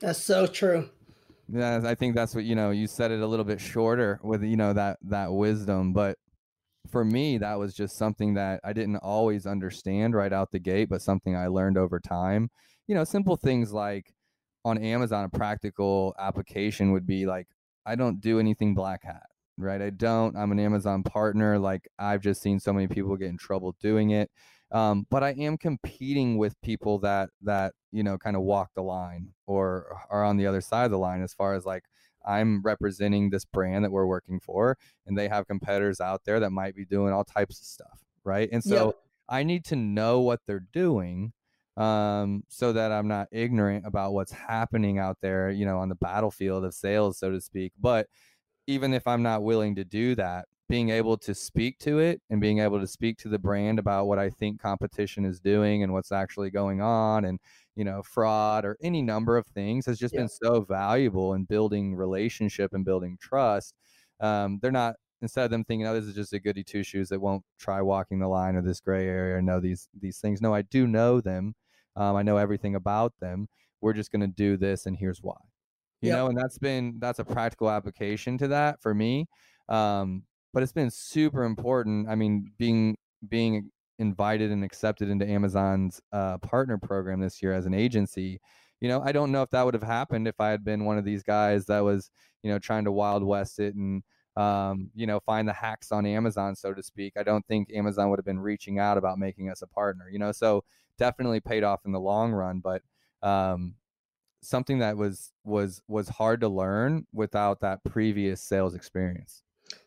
That's 0.00 0.20
so 0.20 0.48
true. 0.48 0.90
Yeah, 1.48 1.82
I 1.84 1.94
think 1.94 2.16
that's 2.16 2.34
what 2.34 2.44
you 2.44 2.56
know. 2.56 2.70
You 2.70 2.88
said 2.88 3.12
it 3.12 3.20
a 3.20 3.26
little 3.26 3.44
bit 3.44 3.60
shorter 3.60 4.18
with 4.24 4.42
you 4.42 4.56
know 4.56 4.72
that 4.72 4.98
that 5.02 5.32
wisdom, 5.32 5.92
but 5.92 6.18
for 6.90 7.04
me, 7.04 7.38
that 7.38 7.58
was 7.58 7.74
just 7.74 7.96
something 7.96 8.34
that 8.34 8.60
I 8.64 8.72
didn't 8.72 8.96
always 8.96 9.46
understand 9.46 10.14
right 10.14 10.32
out 10.32 10.50
the 10.50 10.58
gate, 10.58 10.88
but 10.88 11.02
something 11.02 11.36
I 11.36 11.46
learned 11.46 11.78
over 11.78 12.00
time. 12.00 12.50
You 12.92 12.98
know, 12.98 13.04
simple 13.04 13.36
things 13.36 13.72
like 13.72 14.12
on 14.66 14.76
Amazon, 14.76 15.24
a 15.24 15.28
practical 15.30 16.14
application 16.18 16.92
would 16.92 17.06
be 17.06 17.24
like, 17.24 17.46
I 17.86 17.94
don't 17.94 18.20
do 18.20 18.38
anything 18.38 18.74
black 18.74 19.02
hat 19.02 19.22
right? 19.56 19.80
I 19.80 19.88
don't. 19.90 20.36
I'm 20.36 20.52
an 20.52 20.60
Amazon 20.60 21.02
partner. 21.02 21.58
Like 21.58 21.88
I've 21.98 22.20
just 22.20 22.42
seen 22.42 22.60
so 22.60 22.72
many 22.72 22.88
people 22.88 23.16
get 23.16 23.28
in 23.28 23.38
trouble 23.38 23.74
doing 23.80 24.10
it. 24.10 24.30
Um, 24.70 25.06
but 25.10 25.22
I 25.22 25.30
am 25.30 25.56
competing 25.56 26.36
with 26.36 26.60
people 26.60 26.98
that 26.98 27.30
that 27.42 27.72
you 27.92 28.02
know 28.02 28.18
kind 28.18 28.36
of 28.36 28.42
walk 28.42 28.70
the 28.74 28.82
line 28.82 29.28
or 29.46 29.86
are 30.10 30.22
on 30.22 30.36
the 30.36 30.46
other 30.46 30.60
side 30.60 30.84
of 30.84 30.90
the 30.90 30.98
line 30.98 31.22
as 31.22 31.32
far 31.32 31.54
as 31.54 31.64
like 31.64 31.84
I'm 32.26 32.60
representing 32.62 33.30
this 33.30 33.46
brand 33.46 33.84
that 33.84 33.92
we're 33.92 34.06
working 34.06 34.38
for, 34.38 34.76
and 35.06 35.16
they 35.16 35.28
have 35.28 35.46
competitors 35.46 35.98
out 35.98 36.24
there 36.24 36.40
that 36.40 36.50
might 36.50 36.74
be 36.74 36.84
doing 36.84 37.12
all 37.14 37.24
types 37.24 37.58
of 37.58 37.66
stuff, 37.66 38.00
right? 38.24 38.50
And 38.52 38.62
so 38.62 38.86
yep. 38.86 38.94
I 39.28 39.44
need 39.44 39.64
to 39.66 39.76
know 39.76 40.20
what 40.20 40.40
they're 40.46 40.66
doing 40.72 41.32
um, 41.76 42.44
so 42.48 42.72
that 42.72 42.92
I'm 42.92 43.08
not 43.08 43.28
ignorant 43.32 43.86
about 43.86 44.12
what's 44.12 44.32
happening 44.32 44.98
out 44.98 45.18
there, 45.22 45.50
you 45.50 45.64
know, 45.64 45.78
on 45.78 45.88
the 45.88 45.94
battlefield 45.94 46.64
of 46.64 46.74
sales, 46.74 47.18
so 47.18 47.30
to 47.30 47.40
speak. 47.40 47.72
But 47.80 48.08
even 48.66 48.94
if 48.94 49.06
I'm 49.06 49.22
not 49.22 49.42
willing 49.42 49.74
to 49.76 49.84
do 49.84 50.14
that, 50.16 50.46
being 50.68 50.90
able 50.90 51.18
to 51.18 51.34
speak 51.34 51.78
to 51.78 51.98
it 51.98 52.22
and 52.30 52.40
being 52.40 52.60
able 52.60 52.80
to 52.80 52.86
speak 52.86 53.18
to 53.18 53.28
the 53.28 53.38
brand 53.38 53.78
about 53.78 54.06
what 54.06 54.18
I 54.18 54.30
think 54.30 54.60
competition 54.60 55.24
is 55.24 55.38
doing 55.38 55.82
and 55.82 55.92
what's 55.92 56.12
actually 56.12 56.50
going 56.50 56.80
on 56.80 57.26
and 57.26 57.38
you 57.76 57.84
know 57.84 58.02
fraud 58.02 58.64
or 58.64 58.78
any 58.82 59.02
number 59.02 59.36
of 59.36 59.46
things 59.48 59.84
has 59.84 59.98
just 59.98 60.14
yeah. 60.14 60.20
been 60.20 60.28
so 60.30 60.62
valuable 60.62 61.34
in 61.34 61.44
building 61.44 61.94
relationship 61.94 62.72
and 62.72 62.86
building 62.86 63.18
trust. 63.20 63.74
Um, 64.20 64.60
they're 64.62 64.70
not 64.70 64.96
instead 65.22 65.44
of 65.44 65.50
them 65.50 65.64
thinking, 65.64 65.86
"Oh, 65.86 65.94
this 65.94 66.04
is 66.04 66.14
just 66.14 66.32
a 66.34 66.40
goody 66.40 66.64
two 66.64 66.82
shoes 66.82 67.08
that 67.08 67.20
won't 67.20 67.44
try 67.58 67.80
walking 67.80 68.18
the 68.18 68.28
line 68.28 68.56
or 68.56 68.62
this 68.62 68.80
gray 68.80 69.06
area 69.06 69.36
or 69.36 69.42
know 69.42 69.60
these 69.60 69.88
these 69.98 70.18
things." 70.18 70.42
No, 70.42 70.54
I 70.54 70.62
do 70.62 70.86
know 70.86 71.20
them. 71.20 71.54
Um, 71.96 72.16
I 72.16 72.22
know 72.22 72.36
everything 72.36 72.74
about 72.74 73.14
them. 73.20 73.48
We're 73.80 73.92
just 73.94 74.12
going 74.12 74.20
to 74.20 74.26
do 74.26 74.56
this, 74.56 74.86
and 74.86 74.96
here's 74.96 75.22
why 75.22 75.36
you 76.02 76.08
yep. 76.08 76.18
know 76.18 76.26
and 76.26 76.36
that's 76.36 76.58
been 76.58 76.96
that's 76.98 77.20
a 77.20 77.24
practical 77.24 77.70
application 77.70 78.36
to 78.36 78.48
that 78.48 78.82
for 78.82 78.92
me 78.92 79.26
um, 79.68 80.22
but 80.52 80.62
it's 80.62 80.72
been 80.72 80.90
super 80.90 81.44
important 81.44 82.08
i 82.08 82.14
mean 82.14 82.50
being 82.58 82.96
being 83.28 83.70
invited 83.98 84.50
and 84.50 84.64
accepted 84.64 85.08
into 85.08 85.26
amazon's 85.26 86.00
uh, 86.12 86.36
partner 86.38 86.76
program 86.76 87.20
this 87.20 87.40
year 87.40 87.52
as 87.52 87.66
an 87.66 87.72
agency 87.72 88.40
you 88.80 88.88
know 88.88 89.00
i 89.02 89.12
don't 89.12 89.32
know 89.32 89.42
if 89.42 89.50
that 89.50 89.64
would 89.64 89.74
have 89.74 89.82
happened 89.82 90.28
if 90.28 90.40
i 90.40 90.50
had 90.50 90.64
been 90.64 90.84
one 90.84 90.98
of 90.98 91.04
these 91.04 91.22
guys 91.22 91.64
that 91.66 91.80
was 91.80 92.10
you 92.42 92.50
know 92.50 92.58
trying 92.58 92.84
to 92.84 92.92
wild 92.92 93.22
west 93.22 93.58
it 93.60 93.74
and 93.76 94.02
um, 94.36 94.90
you 94.94 95.06
know 95.06 95.20
find 95.20 95.46
the 95.46 95.52
hacks 95.52 95.92
on 95.92 96.06
amazon 96.06 96.54
so 96.56 96.72
to 96.72 96.82
speak 96.82 97.12
i 97.18 97.22
don't 97.22 97.46
think 97.46 97.68
amazon 97.74 98.08
would 98.08 98.18
have 98.18 98.24
been 98.24 98.40
reaching 98.40 98.78
out 98.78 98.96
about 98.96 99.18
making 99.18 99.50
us 99.50 99.62
a 99.62 99.66
partner 99.66 100.08
you 100.10 100.18
know 100.18 100.32
so 100.32 100.64
definitely 100.98 101.40
paid 101.40 101.62
off 101.62 101.80
in 101.84 101.92
the 101.92 102.00
long 102.00 102.32
run 102.32 102.60
but 102.60 102.82
um, 103.22 103.74
something 104.42 104.80
that 104.80 104.96
was 104.96 105.32
was 105.44 105.80
was 105.88 106.08
hard 106.08 106.40
to 106.40 106.48
learn 106.48 107.06
without 107.12 107.60
that 107.60 107.82
previous 107.84 108.42
sales 108.42 108.74
experience. 108.74 109.42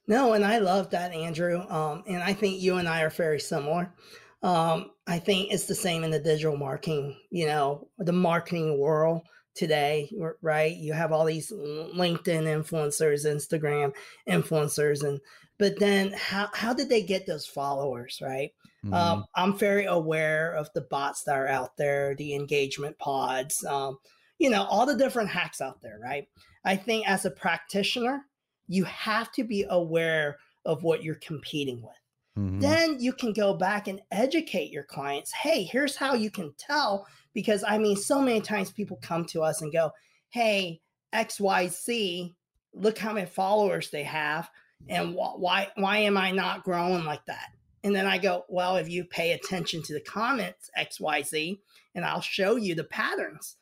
No, 0.07 0.33
and 0.33 0.43
I 0.43 0.57
love 0.59 0.89
that, 0.91 1.13
Andrew. 1.13 1.61
Um, 1.69 2.03
and 2.07 2.23
I 2.23 2.33
think 2.33 2.61
you 2.61 2.77
and 2.77 2.87
I 2.87 3.01
are 3.01 3.09
very 3.09 3.39
similar. 3.39 3.93
Um, 4.41 4.91
I 5.05 5.19
think 5.19 5.51
it's 5.51 5.65
the 5.65 5.75
same 5.75 6.03
in 6.03 6.11
the 6.11 6.19
digital 6.19 6.57
marketing, 6.57 7.17
you 7.29 7.45
know, 7.47 7.87
the 7.97 8.11
marketing 8.13 8.79
world 8.79 9.21
today, 9.55 10.11
right? 10.41 10.75
You 10.75 10.93
have 10.93 11.11
all 11.11 11.25
these 11.25 11.51
LinkedIn 11.51 12.43
influencers, 12.43 13.25
Instagram 13.25 13.93
influencers, 14.27 15.03
and 15.03 15.19
but 15.57 15.79
then 15.79 16.13
how 16.17 16.49
how 16.53 16.73
did 16.73 16.89
they 16.89 17.01
get 17.01 17.25
those 17.25 17.45
followers, 17.45 18.19
right? 18.21 18.51
Um, 18.83 18.91
mm-hmm. 18.91 18.93
Um, 18.93 19.25
I'm 19.35 19.57
very 19.57 19.85
aware 19.85 20.53
of 20.53 20.69
the 20.75 20.81
bots 20.81 21.23
that 21.23 21.35
are 21.35 21.47
out 21.47 21.77
there, 21.77 22.15
the 22.15 22.35
engagement 22.35 22.97
pods. 22.99 23.63
Um, 23.63 23.97
you 24.37 24.49
know, 24.49 24.63
all 24.63 24.85
the 24.85 24.97
different 24.97 25.29
hacks 25.29 25.61
out 25.61 25.81
there, 25.81 25.97
right? 26.03 26.27
I 26.65 26.75
think 26.75 27.07
as 27.07 27.25
a 27.25 27.31
practitioner, 27.31 28.25
you 28.67 28.83
have 28.83 29.31
to 29.33 29.43
be 29.43 29.65
aware 29.69 30.37
of 30.65 30.83
what 30.83 31.03
you're 31.03 31.15
competing 31.15 31.81
with. 31.81 31.95
Mm-hmm. 32.37 32.59
Then 32.59 32.99
you 32.99 33.13
can 33.13 33.31
go 33.31 33.53
back 33.53 33.87
and 33.87 34.01
educate 34.11 34.71
your 34.71 34.83
clients. 34.83 35.31
Hey, 35.31 35.63
here's 35.63 35.95
how 35.95 36.15
you 36.15 36.29
can 36.29 36.53
tell. 36.57 37.07
Because 37.35 37.63
I 37.67 37.77
mean, 37.77 37.95
so 37.95 38.19
many 38.19 38.41
times 38.41 38.71
people 38.71 38.97
come 39.03 39.25
to 39.25 39.43
us 39.43 39.61
and 39.61 39.71
go, 39.71 39.91
Hey, 40.29 40.81
XYZ, 41.13 42.33
look 42.73 42.97
how 42.97 43.13
many 43.13 43.27
followers 43.27 43.91
they 43.91 44.03
have. 44.03 44.49
And 44.89 45.13
wh- 45.13 45.39
why, 45.39 45.69
why 45.75 45.99
am 45.99 46.17
I 46.17 46.31
not 46.31 46.63
growing 46.63 47.05
like 47.05 47.25
that? 47.27 47.49
And 47.83 47.95
then 47.95 48.07
I 48.07 48.17
go, 48.17 48.45
Well, 48.49 48.77
if 48.77 48.89
you 48.89 49.03
pay 49.03 49.33
attention 49.33 49.83
to 49.83 49.93
the 49.93 50.01
comments, 50.01 50.71
XYZ, 50.75 51.59
and 51.93 52.03
I'll 52.03 52.21
show 52.21 52.55
you 52.55 52.73
the 52.73 52.83
patterns 52.85 53.57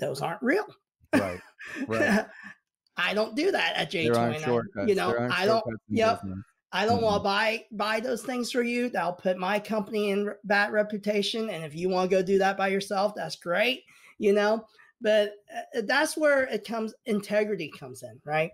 those 0.00 0.22
aren't 0.22 0.42
real. 0.42 0.66
Right. 1.14 1.40
Right. 1.86 2.24
I 2.96 3.14
don't 3.14 3.36
do 3.36 3.52
that 3.52 3.76
at 3.76 3.92
J29. 3.92 4.88
You 4.88 4.94
know, 4.94 5.28
I 5.30 5.46
don't. 5.46 5.64
Yep. 5.88 6.22
Business. 6.22 6.44
I 6.72 6.86
don't 6.86 6.96
mm-hmm. 6.96 7.04
want 7.04 7.20
to 7.20 7.24
buy 7.24 7.64
buy 7.72 8.00
those 8.00 8.22
things 8.22 8.52
for 8.52 8.62
you. 8.62 8.90
That'll 8.90 9.12
put 9.12 9.38
my 9.38 9.58
company 9.58 10.10
in 10.10 10.32
bad 10.44 10.72
reputation. 10.72 11.50
And 11.50 11.64
if 11.64 11.74
you 11.74 11.88
want 11.88 12.10
to 12.10 12.16
go 12.16 12.22
do 12.22 12.38
that 12.38 12.56
by 12.56 12.68
yourself, 12.68 13.14
that's 13.14 13.36
great. 13.36 13.84
You 14.18 14.32
know, 14.32 14.66
but 15.00 15.34
uh, 15.54 15.82
that's 15.84 16.16
where 16.16 16.44
it 16.44 16.66
comes. 16.66 16.94
Integrity 17.06 17.72
comes 17.76 18.02
in, 18.02 18.20
right? 18.24 18.50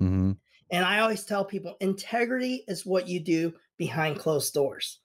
Mm-hmm. 0.00 0.32
And 0.70 0.84
I 0.84 1.00
always 1.00 1.24
tell 1.24 1.44
people, 1.44 1.76
integrity 1.80 2.64
is 2.66 2.86
what 2.86 3.06
you 3.06 3.20
do 3.20 3.52
behind 3.76 4.18
closed 4.18 4.54
doors, 4.54 5.00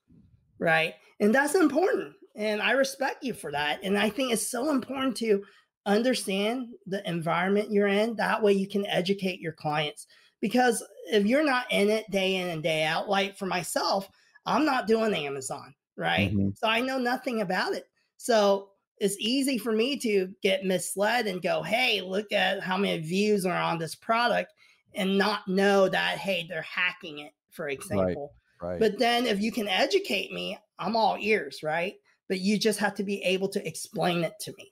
right? 0.60 0.96
And 1.20 1.34
that's 1.34 1.56
important 1.56 2.14
and 2.38 2.62
I 2.62 2.72
respect 2.72 3.24
you 3.24 3.34
for 3.34 3.52
that. 3.52 3.80
And 3.84 3.98
I 3.98 4.10
think 4.10 4.32
it's 4.32 4.50
so 4.50 4.70
important 4.70 5.18
to 5.18 5.44
understand 5.88 6.68
the 6.86 7.08
environment 7.10 7.72
you're 7.72 7.88
in. 7.88 8.16
That 8.16 8.44
way 8.44 8.54
you 8.54 8.68
can 8.68 8.86
educate 8.86 9.42
your 9.42 9.54
clients. 9.54 10.06
Because 10.42 10.84
if 11.12 11.26
you're 11.26 11.46
not 11.46 11.72
in 11.72 11.90
it 11.90 12.10
day 12.12 12.36
in 12.36 12.50
and 12.50 12.62
day 12.62 12.84
out, 12.84 13.10
like 13.10 13.38
for 13.38 13.46
myself, 13.46 14.10
I'm 14.46 14.66
not 14.66 14.88
doing 14.88 15.14
Amazon, 15.14 15.74
right? 15.96 16.32
Mm-hmm. 16.32 16.50
So 16.56 16.68
I 16.68 16.82
know 16.82 16.98
nothing 16.98 17.42
about 17.42 17.74
it. 17.74 17.86
So 18.18 18.70
it's 19.00 19.18
easy 19.20 19.58
for 19.58 19.72
me 19.72 19.98
to 20.00 20.30
get 20.42 20.66
misled 20.66 21.28
and 21.28 21.42
go, 21.42 21.62
hey, 21.62 22.02
look 22.02 22.32
at 22.32 22.62
how 22.62 22.78
many 22.78 23.02
views 23.02 23.46
are 23.46 23.62
on 23.62 23.78
this 23.78 23.96
product 23.96 24.54
and 24.96 25.18
not 25.18 25.48
know 25.48 25.88
that, 25.90 26.18
hey, 26.18 26.46
they're 26.50 26.62
hacking 26.64 27.20
it, 27.20 27.32
for 27.52 27.70
example. 27.70 28.34
Right, 28.62 28.70
right. 28.70 28.80
But 28.80 28.98
then 28.98 29.26
if 29.26 29.40
you 29.40 29.52
can 29.52 29.68
educate 29.68 30.32
me, 30.32 30.58
I'm 30.80 30.96
all 30.96 31.18
ears, 31.20 31.62
right? 31.64 31.96
But 32.28 32.40
you 32.40 32.58
just 32.58 32.80
have 32.80 32.96
to 32.96 33.04
be 33.04 33.22
able 33.24 33.50
to 33.50 33.68
explain 33.68 34.24
it 34.24 34.34
to 34.42 34.54
me. 34.58 34.72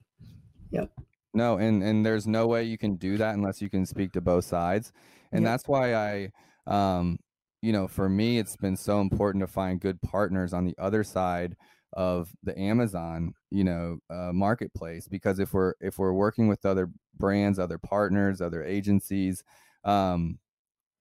Yep. 0.71 0.91
No, 1.33 1.57
and 1.57 1.83
and 1.83 2.05
there's 2.05 2.25
no 2.25 2.47
way 2.47 2.63
you 2.63 2.77
can 2.77 2.95
do 2.95 3.17
that 3.17 3.35
unless 3.35 3.61
you 3.61 3.69
can 3.69 3.85
speak 3.85 4.13
to 4.13 4.21
both 4.21 4.45
sides. 4.45 4.93
And 5.35 5.43
yep. 5.43 5.53
that's 5.53 5.67
why 5.67 5.95
I 5.95 6.31
um 6.67 7.17
you 7.61 7.71
know, 7.71 7.87
for 7.87 8.09
me 8.09 8.37
it's 8.37 8.57
been 8.57 8.77
so 8.77 9.01
important 9.01 9.41
to 9.41 9.47
find 9.47 9.79
good 9.79 10.01
partners 10.01 10.53
on 10.53 10.65
the 10.65 10.75
other 10.77 11.03
side 11.03 11.55
of 11.93 12.29
the 12.43 12.57
Amazon, 12.59 13.33
you 13.51 13.63
know, 13.63 13.97
uh, 14.09 14.31
marketplace 14.33 15.07
because 15.07 15.39
if 15.39 15.53
we're 15.53 15.73
if 15.79 15.97
we're 15.97 16.13
working 16.13 16.47
with 16.47 16.65
other 16.65 16.89
brands, 17.17 17.57
other 17.57 17.77
partners, 17.77 18.41
other 18.41 18.63
agencies, 18.63 19.43
um, 19.83 20.39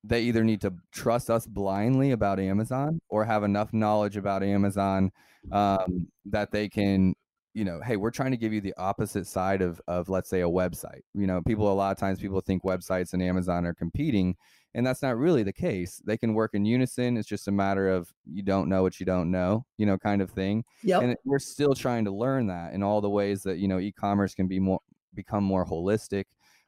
they 0.04 0.22
either 0.22 0.44
need 0.44 0.60
to 0.60 0.74
trust 0.92 1.30
us 1.30 1.46
blindly 1.46 2.12
about 2.12 2.38
Amazon 2.38 3.00
or 3.08 3.24
have 3.24 3.42
enough 3.42 3.72
knowledge 3.72 4.16
about 4.16 4.42
Amazon 4.42 5.10
um, 5.50 6.06
that 6.26 6.50
they 6.52 6.68
can, 6.68 7.14
you 7.54 7.64
know, 7.64 7.80
hey, 7.80 7.96
we're 7.96 8.10
trying 8.10 8.32
to 8.32 8.36
give 8.36 8.52
you 8.52 8.60
the 8.60 8.74
opposite 8.76 9.26
side 9.26 9.62
of 9.62 9.80
of 9.86 10.08
let's 10.08 10.28
say 10.28 10.42
a 10.42 10.48
website. 10.48 11.00
You 11.14 11.26
know, 11.26 11.40
people 11.40 11.70
a 11.70 11.72
lot 11.72 11.92
of 11.92 11.98
times 11.98 12.18
people 12.20 12.40
think 12.40 12.64
websites 12.64 13.12
and 13.12 13.22
Amazon 13.22 13.64
are 13.64 13.74
competing, 13.74 14.36
and 14.74 14.84
that's 14.86 15.02
not 15.02 15.16
really 15.16 15.44
the 15.44 15.52
case 15.52 16.02
they 16.04 16.16
can 16.18 16.34
work 16.34 16.50
in 16.54 16.64
unison 16.64 17.16
it's 17.16 17.28
just 17.28 17.46
a 17.46 17.52
matter 17.52 17.88
of 17.88 18.12
you 18.26 18.42
don't 18.42 18.68
know 18.68 18.82
what 18.82 18.98
you 18.98 19.06
don't 19.06 19.30
know 19.30 19.64
you 19.78 19.86
know 19.86 19.96
kind 19.96 20.20
of 20.20 20.30
thing 20.30 20.64
Yeah. 20.82 20.98
and 20.98 21.16
we're 21.24 21.38
still 21.38 21.74
trying 21.74 22.04
to 22.06 22.10
learn 22.10 22.48
that 22.48 22.72
in 22.74 22.82
all 22.82 23.00
the 23.00 23.08
ways 23.08 23.44
that 23.44 23.58
you 23.58 23.68
know 23.68 23.78
e-commerce 23.78 24.34
can 24.34 24.48
be 24.48 24.58
more 24.58 24.80
become 25.14 25.44
more 25.44 25.64
holistic 25.64 26.24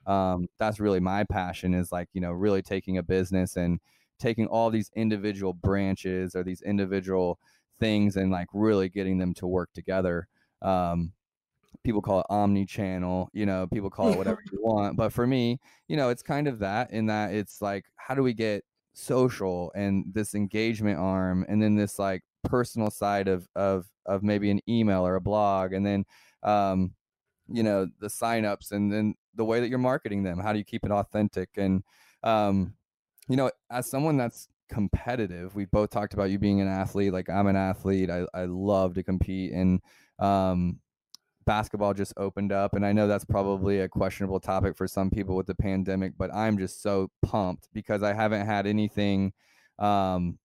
um, 0.07 0.47
that's 0.57 0.79
really 0.79 1.01
my 1.01 1.25
passion 1.25 1.75
is 1.75 1.91
like 1.91 2.09
you 2.13 2.21
know 2.21 2.31
really 2.31 2.63
taking 2.63 2.99
a 2.99 3.03
business 3.03 3.57
and 3.57 3.81
taking 4.21 4.47
all 4.47 4.71
these 4.71 4.91
individual 4.95 5.53
branches 5.53 6.37
or 6.37 6.45
these 6.45 6.63
individual 6.63 7.41
things 7.81 8.17
and 8.17 8.31
like 8.31 8.47
really 8.55 8.89
getting 8.89 9.19
them 9.19 9.35
to 9.35 9.49
work 9.49 9.71
together 9.75 10.29
um, 10.63 11.13
people 11.85 12.03
call 12.03 12.21
it 12.21 12.27
omni-channel 12.29 13.31
you 13.33 13.47
know 13.47 13.67
people 13.73 13.89
call 13.89 14.11
it 14.11 14.19
whatever 14.19 14.43
you 14.51 14.59
want 14.61 14.97
but 14.97 15.13
for 15.13 15.27
me 15.27 15.59
you 15.87 15.97
know 15.97 16.09
it's 16.09 16.23
kind 16.23 16.49
of 16.49 16.59
that 16.59 16.91
in 16.91 17.07
that 17.07 17.33
it's 17.33 17.63
like 17.63 17.85
how 17.97 18.15
do 18.15 18.23
we 18.23 18.33
get 18.33 18.65
social 18.93 19.71
and 19.77 20.05
this 20.13 20.35
engagement 20.35 20.99
arm 20.99 21.45
and 21.49 21.63
then 21.63 21.77
this 21.77 21.99
like 21.99 22.23
personal 22.43 22.91
side 22.91 23.29
of 23.29 23.47
of 23.55 23.87
of 24.07 24.23
maybe 24.23 24.51
an 24.51 24.61
email 24.69 25.07
or 25.07 25.15
a 25.15 25.21
blog 25.21 25.73
and 25.73 25.85
then 25.87 26.05
um 26.43 26.93
you 27.49 27.63
know 27.63 27.87
the 28.01 28.09
signups 28.09 28.73
and 28.73 28.93
then 28.93 29.15
the 29.35 29.45
way 29.45 29.61
that 29.61 29.69
you're 29.69 29.79
marketing 29.79 30.23
them 30.23 30.39
how 30.39 30.53
do 30.53 30.59
you 30.59 30.65
keep 30.65 30.85
it 30.85 30.91
authentic? 30.91 31.51
And 31.57 31.83
um 32.23 32.75
you 33.29 33.37
know 33.37 33.51
as 33.71 33.91
someone 33.91 34.17
that's 34.17 34.49
competitive 34.69 35.55
we 35.55 35.65
both 35.67 35.91
talked 35.91 36.15
about 36.15 36.31
you 36.31 36.39
being 36.39 36.61
an 36.61 36.67
athlete 36.67 37.13
like 37.13 37.31
i'm 37.31 37.47
an 37.47 37.55
athlete 37.55 38.11
i, 38.11 38.27
I 38.35 38.47
love 38.47 38.95
to 38.95 39.05
compete 39.05 39.53
and 39.53 39.81
um 40.19 40.79
basketball 41.45 41.95
just 41.95 42.13
opened 42.17 42.51
up 42.53 42.75
and 42.75 42.85
i 42.85 42.93
know 42.93 43.07
that's 43.07 43.25
probably 43.25 43.81
a 43.81 43.89
questionable 43.89 44.41
topic 44.41 44.77
for 44.77 44.89
some 44.89 45.11
people 45.11 45.37
with 45.37 45.47
the 45.47 45.55
pandemic 45.55 46.13
but 46.19 46.35
i'm 46.35 46.59
just 46.59 46.83
so 46.83 47.09
pumped 47.23 47.69
because 47.73 48.03
i 48.03 48.13
haven't 48.13 48.47
had 48.47 48.67
anything 48.67 49.33
um 49.79 50.39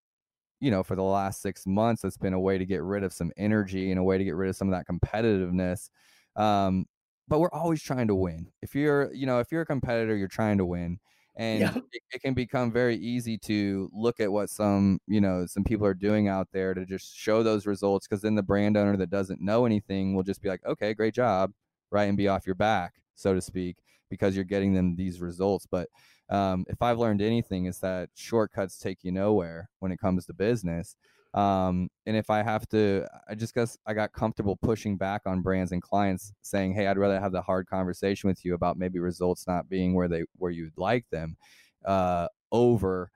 you 0.61 0.71
know 0.71 0.83
for 0.83 0.97
the 0.97 1.03
last 1.03 1.41
six 1.41 1.66
months 1.66 2.03
that's 2.03 2.18
been 2.18 2.35
a 2.35 2.41
way 2.41 2.59
to 2.59 2.66
get 2.66 2.83
rid 2.83 3.03
of 3.03 3.12
some 3.12 3.33
energy 3.39 3.91
and 3.91 3.99
a 3.99 4.03
way 4.03 4.18
to 4.18 4.25
get 4.25 4.35
rid 4.35 4.51
of 4.51 4.57
some 4.57 4.71
of 4.71 4.73
that 4.73 4.87
competitiveness 4.87 5.89
um 6.37 6.85
but 7.31 7.39
we're 7.39 7.53
always 7.53 7.81
trying 7.81 8.09
to 8.09 8.14
win. 8.14 8.49
If 8.61 8.75
you're 8.75 9.11
you 9.14 9.25
know 9.25 9.39
if 9.39 9.51
you're 9.51 9.62
a 9.62 9.66
competitor 9.66 10.14
you're 10.14 10.29
trying 10.29 10.59
to 10.59 10.66
win 10.66 10.99
and 11.41 11.61
yeah. 11.61 11.74
it, 11.93 12.03
it, 12.12 12.22
can 12.22 12.34
become 12.34 12.70
very 12.70 12.97
easy 12.97 13.38
to 13.38 13.91
look 13.95 14.20
at 14.20 14.30
what 14.30 14.51
some 14.51 15.01
you 15.07 15.20
know 15.20 15.47
some 15.47 15.64
people 15.64 15.86
are 15.86 15.95
doing 15.95 16.28
out 16.28 16.47
there 16.53 16.74
to 16.74 16.84
just 16.84 17.16
show 17.16 17.43
those 17.43 17.66
results 17.66 18.07
because 18.07 18.20
then 18.20 18.34
the 18.34 18.43
brand 18.43 18.76
owner 18.76 18.97
that 18.97 19.09
doesn't 19.09 19.41
know 19.41 19.64
anything 19.64 20.14
will 20.14 20.22
just 20.22 20.43
be 20.43 20.51
like 20.51 20.64
okay 20.66 20.93
great 20.93 21.14
job 21.14 21.51
right 21.91 22.09
and 22.09 22.18
be 22.18 22.28
off 22.28 22.47
your 22.47 22.55
back 22.55 22.93
so 23.14 23.32
to 23.34 23.41
speak 23.41 23.76
because 24.11 24.36
you're 24.36 24.45
getting 24.45 24.74
them 24.74 24.95
these 24.95 25.20
results 25.20 25.66
but 25.68 25.88
um, 26.28 26.64
if 26.68 26.82
i've 26.82 26.99
learned 26.99 27.22
anything 27.22 27.64
is 27.64 27.78
that 27.78 28.11
shortcuts 28.14 28.78
take 28.78 28.99
you 29.03 29.11
nowhere 29.11 29.70
when 29.78 29.91
it 29.91 29.99
comes 29.99 30.26
to 30.26 30.34
business 30.34 30.95
um, 31.35 31.89
and 32.07 32.16
if 32.16 32.28
I 32.28 32.43
have 32.43 32.68
to, 32.70 33.07
I 33.28 33.35
just 33.35 33.55
guess 33.55 33.78
I 33.87 33.95
got 33.95 34.12
comfortable 34.12 34.57
pushing 34.57 34.97
back 34.97 35.22
on 35.26 35.43
brands 35.43 35.72
and 35.72 35.81
clients 35.81 36.33
saying, 36.43 36.74
Hey, 36.74 36.87
I'd 36.89 36.99
rather 36.99 37.20
have 37.20 37.33
the 37.33 37.43
hard 37.43 37.66
conversation 37.68 38.28
with 38.28 38.45
you 38.45 38.55
about 38.55 38.76
maybe 38.76 38.99
results 38.99 39.47
not 39.47 39.68
being 39.68 39.95
where 39.95 40.09
they, 40.09 40.24
where 40.39 40.51
you'd 40.51 40.76
like 40.76 41.05
them, 41.11 41.37
uh, 41.85 42.26
over 42.51 43.11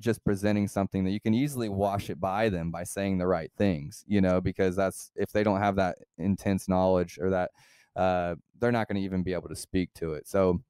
just 0.00 0.24
presenting 0.24 0.68
something 0.68 1.04
that 1.04 1.12
you 1.12 1.20
can 1.20 1.34
easily 1.34 1.68
wash 1.68 2.10
it 2.10 2.20
by 2.20 2.48
them 2.48 2.70
by 2.70 2.84
saying 2.84 3.18
the 3.18 3.26
right 3.26 3.50
things, 3.56 4.04
you 4.06 4.20
know, 4.20 4.40
because 4.40 4.76
that's, 4.76 5.10
if 5.14 5.30
they 5.32 5.42
don't 5.42 5.60
have 5.60 5.76
that 5.76 5.96
intense 6.18 6.68
knowledge 6.68 7.18
or 7.20 7.30
that, 7.30 7.50
uh, 7.94 8.34
they're 8.58 8.72
not 8.72 8.88
going 8.88 8.96
to 8.96 9.04
even 9.04 9.22
be 9.22 9.32
able 9.32 9.48
to 9.48 9.56
speak 9.56 9.88
to 9.94 10.12
it. 10.12 10.28
So, 10.28 10.60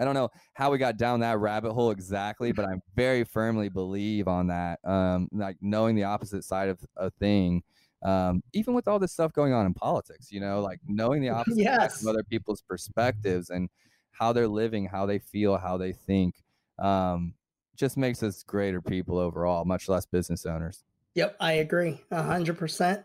I 0.00 0.04
don't 0.04 0.14
know 0.14 0.30
how 0.54 0.70
we 0.70 0.78
got 0.78 0.96
down 0.96 1.20
that 1.20 1.38
rabbit 1.38 1.72
hole 1.72 1.90
exactly, 1.90 2.52
but 2.52 2.64
I 2.64 2.74
very 2.94 3.24
firmly 3.24 3.68
believe 3.68 4.28
on 4.28 4.48
that. 4.48 4.78
Um, 4.84 5.28
like 5.32 5.56
knowing 5.60 5.96
the 5.96 6.04
opposite 6.04 6.44
side 6.44 6.68
of 6.68 6.78
a 6.96 7.10
thing, 7.10 7.62
um, 8.02 8.42
even 8.52 8.74
with 8.74 8.88
all 8.88 8.98
this 8.98 9.12
stuff 9.12 9.32
going 9.32 9.52
on 9.52 9.66
in 9.66 9.74
politics, 9.74 10.30
you 10.30 10.40
know, 10.40 10.60
like 10.60 10.80
knowing 10.86 11.22
the 11.22 11.28
opposite 11.30 11.58
yes. 11.58 12.02
of 12.02 12.08
other 12.08 12.22
people's 12.22 12.62
perspectives 12.62 13.50
and 13.50 13.68
how 14.12 14.32
they're 14.32 14.48
living, 14.48 14.86
how 14.86 15.06
they 15.06 15.18
feel, 15.18 15.56
how 15.56 15.76
they 15.76 15.92
think, 15.92 16.34
um, 16.78 17.34
just 17.76 17.96
makes 17.96 18.22
us 18.22 18.42
greater 18.42 18.80
people 18.80 19.18
overall, 19.18 19.64
much 19.64 19.88
less 19.88 20.06
business 20.06 20.46
owners. 20.46 20.84
Yep, 21.14 21.36
I 21.40 21.52
agree, 21.52 22.00
a 22.10 22.22
hundred 22.22 22.58
percent. 22.58 23.02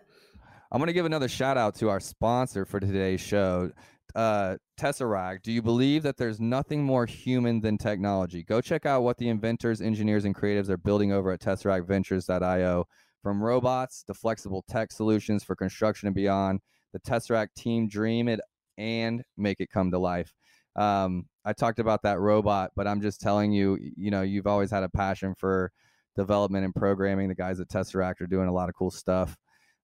I'm 0.71 0.79
going 0.79 0.87
to 0.87 0.93
give 0.93 1.05
another 1.05 1.27
shout 1.27 1.57
out 1.57 1.75
to 1.75 1.89
our 1.89 1.99
sponsor 1.99 2.65
for 2.65 2.79
today's 2.79 3.19
show, 3.19 3.71
uh, 4.15 4.57
Tesseract, 4.79 5.43
do 5.43 5.51
you 5.51 5.61
believe 5.61 6.03
that 6.03 6.17
there's 6.17 6.39
nothing 6.39 6.83
more 6.83 7.05
human 7.05 7.61
than 7.61 7.77
technology? 7.77 8.43
Go 8.43 8.61
check 8.61 8.85
out 8.85 9.03
what 9.03 9.17
the 9.17 9.29
inventors, 9.29 9.81
engineers, 9.81 10.25
and 10.25 10.35
creatives 10.35 10.69
are 10.69 10.77
building 10.77 11.11
over 11.11 11.31
at 11.31 11.41
TesseractVentures.io. 11.41 12.85
From 13.23 13.43
robots 13.43 14.03
to 14.07 14.15
flexible 14.15 14.65
tech 14.67 14.91
solutions 14.91 15.43
for 15.43 15.55
construction 15.55 16.07
and 16.07 16.15
beyond, 16.15 16.59
the 16.91 16.99
Tesseract 16.99 17.53
team 17.55 17.87
dream 17.87 18.27
it 18.27 18.39
and 18.77 19.23
make 19.37 19.59
it 19.59 19.69
come 19.69 19.91
to 19.91 19.99
life. 19.99 20.33
Um, 20.75 21.27
I 21.45 21.53
talked 21.53 21.79
about 21.79 22.01
that 22.03 22.19
robot, 22.19 22.71
but 22.75 22.87
I'm 22.87 23.01
just 23.01 23.21
telling 23.21 23.51
you, 23.51 23.77
you 23.95 24.09
know, 24.09 24.21
you've 24.21 24.47
always 24.47 24.71
had 24.71 24.83
a 24.83 24.89
passion 24.89 25.35
for 25.37 25.71
development 26.15 26.65
and 26.65 26.73
programming. 26.73 27.29
The 27.29 27.35
guys 27.35 27.59
at 27.59 27.69
Tesseract 27.69 28.21
are 28.21 28.27
doing 28.27 28.47
a 28.47 28.53
lot 28.53 28.69
of 28.69 28.75
cool 28.75 28.91
stuff. 28.91 29.35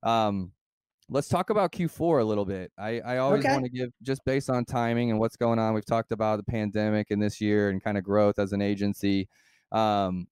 Um, 0.03 0.51
let's 1.09 1.29
talk 1.29 1.49
about 1.49 1.71
Q4 1.71 2.21
a 2.21 2.23
little 2.23 2.45
bit. 2.45 2.71
I, 2.77 2.99
I 2.99 3.17
always 3.17 3.45
okay. 3.45 3.53
want 3.53 3.65
to 3.65 3.71
give 3.71 3.89
just 4.01 4.23
based 4.25 4.49
on 4.49 4.65
timing 4.65 5.09
and 5.09 5.19
what's 5.19 5.37
going 5.37 5.59
on. 5.59 5.73
We've 5.73 5.85
talked 5.85 6.11
about 6.11 6.37
the 6.37 6.51
pandemic 6.51 7.11
and 7.11 7.21
this 7.21 7.39
year 7.39 7.69
and 7.69 7.81
kind 7.81 7.97
of 7.97 8.03
growth 8.03 8.39
as 8.39 8.51
an 8.51 8.61
agency. 8.61 9.29
Um, 9.71 10.27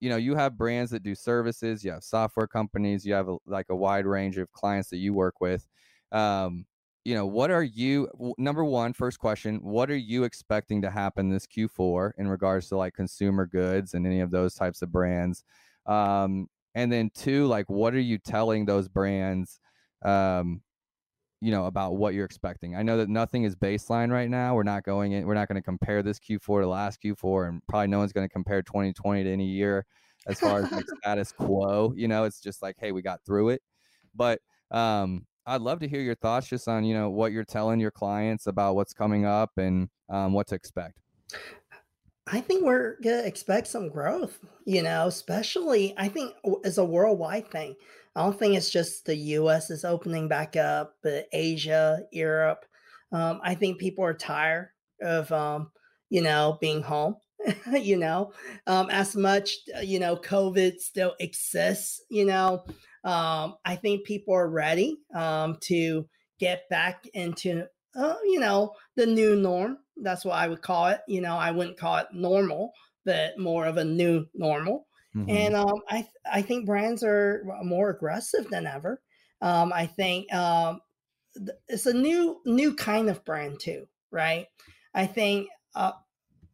you 0.00 0.10
know, 0.10 0.16
you 0.16 0.34
have 0.36 0.56
brands 0.56 0.90
that 0.92 1.02
do 1.02 1.14
services, 1.14 1.84
you 1.84 1.90
have 1.90 2.04
software 2.04 2.46
companies, 2.46 3.04
you 3.04 3.14
have 3.14 3.28
a, 3.28 3.36
like 3.46 3.66
a 3.70 3.76
wide 3.76 4.06
range 4.06 4.38
of 4.38 4.52
clients 4.52 4.90
that 4.90 4.98
you 4.98 5.14
work 5.14 5.40
with. 5.40 5.66
Um, 6.12 6.66
you 7.04 7.14
know, 7.14 7.26
what 7.26 7.50
are 7.50 7.62
you 7.62 8.08
number 8.36 8.64
one, 8.64 8.92
first 8.92 9.18
question, 9.18 9.56
what 9.62 9.90
are 9.90 9.96
you 9.96 10.24
expecting 10.24 10.82
to 10.82 10.90
happen 10.90 11.30
this 11.30 11.46
Q4 11.46 12.12
in 12.18 12.28
regards 12.28 12.68
to 12.68 12.76
like 12.76 12.94
consumer 12.94 13.46
goods 13.46 13.94
and 13.94 14.06
any 14.06 14.20
of 14.20 14.30
those 14.30 14.54
types 14.54 14.82
of 14.82 14.92
brands? 14.92 15.42
Um, 15.86 16.48
and 16.74 16.92
then 16.92 17.10
two, 17.14 17.46
like 17.46 17.68
what 17.70 17.94
are 17.94 18.00
you 18.00 18.18
telling 18.18 18.66
those 18.66 18.88
brands? 18.88 19.58
Um, 20.04 20.62
you 21.40 21.50
know, 21.50 21.66
about 21.66 21.96
what 21.96 22.14
you're 22.14 22.24
expecting. 22.24 22.74
I 22.74 22.82
know 22.82 22.96
that 22.96 23.08
nothing 23.08 23.44
is 23.44 23.54
baseline 23.54 24.10
right 24.10 24.28
now. 24.28 24.54
We're 24.54 24.64
not 24.64 24.82
going 24.82 25.12
in, 25.12 25.26
we're 25.26 25.34
not 25.34 25.48
going 25.48 25.56
to 25.56 25.62
compare 25.62 26.02
this 26.02 26.18
Q4 26.18 26.62
to 26.62 26.68
last 26.68 27.00
Q4, 27.02 27.48
and 27.48 27.62
probably 27.68 27.88
no 27.88 27.98
one's 27.98 28.12
going 28.12 28.26
to 28.26 28.32
compare 28.32 28.62
2020 28.62 29.24
to 29.24 29.30
any 29.30 29.46
year 29.46 29.86
as 30.26 30.40
far 30.40 30.62
as 30.62 30.72
like 30.72 30.84
status 31.02 31.32
quo. 31.32 31.92
You 31.96 32.08
know, 32.08 32.24
it's 32.24 32.40
just 32.40 32.62
like, 32.62 32.76
hey, 32.78 32.92
we 32.92 33.02
got 33.02 33.20
through 33.24 33.50
it. 33.50 33.62
But 34.14 34.40
um, 34.70 35.26
I'd 35.46 35.60
love 35.60 35.80
to 35.80 35.88
hear 35.88 36.00
your 36.00 36.16
thoughts 36.16 36.48
just 36.48 36.66
on, 36.66 36.84
you 36.84 36.94
know, 36.94 37.08
what 37.08 37.32
you're 37.32 37.44
telling 37.44 37.78
your 37.78 37.90
clients 37.92 38.46
about 38.46 38.74
what's 38.74 38.92
coming 38.92 39.24
up 39.24 39.52
and 39.56 39.88
um, 40.08 40.32
what 40.32 40.48
to 40.48 40.54
expect. 40.54 40.98
I 42.30 42.40
think 42.40 42.64
we're 42.64 42.96
gonna 43.00 43.22
expect 43.22 43.68
some 43.68 43.88
growth, 43.88 44.38
you 44.66 44.82
know, 44.82 45.06
especially 45.06 45.94
I 45.96 46.08
think 46.08 46.34
it's 46.64 46.76
a 46.76 46.84
worldwide 46.84 47.50
thing. 47.50 47.76
I 48.16 48.22
don't 48.22 48.38
think 48.38 48.56
it's 48.56 48.70
just 48.70 49.04
the 49.04 49.16
US 49.16 49.70
is 49.70 49.84
opening 49.84 50.28
back 50.28 50.56
up, 50.56 50.94
but 51.02 51.28
Asia, 51.32 52.00
Europe, 52.12 52.64
Um, 53.12 53.40
I 53.42 53.54
think 53.54 53.78
people 53.78 54.04
are 54.04 54.14
tired 54.14 54.70
of, 55.00 55.32
um, 55.32 55.72
you 56.10 56.20
know, 56.22 56.58
being 56.60 56.82
home. 56.82 57.16
you 57.72 57.96
know, 57.96 58.32
um, 58.66 58.90
as 58.90 59.14
much, 59.16 59.56
uh, 59.76 59.80
you 59.80 60.00
know, 60.00 60.16
COVID 60.16 60.80
still 60.80 61.14
exists, 61.20 62.02
you 62.10 62.24
know, 62.24 62.64
um, 63.04 63.54
I 63.64 63.76
think 63.76 64.04
people 64.04 64.34
are 64.34 64.48
ready 64.50 64.98
um, 65.14 65.56
to 65.62 66.08
get 66.40 66.68
back 66.68 67.06
into, 67.14 67.66
uh, 67.94 68.16
you 68.24 68.40
know, 68.40 68.74
the 68.96 69.06
new 69.06 69.36
norm. 69.36 69.78
That's 69.96 70.24
what 70.24 70.34
I 70.36 70.48
would 70.48 70.62
call 70.62 70.88
it. 70.88 71.00
You 71.06 71.20
know, 71.20 71.36
I 71.36 71.52
wouldn't 71.52 71.78
call 71.78 71.98
it 71.98 72.08
normal, 72.12 72.72
but 73.04 73.38
more 73.38 73.66
of 73.66 73.76
a 73.76 73.84
new 73.84 74.26
normal. 74.34 74.87
Mm-hmm. 75.18 75.30
And 75.30 75.54
um, 75.54 75.80
I 75.88 76.06
I 76.30 76.42
think 76.42 76.66
brands 76.66 77.02
are 77.02 77.42
more 77.62 77.90
aggressive 77.90 78.48
than 78.50 78.66
ever. 78.66 79.00
Um, 79.40 79.72
I 79.72 79.86
think 79.86 80.32
um, 80.32 80.80
it's 81.68 81.86
a 81.86 81.92
new 81.92 82.40
new 82.44 82.74
kind 82.74 83.08
of 83.08 83.24
brand 83.24 83.60
too, 83.60 83.86
right? 84.10 84.46
I 84.94 85.06
think 85.06 85.48
uh, 85.74 85.92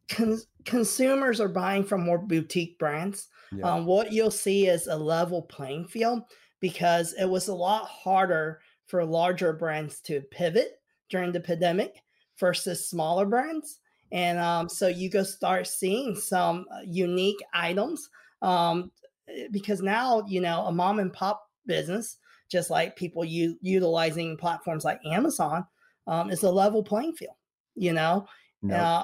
con- 0.09 0.41
consumers 0.65 1.39
are 1.39 1.49
buying 1.49 1.83
from 1.83 2.03
more 2.03 2.19
boutique 2.19 2.77
brands. 2.79 3.27
Yeah. 3.51 3.71
Um, 3.71 3.85
what 3.85 4.11
you'll 4.11 4.31
see 4.31 4.67
is 4.67 4.87
a 4.87 4.97
level 4.97 5.43
playing 5.43 5.87
field 5.87 6.23
because 6.59 7.13
it 7.13 7.25
was 7.25 7.47
a 7.47 7.55
lot 7.55 7.85
harder 7.85 8.61
for 8.87 9.05
larger 9.05 9.53
brands 9.53 10.01
to 10.01 10.21
pivot 10.31 10.79
during 11.09 11.31
the 11.31 11.39
pandemic 11.39 12.01
versus 12.39 12.89
smaller 12.89 13.25
brands. 13.25 13.79
And 14.11 14.37
um, 14.39 14.69
so 14.69 14.87
you 14.87 15.09
go 15.09 15.23
start 15.23 15.67
seeing 15.67 16.15
some 16.15 16.65
uh, 16.71 16.81
unique 16.85 17.41
items 17.53 18.09
um, 18.41 18.91
eh, 19.27 19.47
because 19.51 19.81
now, 19.81 20.23
you 20.27 20.41
know, 20.41 20.65
a 20.65 20.71
mom 20.71 20.99
and 20.99 21.13
pop 21.13 21.41
business, 21.65 22.17
just 22.49 22.69
like 22.69 22.95
people 22.95 23.25
u- 23.25 23.57
utilizing 23.61 24.37
platforms 24.37 24.85
like 24.85 24.99
Amazon, 25.05 25.65
um, 26.07 26.29
is 26.29 26.43
a 26.43 26.51
level 26.51 26.83
playing 26.83 27.13
field, 27.13 27.35
you 27.75 27.93
know? 27.93 28.27
Nope. 28.61 28.79
Uh, 28.79 29.03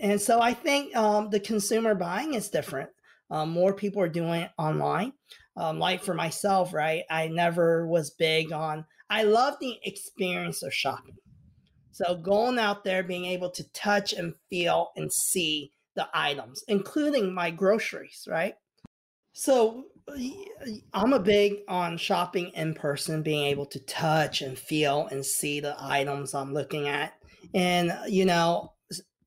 and 0.00 0.20
so 0.20 0.40
I 0.40 0.52
think 0.52 0.94
um, 0.96 1.30
the 1.30 1.40
consumer 1.40 1.94
buying 1.94 2.34
is 2.34 2.48
different. 2.48 2.90
Um, 3.30 3.50
more 3.50 3.72
people 3.72 4.02
are 4.02 4.08
doing 4.08 4.42
it 4.42 4.50
online. 4.58 5.12
Um, 5.56 5.78
like 5.78 6.02
for 6.02 6.14
myself, 6.14 6.74
right? 6.74 7.04
I 7.10 7.28
never 7.28 7.86
was 7.86 8.10
big 8.10 8.52
on, 8.52 8.84
I 9.08 9.22
love 9.22 9.54
the 9.60 9.78
experience 9.84 10.62
of 10.62 10.74
shopping. 10.74 11.14
So 11.92 12.16
going 12.16 12.58
out 12.58 12.82
there, 12.82 13.04
being 13.04 13.24
able 13.26 13.50
to 13.50 13.72
touch 13.72 14.12
and 14.12 14.34
feel 14.50 14.90
and 14.96 15.12
see 15.12 15.70
the 15.94 16.08
items, 16.12 16.64
including 16.66 17.32
my 17.32 17.52
groceries, 17.52 18.26
right? 18.28 18.54
So 19.34 19.86
I'm 20.92 21.12
a 21.12 21.18
big 21.18 21.56
on 21.66 21.98
shopping 21.98 22.50
in 22.54 22.72
person, 22.72 23.22
being 23.22 23.46
able 23.46 23.66
to 23.66 23.80
touch 23.80 24.42
and 24.42 24.56
feel 24.56 25.08
and 25.10 25.26
see 25.26 25.58
the 25.58 25.74
items 25.78 26.34
I'm 26.34 26.54
looking 26.54 26.86
at. 26.86 27.14
And, 27.52 27.96
you 28.06 28.24
know, 28.24 28.72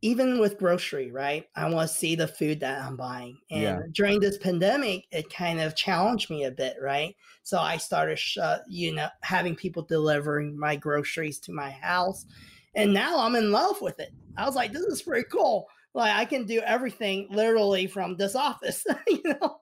even 0.01 0.39
with 0.39 0.59
grocery, 0.59 1.11
right? 1.11 1.45
I 1.57 1.69
want 1.69 1.89
to 1.89 1.95
see 1.95 2.15
the 2.15 2.27
food 2.27 2.61
that 2.61 2.85
I'm 2.85 2.95
buying. 2.95 3.37
And 3.51 3.61
yeah. 3.61 3.79
during 3.91 4.21
this 4.21 4.37
pandemic, 4.37 5.05
it 5.11 5.29
kind 5.29 5.59
of 5.59 5.75
challenged 5.75 6.29
me 6.29 6.45
a 6.45 6.51
bit, 6.51 6.77
right? 6.81 7.13
So 7.43 7.59
I 7.59 7.75
started, 7.75 8.17
uh, 8.41 8.59
you 8.69 8.95
know, 8.95 9.09
having 9.23 9.55
people 9.57 9.83
delivering 9.83 10.57
my 10.57 10.77
groceries 10.77 11.39
to 11.41 11.51
my 11.51 11.71
house. 11.71 12.25
And 12.75 12.93
now 12.93 13.19
I'm 13.19 13.35
in 13.35 13.51
love 13.51 13.81
with 13.81 13.99
it. 13.99 14.11
I 14.37 14.45
was 14.45 14.55
like, 14.55 14.71
this 14.71 14.85
is 14.85 15.01
pretty 15.01 15.27
cool. 15.29 15.67
Like 15.93 16.15
I 16.15 16.23
can 16.23 16.45
do 16.45 16.61
everything 16.61 17.27
literally 17.29 17.87
from 17.87 18.15
this 18.15 18.35
office, 18.35 18.85
you 19.07 19.21
know? 19.25 19.57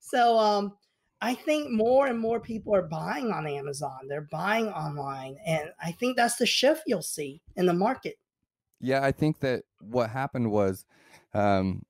So, 0.00 0.38
um, 0.38 0.74
I 1.20 1.34
think 1.34 1.70
more 1.70 2.06
and 2.06 2.18
more 2.18 2.38
people 2.38 2.74
are 2.74 2.82
buying 2.86 3.32
on 3.32 3.46
Amazon. 3.46 4.00
They're 4.08 4.28
buying 4.30 4.68
online. 4.68 5.38
And 5.46 5.70
I 5.82 5.92
think 5.92 6.16
that's 6.16 6.36
the 6.36 6.44
shift 6.44 6.82
you'll 6.86 7.00
see 7.00 7.40
in 7.56 7.64
the 7.64 7.72
market. 7.72 8.16
Yeah, 8.80 9.02
I 9.02 9.12
think 9.12 9.40
that 9.40 9.62
what 9.80 10.10
happened 10.10 10.50
was, 10.50 10.84
um, 11.32 11.82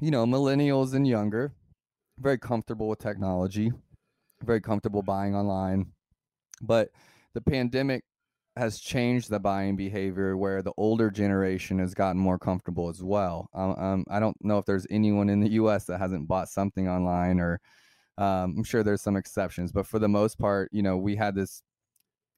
you 0.00 0.10
know, 0.10 0.24
millennials 0.24 0.94
and 0.94 1.06
younger, 1.06 1.52
very 2.18 2.38
comfortable 2.38 2.88
with 2.88 2.98
technology, 2.98 3.72
very 4.42 4.62
comfortable 4.62 5.02
buying 5.02 5.36
online. 5.36 5.92
But 6.62 6.88
the 7.34 7.42
pandemic 7.42 8.04
has 8.56 8.78
changed 8.80 9.30
the 9.30 9.40
buying 9.40 9.76
behavior 9.76 10.36
where 10.36 10.62
the 10.62 10.72
older 10.76 11.10
generation 11.10 11.78
has 11.78 11.94
gotten 11.94 12.20
more 12.20 12.38
comfortable 12.38 12.88
as 12.88 13.02
well. 13.02 13.48
Um, 13.54 13.70
um, 13.78 14.04
I 14.10 14.20
don't 14.20 14.36
know 14.44 14.58
if 14.58 14.66
there's 14.66 14.86
anyone 14.90 15.30
in 15.30 15.40
the 15.40 15.50
US 15.52 15.86
that 15.86 15.98
hasn't 15.98 16.28
bought 16.28 16.48
something 16.48 16.88
online 16.88 17.40
or 17.40 17.60
um, 18.18 18.56
I'm 18.58 18.64
sure 18.64 18.82
there's 18.82 19.02
some 19.02 19.16
exceptions, 19.16 19.72
but 19.72 19.86
for 19.86 19.98
the 19.98 20.08
most 20.08 20.38
part, 20.38 20.70
you 20.72 20.82
know, 20.82 20.98
we 20.98 21.16
had 21.16 21.34
this 21.34 21.62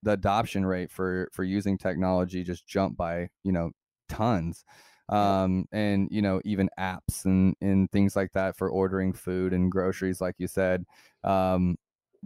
the 0.03 0.13
adoption 0.13 0.67
rate 0.67 0.91
for 0.91 1.29
for 1.33 1.45
using 1.45 1.79
technology 1.79 2.45
just 2.45 2.67
jumped 2.67 2.97
by 2.97 3.29
you 3.43 3.53
know 3.53 3.71
tons. 4.09 4.65
Um 5.09 5.67
and 5.73 6.09
you 6.11 6.23
know 6.23 6.41
even 6.45 6.71
apps 6.79 7.25
and 7.27 7.55
and 7.61 7.91
things 7.91 8.17
like 8.17 8.33
that 8.33 8.57
for 8.57 8.71
ordering 8.71 9.13
food 9.13 9.53
and 9.53 9.71
groceries 9.71 10.21
like 10.21 10.37
you 10.39 10.47
said. 10.49 10.85
Um 11.25 11.77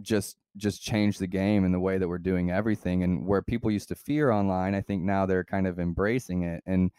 just 0.01 0.37
just 0.57 0.81
change 0.81 1.17
the 1.17 1.27
game 1.27 1.63
in 1.65 1.71
the 1.71 1.79
way 1.79 1.97
that 1.97 2.07
we're 2.07 2.17
doing 2.17 2.51
everything 2.51 3.03
and 3.03 3.25
where 3.25 3.41
people 3.41 3.71
used 3.71 3.87
to 3.87 3.95
fear 3.95 4.31
online 4.31 4.75
i 4.75 4.81
think 4.81 5.03
now 5.03 5.25
they're 5.25 5.43
kind 5.43 5.67
of 5.67 5.79
embracing 5.79 6.43
it 6.43 6.63
and 6.65 6.91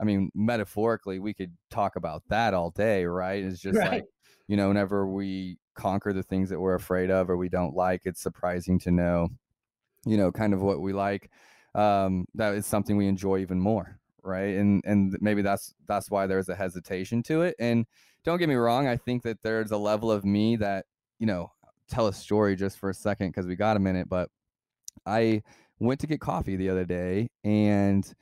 i 0.00 0.04
mean 0.04 0.30
metaphorically 0.34 1.18
we 1.18 1.34
could 1.34 1.52
talk 1.70 1.96
about 1.96 2.22
that 2.28 2.54
all 2.54 2.70
day 2.70 3.04
right 3.04 3.44
it's 3.44 3.60
just 3.60 3.78
right. 3.78 3.90
like 3.90 4.04
you 4.48 4.56
know 4.56 4.68
whenever 4.68 5.06
we 5.06 5.58
conquer 5.74 6.12
the 6.12 6.22
things 6.22 6.48
that 6.48 6.60
we're 6.60 6.74
afraid 6.74 7.10
of 7.10 7.28
or 7.28 7.36
we 7.36 7.48
don't 7.48 7.74
like 7.74 8.02
it's 8.04 8.20
surprising 8.20 8.78
to 8.78 8.90
know 8.90 9.28
you 10.04 10.16
know 10.16 10.32
kind 10.32 10.54
of 10.54 10.62
what 10.62 10.80
we 10.80 10.92
like 10.92 11.30
um, 11.74 12.24
that 12.34 12.54
is 12.54 12.64
something 12.64 12.96
we 12.96 13.06
enjoy 13.06 13.38
even 13.38 13.60
more 13.60 13.98
right 14.22 14.56
and 14.56 14.82
and 14.86 15.16
maybe 15.20 15.42
that's 15.42 15.74
that's 15.86 16.10
why 16.10 16.26
there's 16.26 16.48
a 16.48 16.56
hesitation 16.56 17.22
to 17.22 17.42
it 17.42 17.54
and 17.58 17.86
don't 18.24 18.38
get 18.38 18.48
me 18.48 18.54
wrong 18.54 18.88
i 18.88 18.96
think 18.96 19.22
that 19.22 19.40
there's 19.42 19.70
a 19.70 19.76
level 19.76 20.10
of 20.10 20.24
me 20.24 20.56
that 20.56 20.86
you 21.18 21.26
know 21.26 21.52
tell 21.88 22.06
a 22.06 22.12
story 22.12 22.56
just 22.56 22.78
for 22.78 22.90
a 22.90 22.94
second 22.94 23.28
because 23.28 23.46
we 23.46 23.56
got 23.56 23.76
a 23.76 23.80
minute 23.80 24.08
but 24.08 24.28
i 25.06 25.42
went 25.78 26.00
to 26.00 26.06
get 26.06 26.20
coffee 26.20 26.56
the 26.56 26.68
other 26.68 26.84
day 26.84 27.28
and 27.44 28.14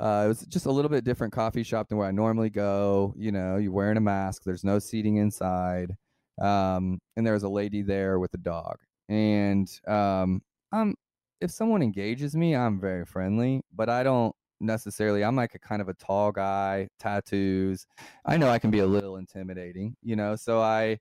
uh, 0.00 0.22
it 0.24 0.28
was 0.28 0.40
just 0.46 0.66
a 0.66 0.70
little 0.72 0.88
bit 0.88 1.04
different 1.04 1.32
coffee 1.32 1.62
shop 1.62 1.88
than 1.88 1.98
where 1.98 2.08
I 2.08 2.10
normally 2.10 2.50
go. 2.50 3.14
You 3.16 3.30
know, 3.30 3.56
you're 3.58 3.72
wearing 3.72 3.96
a 3.96 4.00
mask. 4.00 4.42
There's 4.42 4.64
no 4.64 4.78
seating 4.80 5.16
inside, 5.18 5.96
um, 6.40 6.98
and 7.16 7.24
there 7.24 7.34
was 7.34 7.44
a 7.44 7.48
lady 7.48 7.82
there 7.82 8.18
with 8.18 8.34
a 8.34 8.38
dog. 8.38 8.76
And 9.08 9.70
um, 9.86 10.42
I'm 10.72 10.96
if 11.40 11.50
someone 11.50 11.82
engages 11.82 12.34
me, 12.34 12.56
I'm 12.56 12.80
very 12.80 13.04
friendly, 13.04 13.62
but 13.72 13.88
I 13.88 14.02
don't 14.02 14.34
necessarily 14.60 15.22
I'm 15.22 15.36
like 15.36 15.54
a 15.54 15.58
kind 15.58 15.80
of 15.80 15.88
a 15.88 15.94
tall 15.94 16.32
guy, 16.32 16.88
tattoos. 16.98 17.86
I 18.24 18.36
know 18.36 18.48
I 18.48 18.58
can 18.58 18.70
be 18.70 18.80
a 18.80 18.86
little 18.86 19.16
intimidating, 19.16 19.96
you 20.02 20.16
know, 20.16 20.34
so 20.34 20.60
I 20.60 20.98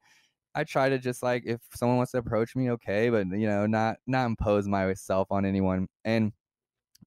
I 0.55 0.63
try 0.63 0.89
to 0.89 0.99
just 0.99 1.23
like 1.23 1.43
if 1.45 1.61
someone 1.75 1.97
wants 1.97 2.11
to 2.13 2.19
approach 2.19 2.55
me, 2.55 2.71
okay, 2.71 3.09
but 3.09 3.27
you 3.27 3.47
know, 3.47 3.65
not 3.65 3.97
not 4.07 4.25
impose 4.27 4.67
myself 4.67 5.31
on 5.31 5.45
anyone. 5.45 5.87
And 6.05 6.33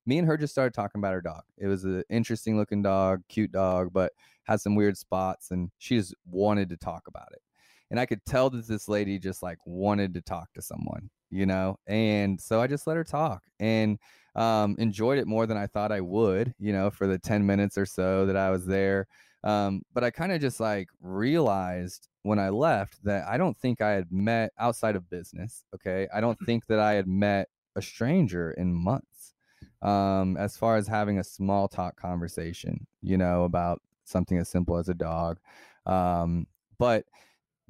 me 0.07 0.19
and 0.19 0.27
her 0.29 0.37
just 0.37 0.53
started 0.55 0.75
talking 0.75 1.01
about 1.01 1.15
her 1.15 1.21
dog. 1.21 1.43
It 1.59 1.67
was 1.67 1.85
an 1.85 2.05
interesting 2.11 2.57
looking 2.57 2.83
dog, 2.83 3.23
cute 3.29 3.53
dog, 3.53 3.93
but 3.93 4.13
had 4.45 4.61
some 4.61 4.75
weird 4.77 4.97
spots, 4.97 5.51
and 5.51 5.71
she 5.79 5.99
just 5.99 6.15
wanted 6.27 6.69
to 6.71 6.77
talk 6.77 7.09
about 7.09 7.29
it. 7.33 7.43
And 7.91 8.01
I 8.01 8.07
could 8.07 8.25
tell 8.27 8.51
that 8.51 8.67
this 8.69 8.89
lady 8.89 9.19
just 9.19 9.43
like 9.43 9.59
wanted 9.67 10.15
to 10.15 10.21
talk 10.21 10.53
to 10.55 10.63
someone 10.63 11.11
you 11.31 11.47
know? 11.47 11.79
And 11.87 12.41
so 12.41 12.61
I 12.61 12.67
just 12.67 12.87
let 12.87 12.97
her 12.97 13.05
talk 13.05 13.43
and 13.59 13.99
um, 14.35 14.77
enjoyed 14.79 15.19
it 15.19 15.27
more 15.27 15.47
than 15.47 15.57
I 15.57 15.67
thought 15.67 15.93
I 15.93 16.01
would, 16.01 16.55
you 16.59 16.73
know, 16.73 16.91
for 16.91 17.07
the 17.07 17.19
10 17.19 17.47
minutes 17.47 17.79
or 17.79 17.87
so 17.87 18.27
that 18.27 18.37
I 18.37 18.51
was 18.51 18.67
there. 18.67 19.07
Um, 19.45 19.83
but 19.95 20.05
I 20.05 20.11
kind 20.11 20.33
of 20.33 20.41
just 20.41 20.61
like 20.61 20.89
realized 21.01 22.09
when 22.27 22.39
I 22.39 22.49
left 22.51 23.03
that 23.05 23.27
I 23.29 23.37
don't 23.37 23.57
think 23.57 23.81
I 23.81 23.93
had 23.93 24.11
met 24.11 24.53
outside 24.59 24.97
of 24.97 25.09
business. 25.09 25.65
Okay. 25.75 26.09
I 26.13 26.21
don't 26.21 26.35
mm-hmm. 26.35 26.45
think 26.45 26.67
that 26.67 26.81
I 26.81 26.95
had 26.95 27.07
met 27.07 27.49
a 27.77 27.83
stranger 27.83 28.51
in 28.53 28.75
months 28.75 29.35
um, 29.83 30.37
as 30.37 30.57
far 30.57 30.77
as 30.77 30.89
having 30.89 31.19
a 31.19 31.25
small 31.25 31.69
talk 31.69 31.97
conversation, 31.97 32.87
you 33.03 33.17
know, 33.17 33.45
about 33.45 33.81
something 34.05 34.39
as 34.39 34.49
simple 34.49 34.77
as 34.77 34.89
a 34.89 34.95
dog. 34.95 35.39
Um, 35.87 36.47
but 36.79 37.05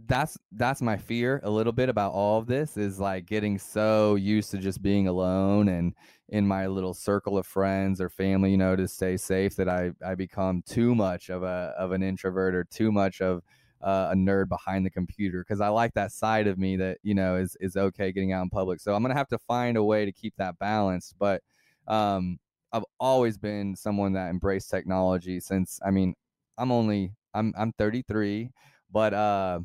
that's 0.07 0.37
that's 0.53 0.83
my 0.83 0.97
fear 0.97 1.41
a 1.43 1.51
little 1.51 1.73
bit 1.73 1.89
about 1.89 2.13
all 2.13 2.39
of 2.39 2.47
this 2.47 2.77
is 2.77 3.01
like 3.01 3.25
getting 3.25 3.59
so 3.59 4.15
used 4.15 4.51
to 4.51 4.59
just 4.59 4.83
being 4.83 5.09
alone 5.09 5.69
and 5.69 5.95
in 6.29 6.47
my 6.47 6.67
little 6.67 6.93
circle 6.93 7.39
of 7.39 7.47
friends 7.47 7.99
or 7.99 8.11
family 8.11 8.51
you 8.51 8.59
know 8.59 8.77
to 8.77 8.87
stay 8.87 9.17
safe 9.17 9.57
that 9.57 9.71
i 9.71 9.91
i 10.05 10.15
become 10.15 10.63
too 10.67 10.95
much 10.95 11.31
of 11.31 11.43
a 11.43 11.73
of 11.79 11.93
an 11.93 12.03
introvert 12.03 12.55
or 12.55 12.63
too 12.65 12.93
much 12.93 13.23
of 13.23 13.43
uh, 13.87 14.11
a 14.13 14.15
nerd 14.15 14.49
behind 14.49 14.85
the 14.85 14.91
computer 14.91 15.43
because 15.43 15.61
i 15.61 15.69
like 15.69 15.95
that 15.95 16.13
side 16.13 16.47
of 16.47 16.59
me 16.59 16.77
that 16.77 16.99
you 17.03 17.15
know 17.15 17.37
is 17.37 17.57
is 17.61 17.77
okay 17.77 18.13
getting 18.13 18.33
out 18.33 18.43
in 18.43 18.51
public 18.51 18.81
so 18.81 18.95
i'm 18.95 19.03
gonna 19.03 19.15
have 19.15 19.29
to 19.29 19.39
find 19.39 19.77
a 19.77 19.85
way 19.85 20.05
to 20.05 20.13
keep 20.13 20.35
that 20.37 20.59
balanced 20.59 21.15
but 21.19 21.41
um 21.87 22.39
i've 22.73 22.85
always 23.01 23.39
been 23.39 23.75
someone 23.75 24.13
that 24.13 24.29
embraced 24.29 24.71
technology 24.71 25.41
since 25.41 25.81
i 25.87 25.91
mean 25.91 26.15
i'm 26.59 26.73
only 26.73 27.13
i'm 27.33 27.55
i'm 27.57 27.73
33 27.79 28.51
but 28.93 29.15
uh 29.15 29.61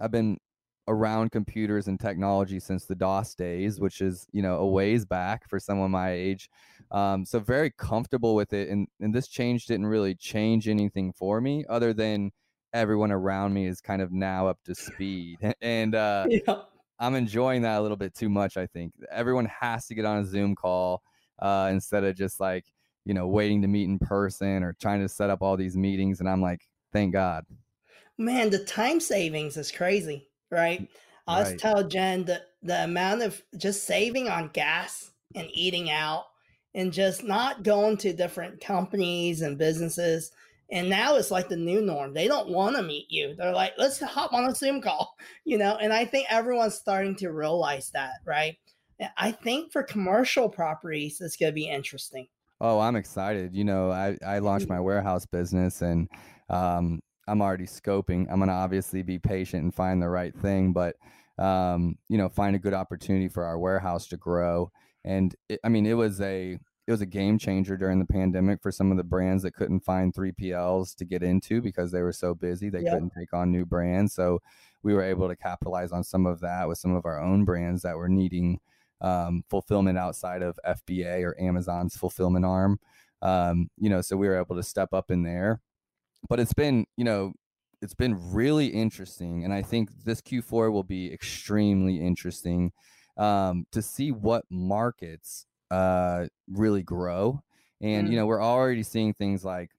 I've 0.00 0.10
been 0.10 0.38
around 0.86 1.30
computers 1.30 1.88
and 1.88 1.98
technology 1.98 2.60
since 2.60 2.84
the 2.84 2.94
DOS 2.94 3.34
days, 3.34 3.80
which 3.80 4.00
is, 4.00 4.26
you 4.32 4.42
know, 4.42 4.56
a 4.58 4.66
ways 4.66 5.04
back 5.04 5.48
for 5.48 5.58
someone 5.58 5.90
my 5.90 6.10
age. 6.12 6.50
Um, 6.90 7.24
so 7.24 7.40
very 7.40 7.70
comfortable 7.78 8.34
with 8.34 8.52
it. 8.52 8.68
And, 8.68 8.86
and 9.00 9.14
this 9.14 9.28
change 9.28 9.66
didn't 9.66 9.86
really 9.86 10.14
change 10.14 10.68
anything 10.68 11.12
for 11.12 11.40
me 11.40 11.64
other 11.68 11.92
than 11.92 12.32
everyone 12.74 13.12
around 13.12 13.54
me 13.54 13.66
is 13.66 13.80
kind 13.80 14.02
of 14.02 14.12
now 14.12 14.48
up 14.48 14.58
to 14.64 14.74
speed. 14.74 15.38
And 15.62 15.94
uh, 15.94 16.26
yeah. 16.28 16.62
I'm 16.98 17.14
enjoying 17.14 17.62
that 17.62 17.78
a 17.78 17.80
little 17.80 17.96
bit 17.96 18.14
too 18.14 18.28
much, 18.28 18.56
I 18.56 18.66
think. 18.66 18.92
Everyone 19.10 19.46
has 19.46 19.86
to 19.86 19.94
get 19.94 20.04
on 20.04 20.18
a 20.18 20.26
Zoom 20.26 20.54
call 20.54 21.02
uh, 21.38 21.70
instead 21.72 22.04
of 22.04 22.16
just 22.16 22.40
like, 22.40 22.64
you 23.04 23.14
know, 23.14 23.26
waiting 23.26 23.62
to 23.62 23.68
meet 23.68 23.88
in 23.88 23.98
person 23.98 24.62
or 24.62 24.74
trying 24.80 25.00
to 25.00 25.08
set 25.08 25.30
up 25.30 25.42
all 25.42 25.56
these 25.56 25.76
meetings. 25.76 26.20
And 26.20 26.28
I'm 26.28 26.42
like, 26.42 26.60
thank 26.92 27.12
God. 27.12 27.44
Man, 28.18 28.50
the 28.50 28.64
time 28.64 29.00
savings 29.00 29.56
is 29.56 29.70
crazy, 29.70 30.28
right? 30.50 30.88
I 31.26 31.40
was 31.40 31.50
right. 31.50 31.58
tell 31.58 31.88
Jen 31.88 32.24
that 32.24 32.42
the 32.62 32.84
amount 32.84 33.22
of 33.22 33.42
just 33.56 33.84
saving 33.84 34.28
on 34.28 34.50
gas 34.52 35.10
and 35.34 35.48
eating 35.52 35.90
out 35.90 36.26
and 36.74 36.92
just 36.92 37.24
not 37.24 37.62
going 37.62 37.96
to 37.98 38.12
different 38.12 38.60
companies 38.60 39.42
and 39.42 39.56
businesses. 39.58 40.32
And 40.70 40.88
now 40.88 41.16
it's 41.16 41.30
like 41.30 41.48
the 41.48 41.56
new 41.56 41.82
norm. 41.82 42.14
They 42.14 42.26
don't 42.26 42.48
want 42.48 42.76
to 42.76 42.82
meet 42.82 43.06
you. 43.10 43.34
They're 43.34 43.52
like, 43.52 43.74
let's 43.76 44.00
hop 44.00 44.32
on 44.32 44.44
a 44.44 44.54
Zoom 44.54 44.80
call, 44.80 45.16
you 45.44 45.58
know? 45.58 45.76
And 45.76 45.92
I 45.92 46.04
think 46.04 46.26
everyone's 46.30 46.74
starting 46.74 47.16
to 47.16 47.30
realize 47.30 47.90
that, 47.90 48.14
right? 48.24 48.56
I 49.16 49.32
think 49.32 49.72
for 49.72 49.82
commercial 49.82 50.48
properties, 50.48 51.20
it's 51.20 51.36
going 51.36 51.50
to 51.50 51.54
be 51.54 51.68
interesting. 51.68 52.28
Oh, 52.60 52.78
I'm 52.78 52.96
excited. 52.96 53.54
You 53.54 53.64
know, 53.64 53.90
I, 53.90 54.16
I 54.24 54.38
launched 54.38 54.68
my 54.68 54.80
warehouse 54.80 55.26
business 55.26 55.82
and 55.82 56.08
um, 56.48 57.00
I'm 57.26 57.42
already 57.42 57.66
scoping. 57.66 58.26
I'm 58.30 58.38
going 58.38 58.48
to 58.48 58.54
obviously 58.54 59.02
be 59.02 59.18
patient 59.18 59.64
and 59.64 59.74
find 59.74 60.00
the 60.00 60.08
right 60.08 60.34
thing, 60.34 60.72
but, 60.72 60.96
um, 61.38 61.96
you 62.08 62.16
know, 62.16 62.28
find 62.28 62.54
a 62.54 62.60
good 62.60 62.74
opportunity 62.74 63.28
for 63.28 63.44
our 63.44 63.58
warehouse 63.58 64.06
to 64.08 64.16
grow. 64.16 64.70
And 65.04 65.34
it, 65.48 65.60
I 65.64 65.68
mean, 65.68 65.84
it 65.84 65.94
was 65.94 66.20
a, 66.20 66.58
it 66.86 66.90
was 66.90 67.00
a 67.00 67.06
game 67.06 67.38
changer 67.38 67.76
during 67.76 67.98
the 67.98 68.04
pandemic 68.04 68.60
for 68.60 68.70
some 68.70 68.90
of 68.90 68.98
the 68.98 69.04
brands 69.04 69.42
that 69.42 69.54
couldn't 69.54 69.80
find 69.80 70.12
3PLs 70.12 70.94
to 70.96 71.04
get 71.04 71.22
into 71.22 71.62
because 71.62 71.90
they 71.90 72.02
were 72.02 72.12
so 72.12 72.34
busy. 72.34 72.68
They 72.68 72.82
yep. 72.82 72.92
couldn't 72.92 73.12
take 73.16 73.32
on 73.32 73.50
new 73.50 73.64
brands. 73.64 74.14
So 74.14 74.40
we 74.82 74.92
were 74.92 75.02
able 75.02 75.28
to 75.28 75.36
capitalize 75.36 75.92
on 75.92 76.04
some 76.04 76.26
of 76.26 76.40
that 76.40 76.68
with 76.68 76.78
some 76.78 76.94
of 76.94 77.06
our 77.06 77.18
own 77.18 77.44
brands 77.44 77.82
that 77.82 77.96
were 77.96 78.08
needing 78.08 78.60
um, 79.00 79.44
fulfillment 79.48 79.96
outside 79.96 80.42
of 80.42 80.58
FBA 80.66 81.24
or 81.24 81.40
Amazon's 81.40 81.96
fulfillment 81.96 82.44
arm. 82.44 82.78
Um, 83.22 83.70
you 83.78 83.88
know, 83.88 84.02
so 84.02 84.16
we 84.16 84.28
were 84.28 84.38
able 84.38 84.56
to 84.56 84.62
step 84.62 84.92
up 84.92 85.10
in 85.10 85.22
there. 85.22 85.60
But 86.28 86.38
it's 86.38 86.54
been, 86.54 86.86
you 86.96 87.04
know, 87.04 87.32
it's 87.80 87.94
been 87.94 88.32
really 88.32 88.68
interesting, 88.68 89.44
and 89.44 89.52
I 89.52 89.60
think 89.60 89.90
this 90.04 90.22
Q4 90.22 90.72
will 90.72 90.84
be 90.84 91.12
extremely 91.12 92.00
interesting 92.00 92.72
um, 93.18 93.66
to 93.72 93.82
see 93.82 94.10
what 94.10 94.44
markets 94.50 95.46
uh, 95.70 96.26
really 96.50 96.82
grow. 96.82 97.42
And 97.80 98.08
mm. 98.08 98.10
you 98.10 98.16
know, 98.16 98.26
we're 98.26 98.42
already 98.42 98.82
seeing 98.82 99.14
things 99.14 99.44
like, 99.44 99.70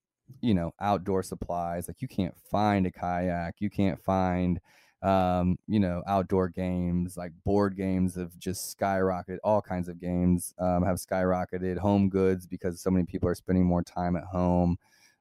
you 0.41 0.53
know, 0.53 0.73
outdoor 0.79 1.23
supplies. 1.23 1.87
Like 1.87 2.01
you 2.01 2.07
can't 2.07 2.35
find 2.51 2.85
a 2.85 2.91
kayak, 2.91 3.55
you 3.59 3.69
can't 3.69 4.01
find 4.03 4.59
um, 5.05 5.59
you 5.67 5.79
know, 5.79 6.01
outdoor 6.07 6.49
games 6.49 7.15
like 7.15 7.31
board 7.45 7.77
games 7.77 8.15
have 8.15 8.37
just 8.39 8.75
skyrocketed. 8.75 9.37
All 9.43 9.61
kinds 9.61 9.87
of 9.87 9.99
games 9.99 10.53
um, 10.57 10.83
have 10.83 10.97
skyrocketed. 10.97 11.77
Home 11.77 12.09
goods 12.09 12.47
because 12.47 12.81
so 12.81 12.89
many 12.89 13.05
people 13.05 13.29
are 13.29 13.35
spending 13.35 13.65
more 13.65 13.83
time 13.83 14.15
at 14.15 14.23
home. 14.23 14.77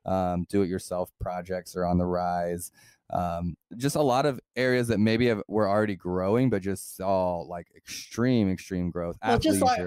Um, 0.06 0.46
do-it-yourself 0.48 1.10
projects 1.20 1.76
are 1.76 1.84
on 1.84 1.98
the 1.98 2.06
rise. 2.06 2.72
Um, 3.10 3.56
just 3.76 3.96
a 3.96 4.02
lot 4.02 4.24
of 4.24 4.40
areas 4.56 4.88
that 4.88 4.98
maybe 4.98 5.26
have, 5.26 5.42
were 5.48 5.68
already 5.68 5.96
growing, 5.96 6.48
but 6.48 6.62
just 6.62 6.96
saw 6.96 7.40
like 7.40 7.66
extreme, 7.76 8.50
extreme 8.50 8.90
growth. 8.90 9.18
Well, 9.22 9.38
just 9.38 9.60
like 9.60 9.80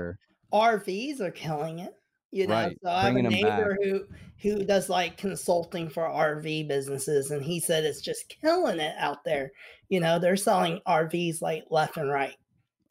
RVs 0.54 1.20
are 1.20 1.32
killing 1.32 1.80
it. 1.80 1.94
You 2.32 2.48
know, 2.48 2.54
right. 2.54 2.78
so 2.84 2.90
I 2.90 3.04
have 3.04 3.16
a 3.16 3.22
neighbor 3.22 3.78
who 3.82 4.02
who 4.42 4.64
does 4.66 4.90
like 4.90 5.18
consulting 5.18 5.90
for 5.90 6.04
RV 6.04 6.68
businesses, 6.68 7.32
and 7.32 7.42
he 7.42 7.60
said 7.60 7.86
it's 7.86 8.02
just 8.02 8.36
killing 8.42 8.80
it 8.80 8.96
out 8.98 9.24
there. 9.24 9.52
You 9.90 10.02
know, 10.02 10.20
they're 10.20 10.36
selling 10.36 10.82
RVs 10.86 11.42
like 11.42 11.66
left 11.70 11.98
and 11.98 12.10
right. 12.10 12.36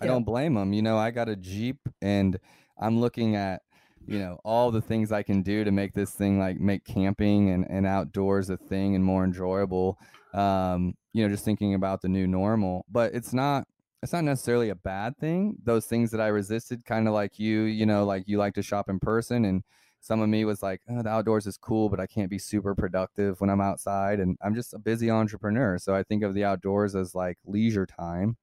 I 0.01 0.07
don't 0.07 0.25
blame 0.25 0.55
them. 0.55 0.73
You 0.73 0.83
know, 0.83 0.97
I 0.97 1.11
got 1.11 1.29
a 1.29 1.37
Jeep, 1.37 1.79
and 2.01 2.39
I'm 2.79 3.01
looking 3.01 3.37
at 3.37 3.63
you 4.07 4.19
know 4.19 4.41
all 4.45 4.71
the 4.71 4.81
things 4.81 5.13
I 5.13 5.23
can 5.23 5.43
do 5.43 5.65
to 5.65 5.71
make 5.71 5.93
this 5.93 6.13
thing 6.13 6.39
like 6.39 6.59
make 6.59 6.85
camping 6.85 7.51
and 7.51 7.67
and 7.69 7.87
outdoors 7.87 8.49
a 8.49 8.57
thing 8.57 8.95
and 8.95 9.05
more 9.05 9.25
enjoyable. 9.25 9.99
Um, 10.33 10.95
you 11.13 11.23
know, 11.23 11.29
just 11.29 11.45
thinking 11.45 11.75
about 11.75 12.03
the 12.03 12.09
new 12.09 12.27
normal, 12.27 12.85
but 12.91 13.15
it's 13.15 13.33
not 13.33 13.67
it's 14.03 14.13
not 14.13 14.25
necessarily 14.25 14.71
a 14.71 14.75
bad 14.75 15.17
thing. 15.19 15.57
Those 15.65 15.87
things 15.87 16.11
that 16.11 16.21
I 16.21 16.29
resisted, 16.29 16.85
kind 16.85 17.09
of 17.09 17.15
like 17.15 17.39
you, 17.39 17.63
you 17.63 17.87
know, 17.87 18.05
like 18.05 18.25
you 18.27 18.39
like 18.39 18.55
to 18.55 18.63
shop 18.63 18.89
in 18.89 18.99
person, 18.99 19.45
and 19.45 19.63
some 20.01 20.21
of 20.21 20.29
me 20.29 20.45
was 20.45 20.63
like, 20.63 20.81
oh, 20.89 21.03
the 21.03 21.09
outdoors 21.09 21.47
is 21.47 21.57
cool, 21.57 21.89
but 21.89 21.99
I 21.99 22.07
can't 22.07 22.31
be 22.31 22.39
super 22.39 22.75
productive 22.75 23.41
when 23.41 23.51
I'm 23.51 23.61
outside, 23.61 24.21
and 24.21 24.37
I'm 24.43 24.55
just 24.55 24.75
a 24.75 24.79
busy 24.79 25.11
entrepreneur. 25.11 25.79
So 25.79 25.95
I 25.95 26.03
think 26.03 26.23
of 26.23 26.35
the 26.35 26.45
outdoors 26.45 26.95
as 26.95 27.15
like 27.15 27.39
leisure 27.45 27.87
time, 27.87 28.37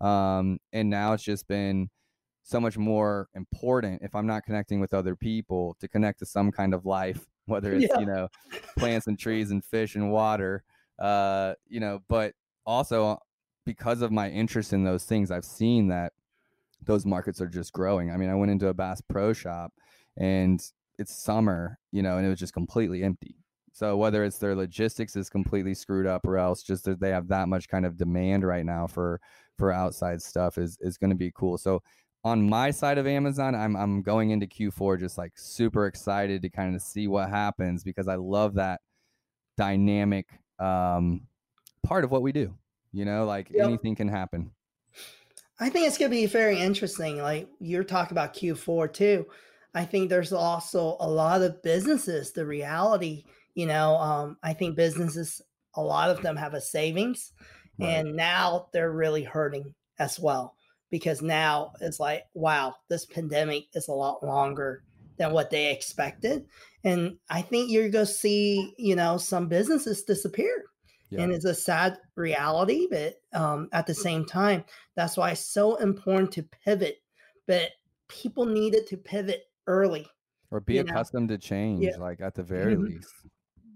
um, 0.00 0.58
and 0.72 0.88
now 0.88 1.12
it's 1.12 1.24
just 1.24 1.48
been 1.48 1.90
so 2.42 2.60
much 2.60 2.76
more 2.76 3.28
important 3.34 4.02
if 4.02 4.14
I'm 4.14 4.26
not 4.26 4.44
connecting 4.44 4.80
with 4.80 4.94
other 4.94 5.14
people 5.14 5.76
to 5.80 5.88
connect 5.88 6.20
to 6.20 6.26
some 6.26 6.50
kind 6.50 6.74
of 6.74 6.86
life, 6.86 7.26
whether 7.46 7.72
it's 7.72 7.86
yeah. 7.92 8.00
you 8.00 8.06
know 8.06 8.28
plants 8.78 9.06
and 9.08 9.18
trees 9.18 9.50
and 9.50 9.64
fish 9.64 9.96
and 9.96 10.10
water, 10.12 10.62
uh, 10.98 11.54
you 11.68 11.80
know, 11.80 12.00
but 12.08 12.34
also 12.64 13.18
because 13.64 14.02
of 14.02 14.12
my 14.12 14.30
interest 14.30 14.72
in 14.72 14.84
those 14.84 15.04
things, 15.04 15.30
I've 15.30 15.44
seen 15.44 15.88
that 15.88 16.12
those 16.84 17.06
markets 17.06 17.40
are 17.40 17.48
just 17.48 17.72
growing. 17.72 18.10
I 18.10 18.16
mean, 18.16 18.30
I 18.30 18.34
went 18.34 18.50
into 18.50 18.68
a 18.68 18.74
Bass 18.74 19.00
Pro 19.00 19.32
shop 19.32 19.72
and 20.16 20.62
it's 20.98 21.14
summer, 21.14 21.78
you 21.92 22.02
know, 22.02 22.16
and 22.16 22.26
it 22.26 22.30
was 22.30 22.38
just 22.38 22.52
completely 22.52 23.02
empty. 23.02 23.36
So 23.72 23.96
whether 23.96 24.24
it's 24.24 24.38
their 24.38 24.54
logistics 24.54 25.16
is 25.16 25.30
completely 25.30 25.74
screwed 25.74 26.06
up 26.06 26.26
or 26.26 26.36
else 26.36 26.62
just 26.62 26.84
that 26.84 27.00
they 27.00 27.10
have 27.10 27.28
that 27.28 27.48
much 27.48 27.68
kind 27.68 27.86
of 27.86 27.96
demand 27.96 28.44
right 28.44 28.66
now 28.66 28.86
for 28.86 29.20
for 29.58 29.72
outside 29.72 30.20
stuff 30.20 30.58
is 30.58 30.76
is 30.80 30.98
going 30.98 31.10
to 31.10 31.16
be 31.16 31.32
cool. 31.34 31.56
So 31.56 31.82
on 32.24 32.48
my 32.48 32.70
side 32.70 32.98
of 32.98 33.06
Amazon, 33.06 33.54
I'm 33.54 33.74
I'm 33.76 34.02
going 34.02 34.30
into 34.30 34.46
Q4 34.46 35.00
just 35.00 35.18
like 35.18 35.32
super 35.36 35.86
excited 35.86 36.42
to 36.42 36.50
kind 36.50 36.74
of 36.74 36.82
see 36.82 37.08
what 37.08 37.30
happens 37.30 37.82
because 37.82 38.08
I 38.08 38.16
love 38.16 38.54
that 38.54 38.80
dynamic 39.56 40.28
um, 40.58 41.22
part 41.82 42.04
of 42.04 42.10
what 42.10 42.22
we 42.22 42.32
do. 42.32 42.54
You 42.92 43.04
know, 43.04 43.24
like 43.24 43.50
yep. 43.50 43.66
anything 43.66 43.94
can 43.94 44.08
happen. 44.08 44.50
I 45.58 45.70
think 45.70 45.86
it's 45.86 45.98
going 45.98 46.10
to 46.10 46.16
be 46.16 46.26
very 46.26 46.58
interesting. 46.58 47.18
Like 47.18 47.48
you're 47.60 47.84
talking 47.84 48.12
about 48.16 48.34
Q4 48.34 48.92
too. 48.92 49.26
I 49.74 49.84
think 49.84 50.10
there's 50.10 50.32
also 50.32 50.96
a 51.00 51.08
lot 51.08 51.42
of 51.42 51.62
businesses, 51.62 52.32
the 52.32 52.44
reality, 52.44 53.24
you 53.54 53.66
know, 53.66 53.96
um, 53.96 54.36
I 54.42 54.52
think 54.52 54.76
businesses, 54.76 55.40
a 55.74 55.82
lot 55.82 56.10
of 56.10 56.20
them 56.20 56.36
have 56.36 56.54
a 56.54 56.60
savings 56.60 57.32
right. 57.78 57.88
and 57.88 58.16
now 58.16 58.68
they're 58.72 58.92
really 58.92 59.22
hurting 59.22 59.74
as 59.98 60.20
well 60.20 60.56
because 60.90 61.22
now 61.22 61.72
it's 61.80 61.98
like, 61.98 62.24
wow, 62.34 62.74
this 62.90 63.06
pandemic 63.06 63.64
is 63.72 63.88
a 63.88 63.92
lot 63.92 64.22
longer 64.22 64.82
than 65.16 65.32
what 65.32 65.50
they 65.50 65.70
expected. 65.70 66.44
And 66.84 67.16
I 67.30 67.40
think 67.42 67.70
you're 67.70 67.88
going 67.88 68.06
to 68.06 68.12
see, 68.12 68.74
you 68.76 68.96
know, 68.96 69.16
some 69.16 69.48
businesses 69.48 70.02
disappear 70.02 70.64
yeah. 71.12 71.20
and 71.20 71.32
it's 71.32 71.44
a 71.44 71.54
sad 71.54 71.98
reality 72.16 72.86
but 72.90 73.20
um, 73.34 73.68
at 73.72 73.86
the 73.86 73.94
same 73.94 74.24
time 74.24 74.64
that's 74.96 75.16
why 75.16 75.30
it's 75.30 75.44
so 75.44 75.76
important 75.76 76.32
to 76.32 76.42
pivot 76.42 77.02
but 77.46 77.70
people 78.08 78.46
needed 78.46 78.86
to 78.86 78.96
pivot 78.96 79.44
early 79.66 80.06
or 80.50 80.60
be 80.60 80.78
accustomed 80.78 81.28
know? 81.28 81.36
to 81.36 81.42
change 81.42 81.84
yeah. 81.84 81.96
like 81.98 82.20
at 82.20 82.34
the 82.34 82.42
very 82.42 82.74
mm-hmm. 82.74 82.84
least 82.84 83.12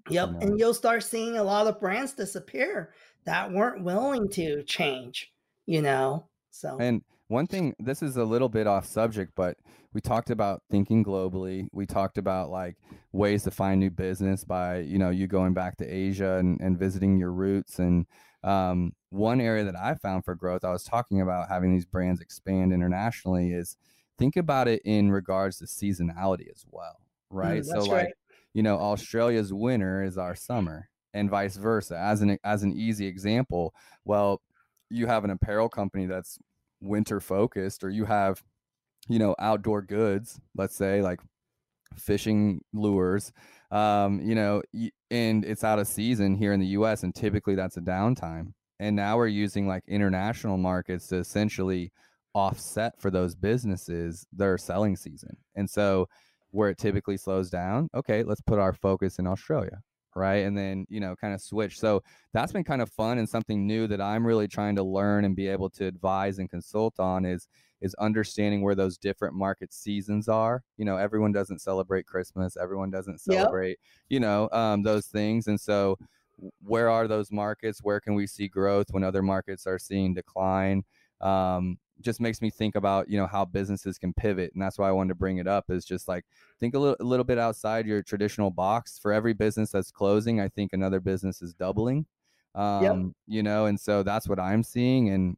yep 0.08 0.28
you 0.28 0.32
know? 0.32 0.38
and 0.40 0.58
you'll 0.58 0.74
start 0.74 1.02
seeing 1.02 1.36
a 1.36 1.42
lot 1.42 1.66
of 1.66 1.78
brands 1.80 2.12
disappear 2.12 2.92
that 3.24 3.52
weren't 3.52 3.82
willing 3.82 4.28
to 4.28 4.62
change 4.62 5.32
you 5.66 5.82
know 5.82 6.26
so 6.50 6.78
and 6.78 7.02
one 7.28 7.46
thing 7.46 7.74
this 7.78 8.02
is 8.02 8.16
a 8.16 8.24
little 8.24 8.48
bit 8.48 8.66
off 8.66 8.86
subject 8.86 9.32
but 9.34 9.56
we 9.92 10.02
talked 10.02 10.28
about 10.28 10.62
thinking 10.70 11.02
globally. 11.02 11.68
We 11.72 11.86
talked 11.86 12.18
about 12.18 12.50
like 12.50 12.76
ways 13.12 13.44
to 13.44 13.50
find 13.50 13.80
new 13.80 13.88
business 13.88 14.44
by 14.44 14.80
you 14.80 14.98
know 14.98 15.08
you 15.08 15.26
going 15.26 15.54
back 15.54 15.78
to 15.78 15.86
asia 15.86 16.36
and, 16.36 16.60
and 16.60 16.78
visiting 16.78 17.16
your 17.16 17.32
roots. 17.32 17.78
And 17.78 18.04
um, 18.44 18.92
one 19.08 19.40
area 19.40 19.64
that 19.64 19.76
i 19.76 19.94
found 19.94 20.24
for 20.24 20.34
growth 20.34 20.62
i 20.62 20.70
was 20.70 20.84
talking 20.84 21.20
about 21.20 21.48
having 21.48 21.72
these 21.72 21.86
brands 21.86 22.20
expand 22.20 22.72
internationally 22.72 23.52
is 23.52 23.76
think 24.18 24.36
about 24.36 24.68
it 24.68 24.82
in 24.84 25.10
regards 25.10 25.58
to 25.58 25.64
seasonality 25.64 26.50
as 26.50 26.64
well 26.70 27.00
right? 27.30 27.62
Mm, 27.62 27.66
so 27.66 27.78
like 27.80 27.90
right. 27.90 28.14
you 28.52 28.62
know 28.62 28.76
australia's 28.76 29.52
winter 29.52 30.02
is 30.02 30.18
our 30.18 30.34
summer 30.34 30.88
and 31.14 31.30
vice 31.30 31.56
versa. 31.56 31.96
As 31.96 32.20
an 32.20 32.38
as 32.44 32.62
an 32.62 32.76
easy 32.76 33.06
example 33.06 33.74
well 34.04 34.42
you 34.90 35.06
have 35.06 35.24
an 35.24 35.30
apparel 35.30 35.68
company 35.68 36.06
that's 36.06 36.38
winter 36.86 37.20
focused 37.20 37.84
or 37.84 37.90
you 37.90 38.04
have 38.04 38.42
you 39.08 39.18
know 39.18 39.34
outdoor 39.38 39.82
goods 39.82 40.40
let's 40.56 40.74
say 40.74 41.02
like 41.02 41.20
fishing 41.96 42.60
lures 42.72 43.32
um 43.70 44.20
you 44.20 44.34
know 44.34 44.62
and 45.10 45.44
it's 45.44 45.64
out 45.64 45.78
of 45.78 45.86
season 45.86 46.34
here 46.34 46.52
in 46.52 46.60
the 46.60 46.66
US 46.66 47.02
and 47.02 47.14
typically 47.14 47.54
that's 47.54 47.76
a 47.76 47.80
downtime 47.80 48.52
and 48.78 48.94
now 48.94 49.16
we're 49.16 49.26
using 49.28 49.66
like 49.66 49.82
international 49.88 50.58
markets 50.58 51.08
to 51.08 51.16
essentially 51.16 51.92
offset 52.34 53.00
for 53.00 53.10
those 53.10 53.34
businesses 53.34 54.26
their 54.30 54.58
selling 54.58 54.94
season. 54.94 55.36
And 55.54 55.68
so 55.68 56.06
where 56.50 56.68
it 56.68 56.78
typically 56.78 57.16
slows 57.16 57.48
down, 57.48 57.88
okay, 57.94 58.22
let's 58.22 58.42
put 58.42 58.58
our 58.58 58.74
focus 58.74 59.18
in 59.18 59.26
Australia, 59.26 59.80
right? 60.16 60.44
And 60.44 60.56
then, 60.56 60.86
you 60.88 61.00
know, 61.00 61.14
kind 61.14 61.34
of 61.34 61.40
switch. 61.40 61.78
So 61.78 62.02
that's 62.32 62.52
been 62.52 62.64
kind 62.64 62.82
of 62.82 62.90
fun 62.90 63.18
and 63.18 63.28
something 63.28 63.66
new 63.66 63.86
that 63.88 64.00
I'm 64.00 64.26
really 64.26 64.48
trying 64.48 64.76
to 64.76 64.82
learn 64.82 65.24
and 65.24 65.36
be 65.36 65.48
able 65.48 65.70
to 65.70 65.86
advise 65.86 66.38
and 66.38 66.50
consult 66.50 66.98
on 66.98 67.24
is 67.24 67.48
is 67.82 67.94
understanding 67.96 68.62
where 68.62 68.74
those 68.74 68.96
different 68.96 69.34
market 69.34 69.72
seasons 69.72 70.28
are. 70.28 70.62
You 70.78 70.86
know, 70.86 70.96
everyone 70.96 71.32
doesn't 71.32 71.60
celebrate 71.60 72.06
Christmas, 72.06 72.56
everyone 72.56 72.90
doesn't 72.90 73.20
celebrate, 73.20 73.68
yep. 73.68 73.78
you 74.08 74.20
know, 74.20 74.48
um, 74.50 74.82
those 74.82 75.06
things. 75.06 75.46
And 75.46 75.60
so 75.60 75.98
where 76.62 76.88
are 76.90 77.06
those 77.06 77.30
markets? 77.30 77.80
Where 77.82 78.00
can 78.00 78.14
we 78.14 78.26
see 78.26 78.48
growth 78.48 78.86
when 78.90 79.04
other 79.04 79.22
markets 79.22 79.66
are 79.66 79.78
seeing 79.78 80.14
decline? 80.14 80.84
Um, 81.20 81.78
just 82.00 82.20
makes 82.20 82.42
me 82.42 82.50
think 82.50 82.74
about 82.74 83.08
you 83.08 83.18
know 83.18 83.26
how 83.26 83.44
businesses 83.44 83.98
can 83.98 84.12
pivot 84.12 84.50
and 84.52 84.62
that's 84.62 84.78
why 84.78 84.88
i 84.88 84.92
wanted 84.92 85.08
to 85.08 85.14
bring 85.14 85.38
it 85.38 85.46
up 85.46 85.70
is 85.70 85.84
just 85.84 86.08
like 86.08 86.24
think 86.60 86.74
a 86.74 86.78
little, 86.78 86.96
a 87.00 87.04
little 87.04 87.24
bit 87.24 87.38
outside 87.38 87.86
your 87.86 88.02
traditional 88.02 88.50
box 88.50 88.98
for 88.98 89.12
every 89.12 89.32
business 89.32 89.70
that's 89.70 89.90
closing 89.90 90.40
i 90.40 90.48
think 90.48 90.72
another 90.72 91.00
business 91.00 91.42
is 91.42 91.54
doubling 91.54 92.06
um, 92.54 92.82
yep. 92.82 92.96
you 93.26 93.42
know 93.42 93.66
and 93.66 93.78
so 93.78 94.02
that's 94.02 94.28
what 94.28 94.38
i'm 94.38 94.62
seeing 94.62 95.10
and 95.10 95.36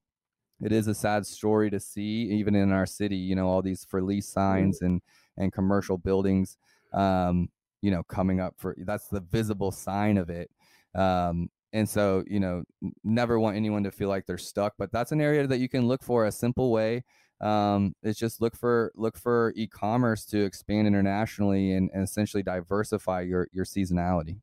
it 0.60 0.72
is 0.72 0.88
a 0.88 0.94
sad 0.94 1.24
story 1.26 1.70
to 1.70 1.78
see 1.78 2.28
even 2.30 2.54
in 2.54 2.72
our 2.72 2.86
city 2.86 3.16
you 3.16 3.36
know 3.36 3.48
all 3.48 3.62
these 3.62 3.84
for 3.84 4.02
lease 4.02 4.26
mm-hmm. 4.26 4.40
signs 4.40 4.82
and 4.82 5.00
and 5.36 5.52
commercial 5.52 5.96
buildings 5.96 6.56
um, 6.92 7.48
you 7.82 7.90
know 7.90 8.02
coming 8.04 8.40
up 8.40 8.54
for 8.56 8.74
that's 8.78 9.08
the 9.08 9.20
visible 9.20 9.70
sign 9.70 10.16
of 10.16 10.30
it 10.30 10.50
um, 10.94 11.48
and 11.72 11.88
so 11.88 12.24
you 12.26 12.40
know 12.40 12.62
never 13.04 13.38
want 13.38 13.56
anyone 13.56 13.82
to 13.82 13.90
feel 13.90 14.08
like 14.08 14.26
they're 14.26 14.38
stuck 14.38 14.74
but 14.78 14.90
that's 14.92 15.12
an 15.12 15.20
area 15.20 15.46
that 15.46 15.58
you 15.58 15.68
can 15.68 15.86
look 15.86 16.02
for 16.02 16.26
a 16.26 16.32
simple 16.32 16.70
way 16.70 17.02
um, 17.40 17.94
is 18.02 18.18
just 18.18 18.40
look 18.40 18.56
for 18.56 18.92
look 18.96 19.16
for 19.16 19.52
e-commerce 19.56 20.24
to 20.26 20.44
expand 20.44 20.86
internationally 20.86 21.72
and, 21.72 21.88
and 21.94 22.02
essentially 22.02 22.42
diversify 22.42 23.20
your 23.20 23.48
your 23.52 23.64
seasonality. 23.64 24.40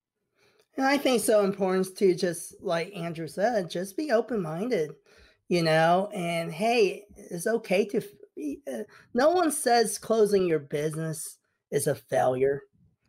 And 0.77 0.85
i 0.85 0.97
think 0.97 1.21
so 1.21 1.43
important 1.43 1.97
to 1.97 2.15
just 2.15 2.55
like 2.61 2.95
andrew 2.95 3.27
said 3.27 3.69
just 3.69 3.97
be 3.97 4.11
open-minded 4.11 4.91
you 5.47 5.63
know 5.63 6.09
and 6.13 6.51
hey 6.51 7.03
it's 7.15 7.47
okay 7.47 7.85
to 7.85 8.01
uh, 8.71 8.83
no 9.13 9.29
one 9.29 9.51
says 9.51 9.97
closing 9.97 10.45
your 10.45 10.59
business 10.59 11.37
is 11.71 11.87
a 11.87 11.95
failure 11.95 12.61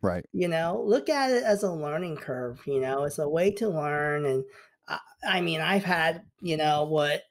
Right. 0.07 0.25
You 0.31 0.47
know, 0.47 0.83
look 0.85 1.09
at 1.09 1.31
it 1.31 1.43
as 1.43 1.63
a 1.63 1.71
learning 1.71 2.17
curve, 2.17 2.59
you 2.65 2.79
know, 2.79 3.03
it's 3.03 3.19
a 3.19 3.27
way 3.27 3.51
to 3.51 3.69
learn. 3.69 4.25
And 4.25 4.43
I, 4.87 4.99
I 5.27 5.41
mean, 5.41 5.61
I've 5.61 5.83
had, 5.83 6.23
you 6.41 6.57
know, 6.57 6.85
what 6.85 7.23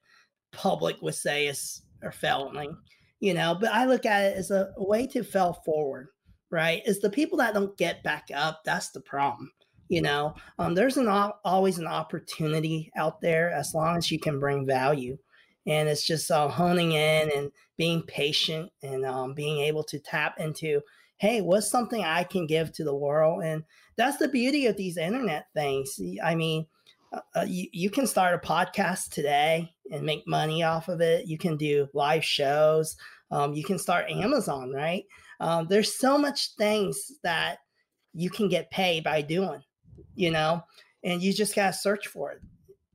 public 0.52 1.00
would 1.02 1.14
say 1.14 1.46
is 1.46 1.82
or 2.02 2.12
failing, 2.12 2.76
you 3.20 3.34
know, 3.34 3.56
but 3.58 3.72
I 3.72 3.86
look 3.86 4.04
at 4.04 4.26
it 4.26 4.36
as 4.36 4.50
a, 4.50 4.72
way 4.76 5.06
to 5.08 5.24
fail 5.24 5.60
forward, 5.64 6.08
right? 6.50 6.82
It's 6.84 7.00
the 7.00 7.10
people 7.10 7.38
that 7.38 7.54
don't 7.54 7.76
get 7.78 8.02
back 8.02 8.28
up. 8.34 8.62
That's 8.64 8.90
the 8.90 9.00
problem. 9.00 9.50
You 9.88 10.02
know, 10.02 10.34
um, 10.58 10.74
there's 10.74 10.96
an 10.96 11.08
always 11.44 11.78
an 11.78 11.86
opportunity 11.86 12.90
out 12.96 13.20
there 13.20 13.52
as 13.52 13.72
long 13.72 13.96
as 13.96 14.10
you 14.10 14.18
can 14.18 14.40
bring 14.40 14.66
value 14.66 15.16
and 15.66 15.88
it's 15.88 16.06
just 16.06 16.30
uh, 16.30 16.48
honing 16.48 16.92
in 16.92 17.30
and 17.36 17.50
being 17.76 18.02
patient 18.02 18.70
and 18.82 19.04
um, 19.04 19.34
being 19.34 19.60
able 19.60 19.82
to 19.84 19.98
tap 19.98 20.38
into 20.38 20.80
hey, 21.18 21.40
what's 21.40 21.70
something 21.70 22.04
I 22.04 22.24
can 22.24 22.46
give 22.46 22.72
to 22.72 22.84
the 22.84 22.94
world? 22.94 23.42
And 23.42 23.64
that's 23.96 24.18
the 24.18 24.28
beauty 24.28 24.66
of 24.66 24.76
these 24.76 24.96
internet 24.96 25.46
things. 25.54 25.98
I 26.22 26.34
mean, 26.34 26.66
uh, 27.12 27.20
uh, 27.34 27.46
you, 27.48 27.68
you 27.72 27.90
can 27.90 28.06
start 28.06 28.34
a 28.34 28.46
podcast 28.46 29.10
today 29.10 29.72
and 29.90 30.04
make 30.04 30.24
money 30.26 30.62
off 30.62 30.88
of 30.88 31.00
it. 31.00 31.26
You 31.26 31.38
can 31.38 31.56
do 31.56 31.88
live 31.94 32.24
shows. 32.24 32.96
Um, 33.30 33.54
you 33.54 33.64
can 33.64 33.78
start 33.78 34.10
Amazon, 34.10 34.72
right? 34.72 35.04
Um, 35.40 35.66
there's 35.68 35.98
so 35.98 36.18
much 36.18 36.54
things 36.56 37.12
that 37.22 37.58
you 38.12 38.30
can 38.30 38.48
get 38.48 38.70
paid 38.70 39.04
by 39.04 39.22
doing, 39.22 39.62
you 40.14 40.30
know, 40.30 40.62
and 41.04 41.22
you 41.22 41.32
just 41.32 41.54
got 41.54 41.72
to 41.72 41.78
search 41.78 42.06
for 42.06 42.32
it. 42.32 42.40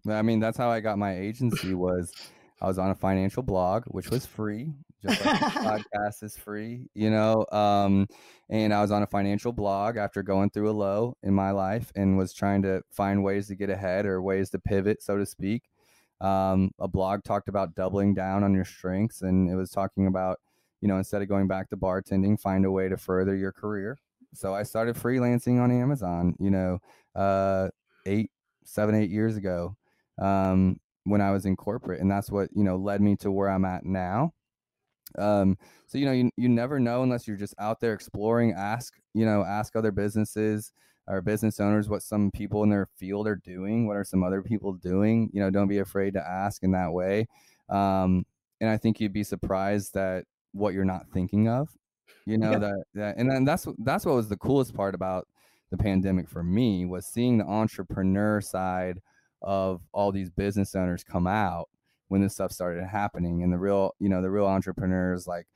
I 0.10 0.22
mean, 0.22 0.40
that's 0.40 0.58
how 0.58 0.70
I 0.70 0.80
got 0.80 0.98
my 0.98 1.16
agency 1.16 1.74
was 1.76 2.12
I 2.60 2.68
was 2.68 2.80
on 2.80 2.90
a 2.90 2.96
financial 2.96 3.44
blog, 3.44 3.84
which 3.88 4.10
was 4.10 4.26
free 4.26 4.74
just 5.02 5.26
like 5.26 5.40
podcast 5.40 6.24
is 6.24 6.38
free, 6.38 6.88
you 6.94 7.10
know. 7.10 7.46
Um, 7.52 8.08
and 8.50 8.74
I 8.74 8.82
was 8.82 8.92
on 8.92 9.04
a 9.04 9.08
financial 9.08 9.52
blog 9.52 9.98
after 9.98 10.24
going 10.24 10.50
through 10.50 10.70
a 10.70 10.72
low 10.72 11.16
in 11.24 11.34
my 11.34 11.52
life 11.52 11.92
and 11.96 12.18
was 12.18 12.34
trying 12.34 12.62
to 12.64 12.82
find 12.92 13.24
ways 13.24 13.48
to 13.48 13.56
get 13.56 13.70
ahead 13.70 14.06
or 14.06 14.22
ways 14.22 14.50
to 14.52 14.60
pivot, 14.60 15.02
so 15.02 15.18
to 15.18 15.26
speak. 15.26 15.64
Um, 16.22 16.72
a 16.80 16.88
blog 16.88 17.24
talked 17.24 17.50
about 17.50 17.74
doubling 17.74 18.14
down 18.14 18.44
on 18.44 18.54
your 18.54 18.66
strengths, 18.66 19.22
and 19.22 19.50
it 19.50 19.56
was 19.56 19.72
talking 19.72 20.08
about, 20.08 20.40
you 20.80 20.88
know, 20.88 20.98
instead 20.98 21.22
of 21.22 21.28
going 21.28 21.48
back 21.48 21.70
to 21.70 21.78
bartending, 21.78 22.40
find 22.40 22.66
a 22.66 22.72
way 22.72 22.90
to 22.90 22.98
further 22.98 23.36
your 23.36 23.52
career. 23.52 23.98
So 24.34 24.54
I 24.54 24.64
started 24.64 24.96
freelancing 24.96 25.60
on 25.60 25.72
Amazon, 25.72 26.36
you 26.40 26.52
know, 26.52 26.80
uh, 27.16 27.70
eight, 28.06 28.32
seven, 28.64 28.96
eight 28.96 29.10
years 29.10 29.36
ago 29.36 29.76
um, 30.22 30.80
when 31.04 31.22
I 31.22 31.32
was 31.32 31.46
in 31.46 31.56
corporate, 31.56 32.02
and 32.02 32.10
that's 32.10 32.30
what 32.30 32.50
you 32.54 32.64
know 32.64 32.78
led 32.78 33.02
me 33.02 33.16
to 33.18 33.32
where 33.32 33.50
I'm 33.50 33.66
at 33.66 33.86
now. 33.86 34.34
Um, 35.18 35.58
so 35.88 35.98
you 35.98 36.06
know, 36.06 36.12
you, 36.12 36.30
you 36.38 36.50
never 36.50 36.80
know 36.80 37.04
unless 37.04 37.28
you're 37.28 37.38
just 37.38 37.56
out 37.60 37.80
there 37.80 37.94
exploring. 37.94 38.54
Ask 38.54 38.94
you 39.14 39.26
know, 39.26 39.44
ask 39.44 39.76
other 39.76 39.92
businesses 39.92 40.72
or 41.08 41.22
business 41.22 41.60
owners 41.60 41.90
what 41.90 42.04
some 42.04 42.32
people 42.32 42.64
in 42.64 42.70
their 42.70 42.88
field 42.98 43.28
are 43.28 43.36
doing. 43.36 43.88
What 43.88 43.98
are 43.98 44.04
some 44.04 44.24
other 44.24 44.42
people 44.42 44.74
doing? 44.74 45.30
You 45.34 45.42
know, 45.42 45.50
don't 45.50 45.68
be 45.68 45.80
afraid 45.80 46.14
to 46.14 46.26
ask 46.26 46.64
in 46.64 46.72
that 46.72 46.92
way. 46.92 47.28
Um, 47.70 48.26
and 48.60 48.70
I 48.70 48.78
think 48.78 49.00
you'd 49.00 49.14
be 49.14 49.24
surprised 49.24 49.94
that 49.96 50.26
what 50.54 50.74
you're 50.74 50.86
not 50.86 51.08
thinking 51.14 51.48
of. 51.48 51.70
You 52.26 52.38
know 52.38 52.52
yeah. 52.52 52.60
that 52.60 52.84
that, 52.94 53.18
and 53.18 53.30
then 53.30 53.46
that's 53.46 53.68
that's 53.80 54.06
what 54.06 54.16
was 54.16 54.30
the 54.30 54.38
coolest 54.38 54.76
part 54.76 54.96
about 54.96 55.28
the 55.72 55.78
pandemic 55.78 56.28
for 56.30 56.44
me 56.44 56.86
was 56.86 57.06
seeing 57.06 57.38
the 57.38 57.46
entrepreneur 57.46 58.42
side 58.42 59.02
of 59.42 59.82
all 59.92 60.12
these 60.12 60.30
business 60.30 60.76
owners 60.76 61.04
come 61.04 61.26
out 61.26 61.70
when 62.12 62.20
this 62.20 62.34
stuff 62.34 62.52
started 62.52 62.84
happening 62.84 63.42
and 63.42 63.54
the 63.54 63.58
real 63.58 63.96
you 64.00 64.10
know 64.10 64.22
the 64.22 64.30
real 64.30 64.46
entrepreneurs 64.46 65.28
like 65.28 65.48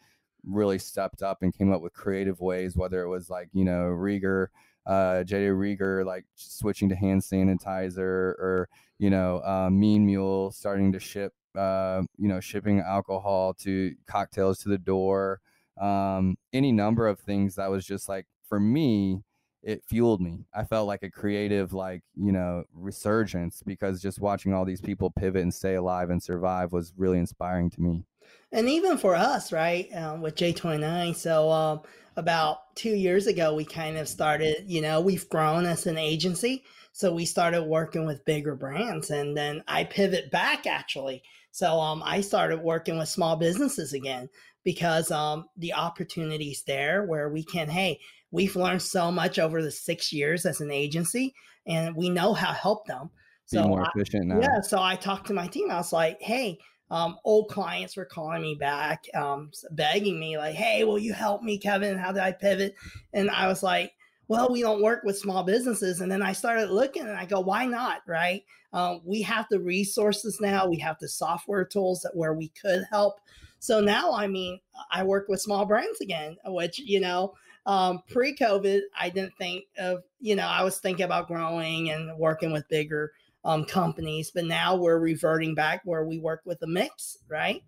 really 0.46 0.80
stepped 0.80 1.22
up 1.22 1.40
and 1.42 1.54
came 1.54 1.70
up 1.70 1.82
with 1.82 1.92
creative 1.92 2.40
ways 2.40 2.78
whether 2.78 3.02
it 3.02 3.10
was 3.10 3.30
like 3.30 3.50
you 3.52 3.66
know 3.66 3.90
Rieger 3.90 4.48
uh 4.86 5.26
JJ 5.26 5.50
Rieger 5.50 6.06
like 6.06 6.24
switching 6.36 6.88
to 6.88 6.96
hand 6.96 7.22
sanitizer 7.22 8.00
or 8.00 8.70
you 9.00 9.10
know 9.10 9.42
uh, 9.44 9.70
Mean 9.70 10.06
Mule 10.06 10.50
starting 10.50 10.94
to 10.94 11.00
ship 11.00 11.34
uh 11.58 12.04
you 12.18 12.30
know 12.30 12.40
shipping 12.40 12.80
alcohol 12.80 13.54
to 13.56 13.94
cocktails 14.08 14.60
to 14.60 14.70
the 14.70 14.78
door 14.78 15.42
um 15.82 16.38
any 16.54 16.72
number 16.72 17.06
of 17.06 17.20
things 17.20 17.56
that 17.56 17.70
was 17.70 17.86
just 17.86 18.08
like 18.08 18.28
for 18.48 18.62
me 18.62 19.22
it 19.66 19.84
fueled 19.84 20.22
me. 20.22 20.46
I 20.54 20.64
felt 20.64 20.88
like 20.88 21.02
a 21.02 21.10
creative, 21.10 21.74
like, 21.74 22.04
you 22.16 22.32
know, 22.32 22.64
resurgence 22.74 23.64
because 23.66 24.00
just 24.00 24.22
watching 24.22 24.54
all 24.54 24.64
these 24.64 24.80
people 24.80 25.10
pivot 25.10 25.42
and 25.42 25.54
stay 25.54 25.74
alive 25.74 26.12
and 26.12 26.22
survive 26.22 26.72
was 26.72 26.94
really 26.96 27.18
inspiring 27.18 27.72
to 27.72 27.82
me. 27.82 28.06
And 28.52 28.70
even 28.70 28.98
for 28.98 29.16
us, 29.16 29.52
right, 29.52 29.90
um, 29.96 30.22
with 30.22 30.36
J29. 30.36 31.16
So, 31.16 31.52
um, 31.52 31.82
about 32.16 32.76
two 32.76 32.96
years 32.96 33.28
ago, 33.28 33.54
we 33.54 33.66
kind 33.66 33.98
of 33.98 34.08
started, 34.08 34.64
you 34.68 34.82
know, 34.82 35.02
we've 35.02 35.28
grown 35.30 35.66
as 35.66 35.86
an 35.88 35.98
agency. 35.98 36.64
So 36.94 37.12
we 37.12 37.26
started 37.26 37.64
working 37.64 38.06
with 38.06 38.24
bigger 38.24 38.56
brands. 38.56 39.10
And 39.10 39.36
then 39.36 39.64
I 39.68 39.84
pivot 39.84 40.32
back 40.32 40.66
actually. 40.66 41.24
So 41.52 41.80
um, 41.80 42.02
I 42.06 42.22
started 42.22 42.62
working 42.62 42.98
with 42.98 43.10
small 43.10 43.36
businesses 43.36 43.94
again 43.94 44.30
because 44.64 45.12
um, 45.12 45.50
the 45.58 45.74
opportunities 45.74 46.64
there 46.64 47.04
where 47.04 47.30
we 47.30 47.44
can, 47.44 47.70
hey, 47.70 48.00
we've 48.36 48.56
learned 48.58 48.82
so 48.82 49.12
much 49.12 49.40
over 49.40 49.64
the 49.64 49.72
six 49.72 50.12
years 50.12 50.46
as 50.46 50.60
an 50.60 50.70
agency, 50.70 51.34
and 51.66 51.96
we 51.96 52.10
know 52.10 52.34
how 52.34 52.50
to 52.50 52.54
help 52.54 52.86
them. 52.86 53.10
So 53.46 53.64
Be 53.64 53.70
more 53.70 53.88
efficient 53.96 54.28
now. 54.28 54.42
Yeah. 54.42 54.62
So 54.62 54.82
I 54.82 54.96
talked 54.96 55.28
to 55.28 55.34
my 55.34 55.48
team. 55.48 55.72
I 55.72 55.78
was 55.78 55.94
like, 55.94 56.22
hey, 56.22 56.60
um, 56.92 57.18
old 57.24 57.48
clients 57.48 57.96
were 57.96 58.06
calling 58.06 58.42
me 58.42 58.56
back, 58.56 59.06
um, 59.16 59.52
begging 59.72 60.20
me, 60.20 60.38
like, 60.38 60.56
hey, 60.56 60.84
will 60.84 61.00
you 61.00 61.14
help 61.14 61.44
me, 61.44 61.58
Kevin? 61.58 61.98
How 61.98 62.12
did 62.12 62.24
I 62.24 62.34
pivot? 62.34 62.76
And 63.14 63.32
I 63.32 63.48
was 63.48 63.64
like, 63.64 63.94
well, 64.28 64.50
we 64.52 64.62
don't 64.62 64.82
work 64.82 65.04
with 65.04 65.18
small 65.18 65.44
businesses. 65.44 66.02
And 66.02 66.12
then 66.12 66.22
I 66.22 66.34
started 66.34 66.70
looking 66.70 67.04
and 67.04 67.18
I 67.18 67.26
go, 67.26 67.40
why 67.40 67.66
not? 67.66 68.02
Right. 68.06 68.44
Um, 68.74 69.02
we 69.06 69.22
have 69.22 69.46
the 69.50 69.60
resources 69.60 70.42
now, 70.42 70.68
we 70.68 70.80
have 70.80 70.98
the 71.00 71.08
software 71.08 71.64
tools 71.64 72.02
that 72.02 72.16
where 72.16 72.34
we 72.34 72.50
could 72.50 72.84
help. 72.92 73.16
So 73.60 73.80
now, 73.80 74.14
I 74.14 74.28
mean, 74.28 74.60
I 74.92 75.04
work 75.04 75.28
with 75.30 75.42
small 75.42 75.66
brands 75.66 76.02
again, 76.02 76.38
which, 76.46 76.80
you 76.80 77.00
know, 77.00 77.36
um, 77.66 78.02
Pre 78.10 78.36
COVID, 78.36 78.82
I 79.00 79.10
didn't 79.10 79.34
think 79.38 79.66
of, 79.78 80.04
you 80.20 80.36
know, 80.36 80.46
I 80.48 80.64
was 80.64 80.80
thinking 80.80 81.06
about 81.06 81.28
growing 81.28 81.90
and 81.90 82.18
working 82.18 82.52
with 82.52 82.68
bigger 82.70 83.12
um, 83.44 83.66
companies, 83.66 84.32
but 84.34 84.46
now 84.46 84.76
we're 84.76 85.00
reverting 85.00 85.56
back 85.56 85.82
where 85.86 86.06
we 86.06 86.20
work 86.20 86.42
with 86.46 86.62
a 86.64 86.68
mix, 86.68 87.18
right? 87.30 87.64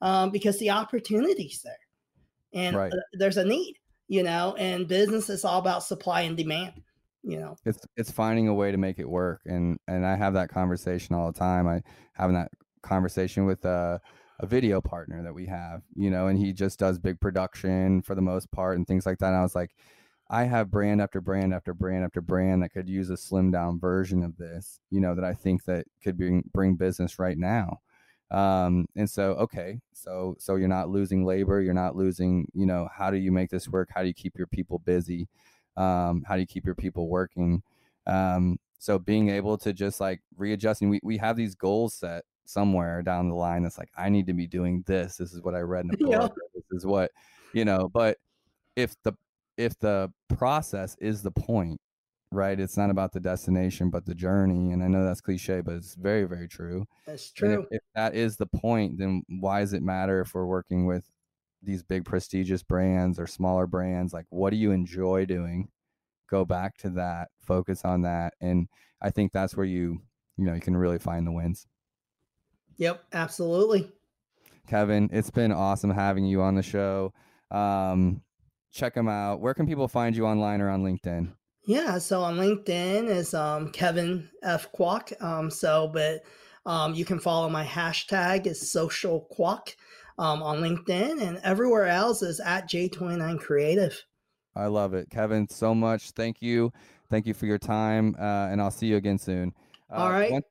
Um, 0.00 0.30
because 0.30 0.58
the 0.58 0.70
opportunity's 0.70 1.62
there 1.62 1.74
and 2.52 2.76
right. 2.76 2.92
uh, 2.92 2.96
there's 3.12 3.36
a 3.36 3.44
need, 3.44 3.76
you 4.08 4.22
know, 4.22 4.54
and 4.58 4.88
business 4.88 5.28
is 5.28 5.44
all 5.44 5.58
about 5.58 5.84
supply 5.84 6.22
and 6.22 6.36
demand. 6.36 6.82
you 7.22 7.38
know 7.38 7.54
it's 7.66 7.84
it's 7.96 8.10
finding 8.10 8.48
a 8.48 8.54
way 8.54 8.72
to 8.72 8.78
make 8.78 8.98
it 8.98 9.06
work 9.06 9.42
and 9.44 9.78
and 9.88 10.06
i 10.06 10.16
have 10.16 10.32
that 10.32 10.48
conversation 10.48 11.14
all 11.14 11.30
the 11.30 11.38
time 11.38 11.68
i 11.68 11.82
having 12.14 12.34
that 12.34 12.50
conversation 12.82 13.44
with 13.44 13.64
a, 13.66 14.00
a 14.40 14.46
video 14.46 14.80
partner 14.80 15.22
that 15.22 15.34
we 15.34 15.46
have 15.46 15.82
you 15.94 16.10
know 16.10 16.26
and 16.26 16.38
he 16.38 16.52
just 16.52 16.78
does 16.78 16.98
big 16.98 17.20
production 17.20 18.00
for 18.02 18.14
the 18.14 18.22
most 18.22 18.50
part 18.50 18.76
and 18.76 18.86
things 18.86 19.06
like 19.06 19.18
that. 19.18 19.28
And 19.28 19.36
i 19.36 19.42
was 19.42 19.54
like 19.54 19.70
i 20.30 20.44
have 20.44 20.70
brand 20.70 21.00
after 21.00 21.20
brand 21.20 21.52
after 21.52 21.74
brand 21.74 22.04
after 22.04 22.22
brand 22.22 22.62
that 22.62 22.70
could 22.70 22.88
use 22.88 23.10
a 23.10 23.16
slim 23.16 23.50
down 23.50 23.78
version 23.78 24.24
of 24.24 24.36
this 24.38 24.80
you 24.90 25.00
know 25.00 25.14
that 25.14 25.24
i 25.24 25.34
think 25.34 25.64
that 25.64 25.84
could 26.02 26.16
bring 26.16 26.42
bring 26.52 26.74
business 26.74 27.18
right 27.18 27.38
now. 27.38 27.80
Um 28.30 28.86
and 28.96 29.10
so 29.10 29.32
okay 29.32 29.80
so 29.92 30.36
so 30.38 30.56
you're 30.56 30.68
not 30.68 30.88
losing 30.88 31.24
labor 31.24 31.60
you're 31.60 31.74
not 31.74 31.96
losing 31.96 32.46
you 32.54 32.64
know 32.64 32.88
how 32.96 33.10
do 33.10 33.18
you 33.18 33.32
make 33.32 33.50
this 33.50 33.68
work? 33.68 33.88
How 33.92 34.02
do 34.02 34.08
you 34.08 34.14
keep 34.14 34.38
your 34.38 34.46
people 34.46 34.78
busy? 34.78 35.28
Um, 35.76 36.24
how 36.26 36.34
do 36.34 36.40
you 36.40 36.46
keep 36.46 36.64
your 36.64 36.74
people 36.74 37.08
working? 37.08 37.62
Um, 38.06 38.58
so 38.78 38.98
being 38.98 39.28
able 39.28 39.58
to 39.58 39.72
just 39.72 40.00
like 40.00 40.20
readjusting 40.36 40.88
we, 40.88 41.00
we 41.02 41.18
have 41.18 41.36
these 41.36 41.54
goals 41.54 41.94
set 41.94 42.24
somewhere 42.50 43.02
down 43.02 43.28
the 43.28 43.34
line 43.34 43.62
that's 43.62 43.78
like 43.78 43.90
i 43.96 44.08
need 44.08 44.26
to 44.26 44.34
be 44.34 44.46
doing 44.46 44.82
this. 44.86 45.16
This 45.16 45.32
is 45.32 45.42
what 45.42 45.54
i 45.54 45.60
read 45.60 45.84
in 45.84 45.94
a 45.94 45.96
book 45.98 46.10
yeah. 46.10 46.28
this 46.54 46.64
is 46.78 46.86
what 46.86 47.10
you 47.52 47.64
know 47.64 47.88
but 47.92 48.18
if 48.76 48.94
the 49.02 49.12
if 49.56 49.78
the 49.78 50.10
process 50.28 50.96
is 51.00 51.22
the 51.22 51.30
point 51.30 51.80
right? 52.32 52.60
It's 52.60 52.76
not 52.76 52.90
about 52.90 53.12
the 53.12 53.18
destination 53.18 53.90
but 53.90 54.06
the 54.06 54.14
journey 54.14 54.72
and 54.72 54.84
i 54.84 54.86
know 54.86 55.04
that's 55.04 55.20
cliche 55.20 55.60
but 55.62 55.74
it's 55.74 55.96
very 55.96 56.24
very 56.24 56.46
true 56.46 56.86
that's 57.04 57.32
true. 57.32 57.66
if, 57.72 57.78
if 57.78 57.82
that 57.96 58.14
is 58.14 58.36
the 58.36 58.46
point 58.46 58.98
then 58.98 59.24
why 59.28 59.60
does 59.60 59.72
it 59.72 59.82
matter 59.82 60.20
if 60.20 60.32
we're 60.32 60.46
working 60.46 60.86
with 60.86 61.04
these 61.62 61.82
big 61.82 62.04
prestigious 62.04 62.62
brands 62.62 63.18
or 63.18 63.26
smaller 63.26 63.66
brands? 63.66 64.14
Like 64.14 64.26
what 64.30 64.50
do 64.50 64.56
you 64.56 64.70
enjoy 64.70 65.26
doing? 65.26 65.68
Go 66.30 66.44
back 66.44 66.78
to 66.78 66.90
that 66.90 67.28
focus 67.40 67.84
on 67.84 68.02
that 68.02 68.34
and 68.40 68.68
i 69.02 69.10
think 69.10 69.32
that's 69.32 69.56
where 69.56 69.66
you 69.66 70.00
you 70.36 70.44
know 70.44 70.54
you 70.54 70.60
can 70.60 70.76
really 70.76 70.98
find 70.98 71.26
the 71.26 71.32
wins 71.32 71.66
yep 72.80 73.04
absolutely 73.12 73.88
kevin 74.66 75.08
it's 75.12 75.30
been 75.30 75.52
awesome 75.52 75.90
having 75.90 76.24
you 76.24 76.42
on 76.42 76.56
the 76.56 76.62
show 76.62 77.12
um 77.52 78.20
check 78.72 78.94
them 78.94 79.08
out 79.08 79.40
where 79.40 79.54
can 79.54 79.66
people 79.66 79.86
find 79.86 80.16
you 80.16 80.26
online 80.26 80.60
or 80.60 80.68
on 80.68 80.82
linkedin 80.82 81.30
yeah 81.64 81.96
so 81.96 82.20
on 82.22 82.36
linkedin 82.36 83.08
is 83.08 83.34
um 83.34 83.70
kevin 83.70 84.28
f 84.42 84.66
kwok 84.72 85.12
um 85.22 85.48
so 85.48 85.88
but 85.94 86.22
um 86.66 86.92
you 86.94 87.04
can 87.04 87.20
follow 87.20 87.48
my 87.48 87.64
hashtag 87.64 88.46
is 88.46 88.72
social 88.72 89.28
kwok 89.32 89.74
um, 90.20 90.42
on 90.42 90.60
LinkedIn 90.60 91.22
and 91.22 91.40
everywhere 91.42 91.86
else 91.86 92.22
is 92.22 92.40
at 92.40 92.68
J29 92.68 93.40
Creative. 93.40 94.04
I 94.54 94.66
love 94.66 94.92
it. 94.92 95.08
Kevin, 95.08 95.48
so 95.48 95.74
much. 95.74 96.10
Thank 96.10 96.42
you. 96.42 96.72
Thank 97.08 97.26
you 97.26 97.32
for 97.32 97.46
your 97.46 97.58
time. 97.58 98.14
Uh, 98.18 98.48
and 98.50 98.60
I'll 98.60 98.70
see 98.70 98.86
you 98.86 98.96
again 98.96 99.18
soon. 99.18 99.54
Uh, 99.90 99.96
All 99.96 100.10
right. 100.10 100.30
One, 100.30 100.42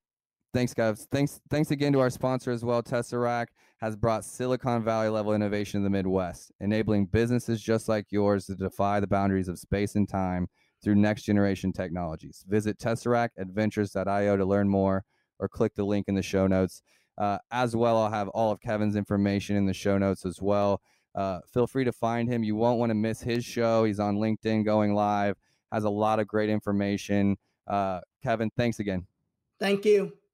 thanks, 0.54 0.74
guys. 0.74 1.08
Thanks, 1.12 1.39
thanks 1.50 1.72
again 1.72 1.93
to 1.93 2.00
our 2.00 2.10
sponsor 2.10 2.52
as 2.52 2.64
well. 2.64 2.82
Tesseract 2.84 3.47
has 3.80 3.95
brought 3.95 4.26
Silicon 4.26 4.84
Valley 4.84 5.10
level 5.10 5.34
innovation 5.34 5.80
in 5.80 5.84
the 5.84 5.89
Midwest, 5.89 6.52
enabling 6.60 7.06
businesses 7.08 7.62
just 7.62 7.88
like 7.88 8.08
yours 8.10 8.45
to 8.45 8.56
defy 8.56 9.00
the 9.00 9.08
boundaries 9.08 9.47
of 9.47 9.58
space 9.58 9.95
and 9.95 10.08
time 10.08 10.47
through 10.84 10.95
next 10.95 11.24
generation 11.24 11.72
technologies. 11.72 12.43
Visit 12.47 12.78
tesseractventures.io 12.80 14.38
to 14.38 14.45
learn 14.45 14.70
more 14.70 15.04
or 15.39 15.47
click 15.47 15.76
the 15.76 15.84
link 15.84 16.08
in 16.08 16.16
the 16.16 16.22
show 16.22 16.47
notes. 16.47 16.82
Uh, 17.18 17.38
as 17.52 17.76
well, 17.76 17.97
I'll 17.97 18.12
have 18.12 18.30
all 18.30 18.52
of 18.52 18.62
Kevin's 18.62 18.95
information 18.95 19.56
in 19.56 19.66
the 19.66 19.74
show 19.74 19.97
notes 19.97 20.26
as 20.26 20.41
well. 20.41 20.82
Uh, 21.16 21.39
feel 21.52 21.68
free 21.68 21.84
to 21.84 21.91
find 21.91 22.30
him. 22.30 22.43
You 22.43 22.56
won't 22.56 22.80
want 22.80 22.91
to 22.91 22.95
miss 22.95 23.22
his 23.22 23.43
show. 23.43 23.84
He's 23.84 24.00
on 24.00 24.18
LinkedIn 24.18 24.64
going 24.64 24.93
live, 24.93 25.36
has 25.72 25.84
a 25.84 25.89
lot 25.89 26.20
of 26.20 26.28
great 26.28 26.50
information. 26.50 27.38
Uh, 27.68 28.00
Kevin, 28.24 28.50
thanks 28.56 28.80
again. 28.80 29.06
Thank 29.60 29.84
you, 29.86 30.14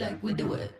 like 0.00 0.22
we 0.22 0.32
do 0.32 0.54
it. 0.54 0.79